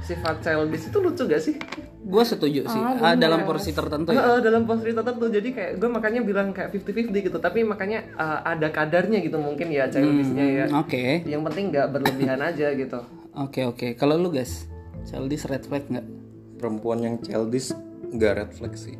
sifat 0.00 0.40
childish 0.40 0.88
itu 0.88 0.98
lucu 0.98 1.22
gak 1.22 1.38
sih? 1.38 1.54
Gue 2.02 2.22
setuju 2.22 2.64
sih 2.64 2.82
Ah, 2.98 3.14
dalam 3.14 3.44
porsi 3.44 3.70
tertentu 3.70 4.10
ya. 4.10 4.18
Heeh, 4.18 4.38
dalam 4.40 4.64
posisi 4.64 4.90
tertentu 4.90 5.24
jadi 5.28 5.48
kayak 5.48 5.72
gue 5.76 5.88
makanya 5.88 6.20
bilang 6.20 6.50
kayak 6.50 6.74
50-50 6.74 7.14
gitu 7.22 7.38
tapi 7.38 7.62
makanya 7.62 8.02
uh, 8.14 8.42
ada 8.42 8.68
kadarnya 8.68 9.20
gitu 9.20 9.36
mungkin 9.36 9.68
ya 9.68 9.86
childishnya 9.86 10.44
ya 10.44 10.64
Oke 10.74 11.22
yang 11.22 11.44
penting 11.44 11.70
nggak 11.70 11.86
berlebihan 11.88 12.40
aja 12.40 12.72
gitu 12.72 12.98
oke 13.32 13.60
oke 13.66 13.86
kalau 13.94 14.16
lu 14.16 14.28
guys 14.28 14.66
childish 15.02 15.44
red 15.44 15.62
flag 15.62 15.86
nggak? 15.86 16.06
Perempuan 16.54 16.98
yang 17.00 17.14
childish 17.18 17.70
nggak 18.08 18.32
red 18.36 18.50
flag 18.52 18.74
sih. 18.74 18.94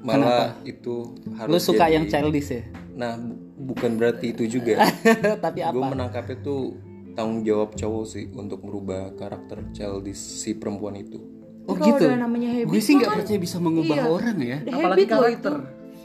Malah 0.00 0.56
itu 0.62 1.12
harus 1.36 1.50
Lu 1.50 1.58
suka 1.60 1.84
jadi- 1.84 1.94
yang 1.94 2.04
childish 2.06 2.50
ya? 2.50 2.62
Nah, 2.92 3.14
bu- 3.14 3.38
bukan 3.70 3.94
berarti 3.94 4.32
itu 4.32 4.48
juga. 4.50 4.80
Tapi 5.44 5.60
Gue 5.60 5.70
apa? 5.70 5.92
menangkapnya 5.92 6.36
tuh 6.40 6.74
tanggung 7.12 7.42
jawab 7.42 7.74
cowok 7.74 8.04
sih 8.06 8.24
untuk 8.30 8.62
merubah 8.62 9.12
karakter 9.14 9.64
childish 9.70 10.18
si 10.18 10.54
perempuan 10.54 10.96
itu. 10.96 11.18
Oh 11.68 11.76
Kalau 11.76 11.86
gitu. 11.92 12.06
Gue 12.66 12.80
sih 12.82 12.96
nggak 12.96 13.10
kan- 13.10 13.18
percaya 13.22 13.38
bisa 13.38 13.56
mengubah 13.58 13.96
iya. 13.96 14.06
orang 14.06 14.38
ya. 14.40 14.58
The 14.62 14.72
apalagi 14.72 15.06
karakter 15.06 15.54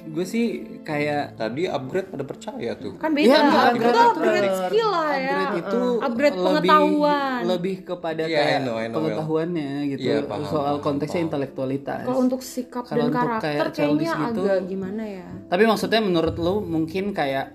gue 0.06 0.22
sih 0.22 0.46
kayak 0.86 1.34
Tadi 1.34 1.66
upgrade 1.66 2.14
pada 2.14 2.22
percaya 2.22 2.78
tuh. 2.78 2.94
kan 3.02 3.10
beda 3.10 3.26
Iya, 3.26 3.38
enggak, 3.42 3.66
upgrade, 3.66 3.74
upgrade, 3.74 3.90
itu 3.90 4.06
upgrade 4.06 4.46
upgrade. 4.46 4.70
skill 4.70 4.90
lah 4.94 5.10
ya 5.10 5.18
upgrade 5.18 5.56
itu 5.58 5.82
upgrade 5.98 6.36
lebih 6.36 6.46
pengetahuan 6.46 7.40
lebih 7.42 7.76
kepada 7.82 8.24
Iya, 8.26 8.38
kayak 8.38 8.54
I 8.54 8.62
know, 8.62 8.76
I 8.78 8.86
know, 8.86 8.96
pengetahuannya 9.02 9.72
gitu 9.90 10.06
Iya, 10.06 10.18
paham, 10.30 10.44
soal 10.46 10.76
paham, 10.78 10.86
konteksnya 10.86 11.22
intelektualitas 11.26 12.06
kalau 12.06 12.20
untuk 12.22 12.42
sikap 12.46 12.84
Kalau 12.86 12.98
dan 13.02 13.08
untuk 13.10 13.18
karakter 13.18 13.50
kayak 13.50 13.74
kayaknya 13.74 14.12
gitu, 14.14 14.42
agak 14.46 14.60
gimana 14.70 15.04
ya 15.10 15.28
tapi 15.46 15.64
maksudnya 15.66 16.02
menurut 16.02 16.36
lu 16.38 16.56
mungkin 16.62 17.04
kayak 17.10 17.46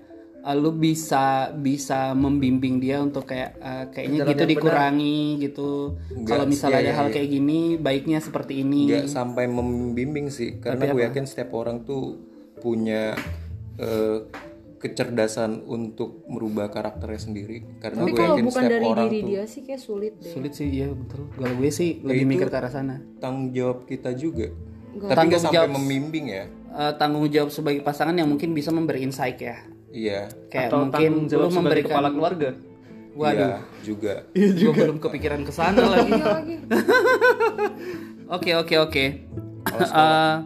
uh, 0.41 0.55
lu 0.57 0.73
bisa 0.73 1.53
bisa 1.53 2.13
membimbing 2.17 2.81
dia 2.81 2.97
untuk 2.99 3.29
kayak 3.29 3.57
uh, 3.61 3.85
kayaknya 3.93 4.25
Jalan 4.25 4.31
gitu 4.33 4.43
dikurangi 4.49 5.19
gitu. 5.39 5.69
Enggak, 6.11 6.27
kalau 6.27 6.45
misalnya 6.49 6.79
ada 6.81 6.91
iya, 6.91 6.97
hal 6.97 7.07
iya. 7.09 7.13
kayak 7.13 7.29
gini 7.29 7.59
baiknya 7.77 8.19
seperti 8.19 8.53
ini. 8.65 8.89
Nggak 8.89 9.07
sampai 9.09 9.45
membimbing 9.47 10.27
sih 10.33 10.57
karena 10.57 10.89
gue 10.89 11.01
yakin 11.05 11.25
setiap 11.29 11.53
orang 11.53 11.85
tuh 11.85 12.17
punya 12.61 13.17
eh, 13.81 14.19
kecerdasan 14.81 15.65
untuk 15.69 16.25
merubah 16.25 16.73
karakternya 16.73 17.21
sendiri. 17.21 17.57
Karena 17.77 18.01
tapi 18.01 18.11
gue 18.11 18.17
kalau 18.17 18.35
yakin 18.35 18.45
bukan 18.49 18.61
setiap 18.61 18.73
dari 18.73 18.85
orang 18.89 19.05
diri 19.05 19.19
tuh 19.21 19.27
dia 19.29 19.43
sih 19.45 19.61
kayak 19.61 19.81
sulit 19.81 20.13
deh. 20.17 20.33
Sulit 20.33 20.53
sih 20.57 20.67
iya 20.69 20.87
betul. 20.89 21.29
Kalau 21.37 21.53
gue 21.53 21.69
sih 21.69 21.89
lebih 22.01 22.25
itu- 22.25 22.31
mikir 22.33 22.47
ke 22.49 22.57
arah 22.57 22.73
sana. 22.73 22.97
tanggung 23.21 23.53
jawab 23.53 23.85
kita 23.85 24.13
juga. 24.17 24.49
Tapi 24.91 25.07
Tanggung 25.15 25.39
nggak 25.39 25.43
sampai 25.47 25.55
jawab. 25.55 25.71
membimbing 25.77 26.25
ya. 26.27 26.45
Uh, 26.71 26.91
tanggung 26.95 27.27
jawab 27.27 27.51
sebagai 27.51 27.83
pasangan 27.83 28.15
yang 28.15 28.31
mungkin 28.31 28.55
bisa 28.55 28.71
memberi 28.71 29.03
insight 29.03 29.39
ya 29.43 29.59
iya 29.91 30.31
kayak 30.47 30.71
atau 30.71 30.87
mungkin 30.87 31.11
lu 31.27 31.47
memberikan 31.51 31.89
kepala 31.91 32.09
keluarga 32.11 32.49
waduh 33.11 33.39
iya 33.39 33.57
juga 33.83 34.13
gue 34.59 34.71
belum 34.71 34.97
kepikiran 35.03 35.41
ke 35.43 35.51
sana 35.51 35.83
lagi 35.83 36.11
Iya 36.15 36.25
lagi 36.25 36.55
Oke 38.31 38.55
oke 38.55 38.75
oke. 38.79 39.05
Eh, 39.71 40.37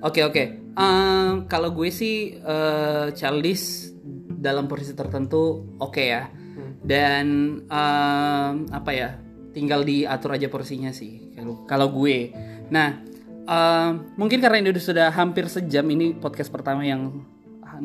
Oke 0.00 0.20
oke. 0.24 0.44
Eh, 0.72 1.30
Kalau 1.52 1.70
gue 1.76 1.92
sih 1.92 2.32
eh, 2.32 3.06
childish 3.12 3.92
dalam 4.40 4.64
posisi 4.64 4.96
tertentu 4.96 5.76
oke 5.76 6.00
ya. 6.00 6.32
Dan 6.80 7.26
eh, 7.68 8.50
apa 8.72 8.90
ya? 8.96 9.20
Tinggal 9.52 9.84
diatur 9.84 10.32
aja 10.32 10.48
porsinya 10.48 10.96
sih. 10.96 11.36
Kalau 11.36 11.68
kalau 11.68 11.92
gue. 11.92 12.32
Nah 12.72 13.04
eh, 13.44 13.90
mungkin 14.16 14.40
karena 14.40 14.56
ini 14.64 14.72
sudah 14.80 15.12
hampir 15.12 15.52
sejam 15.52 15.84
ini 15.92 16.16
podcast 16.16 16.48
pertama 16.48 16.88
yang 16.88 17.20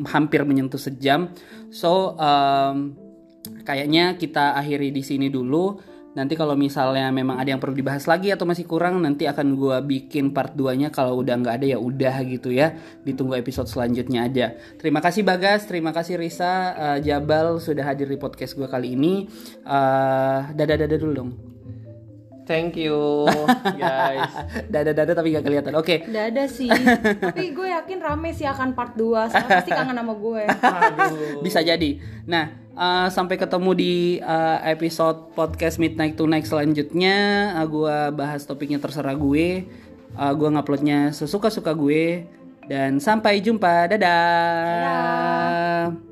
hampir 0.08 0.42
menyentuh 0.44 0.80
sejam. 0.80 1.32
So 1.72 2.16
em, 2.16 2.96
kayaknya 3.64 4.16
kita 4.16 4.56
akhiri 4.58 4.90
di 4.94 5.02
sini 5.04 5.28
dulu. 5.28 5.92
Nanti 6.12 6.36
kalau 6.36 6.52
misalnya 6.52 7.08
memang 7.08 7.40
ada 7.40 7.56
yang 7.56 7.60
perlu 7.60 7.72
dibahas 7.72 8.04
lagi 8.04 8.28
atau 8.28 8.44
masih 8.44 8.68
kurang, 8.68 9.00
nanti 9.00 9.24
akan 9.24 9.56
gua 9.56 9.80
bikin 9.80 10.36
part 10.36 10.52
2-nya. 10.52 10.92
Kalau 10.92 11.16
udah 11.24 11.40
nggak 11.40 11.54
ada 11.56 11.66
ya 11.72 11.78
udah 11.80 12.20
gitu 12.28 12.52
ya. 12.52 12.76
Ditunggu 13.00 13.40
episode 13.40 13.64
selanjutnya 13.64 14.28
aja. 14.28 14.52
Terima 14.76 15.00
kasih 15.00 15.24
Bagas, 15.24 15.64
terima 15.64 15.96
kasih 15.96 16.20
Risa, 16.20 16.76
eh, 16.76 16.98
Jabal 17.00 17.56
sudah 17.64 17.88
hadir 17.88 18.12
di 18.12 18.20
podcast 18.20 18.52
gua 18.60 18.68
kali 18.68 18.92
ini. 18.92 19.24
Eh, 19.64 20.40
dadah-dadah 20.52 20.98
dulu 21.00 21.12
dong. 21.16 21.51
Thank 22.52 22.76
you 22.76 23.24
guys 23.80 24.28
Dadah-dadah 24.72 25.14
tapi 25.16 25.32
nggak 25.32 25.44
kelihatan. 25.48 25.72
Oke. 25.80 26.04
Udah 26.04 26.28
ada 26.28 26.44
sih 26.44 26.68
tapi 27.24 27.56
gue 27.56 27.68
yakin 27.72 27.98
rame 28.04 28.36
sih 28.36 28.44
akan 28.44 28.76
part 28.76 28.92
2 28.92 29.32
soalnya 29.32 29.48
pasti 29.48 29.72
kangen 29.78 29.96
sama 29.96 30.12
gue 30.12 30.42
Bisa 31.40 31.64
jadi. 31.64 31.96
Nah, 32.28 32.52
eh, 32.76 33.08
sampai 33.08 33.40
ketemu 33.40 33.70
di 33.72 33.94
eh, 34.20 34.58
episode 34.68 35.32
podcast 35.32 35.80
Midnight 35.80 36.20
Tonight 36.20 36.44
selanjutnya. 36.44 37.16
Uh, 37.56 37.66
gua 37.66 37.96
bahas 38.12 38.44
topiknya 38.44 38.82
terserah 38.82 39.16
gue. 39.16 39.64
Uh, 40.12 40.32
gua 40.36 40.52
nguploadnya 40.52 41.16
sesuka-suka 41.16 41.72
gue. 41.72 42.28
Dan 42.68 43.00
sampai 43.02 43.42
jumpa. 43.42 43.90
Dadah. 43.90 46.11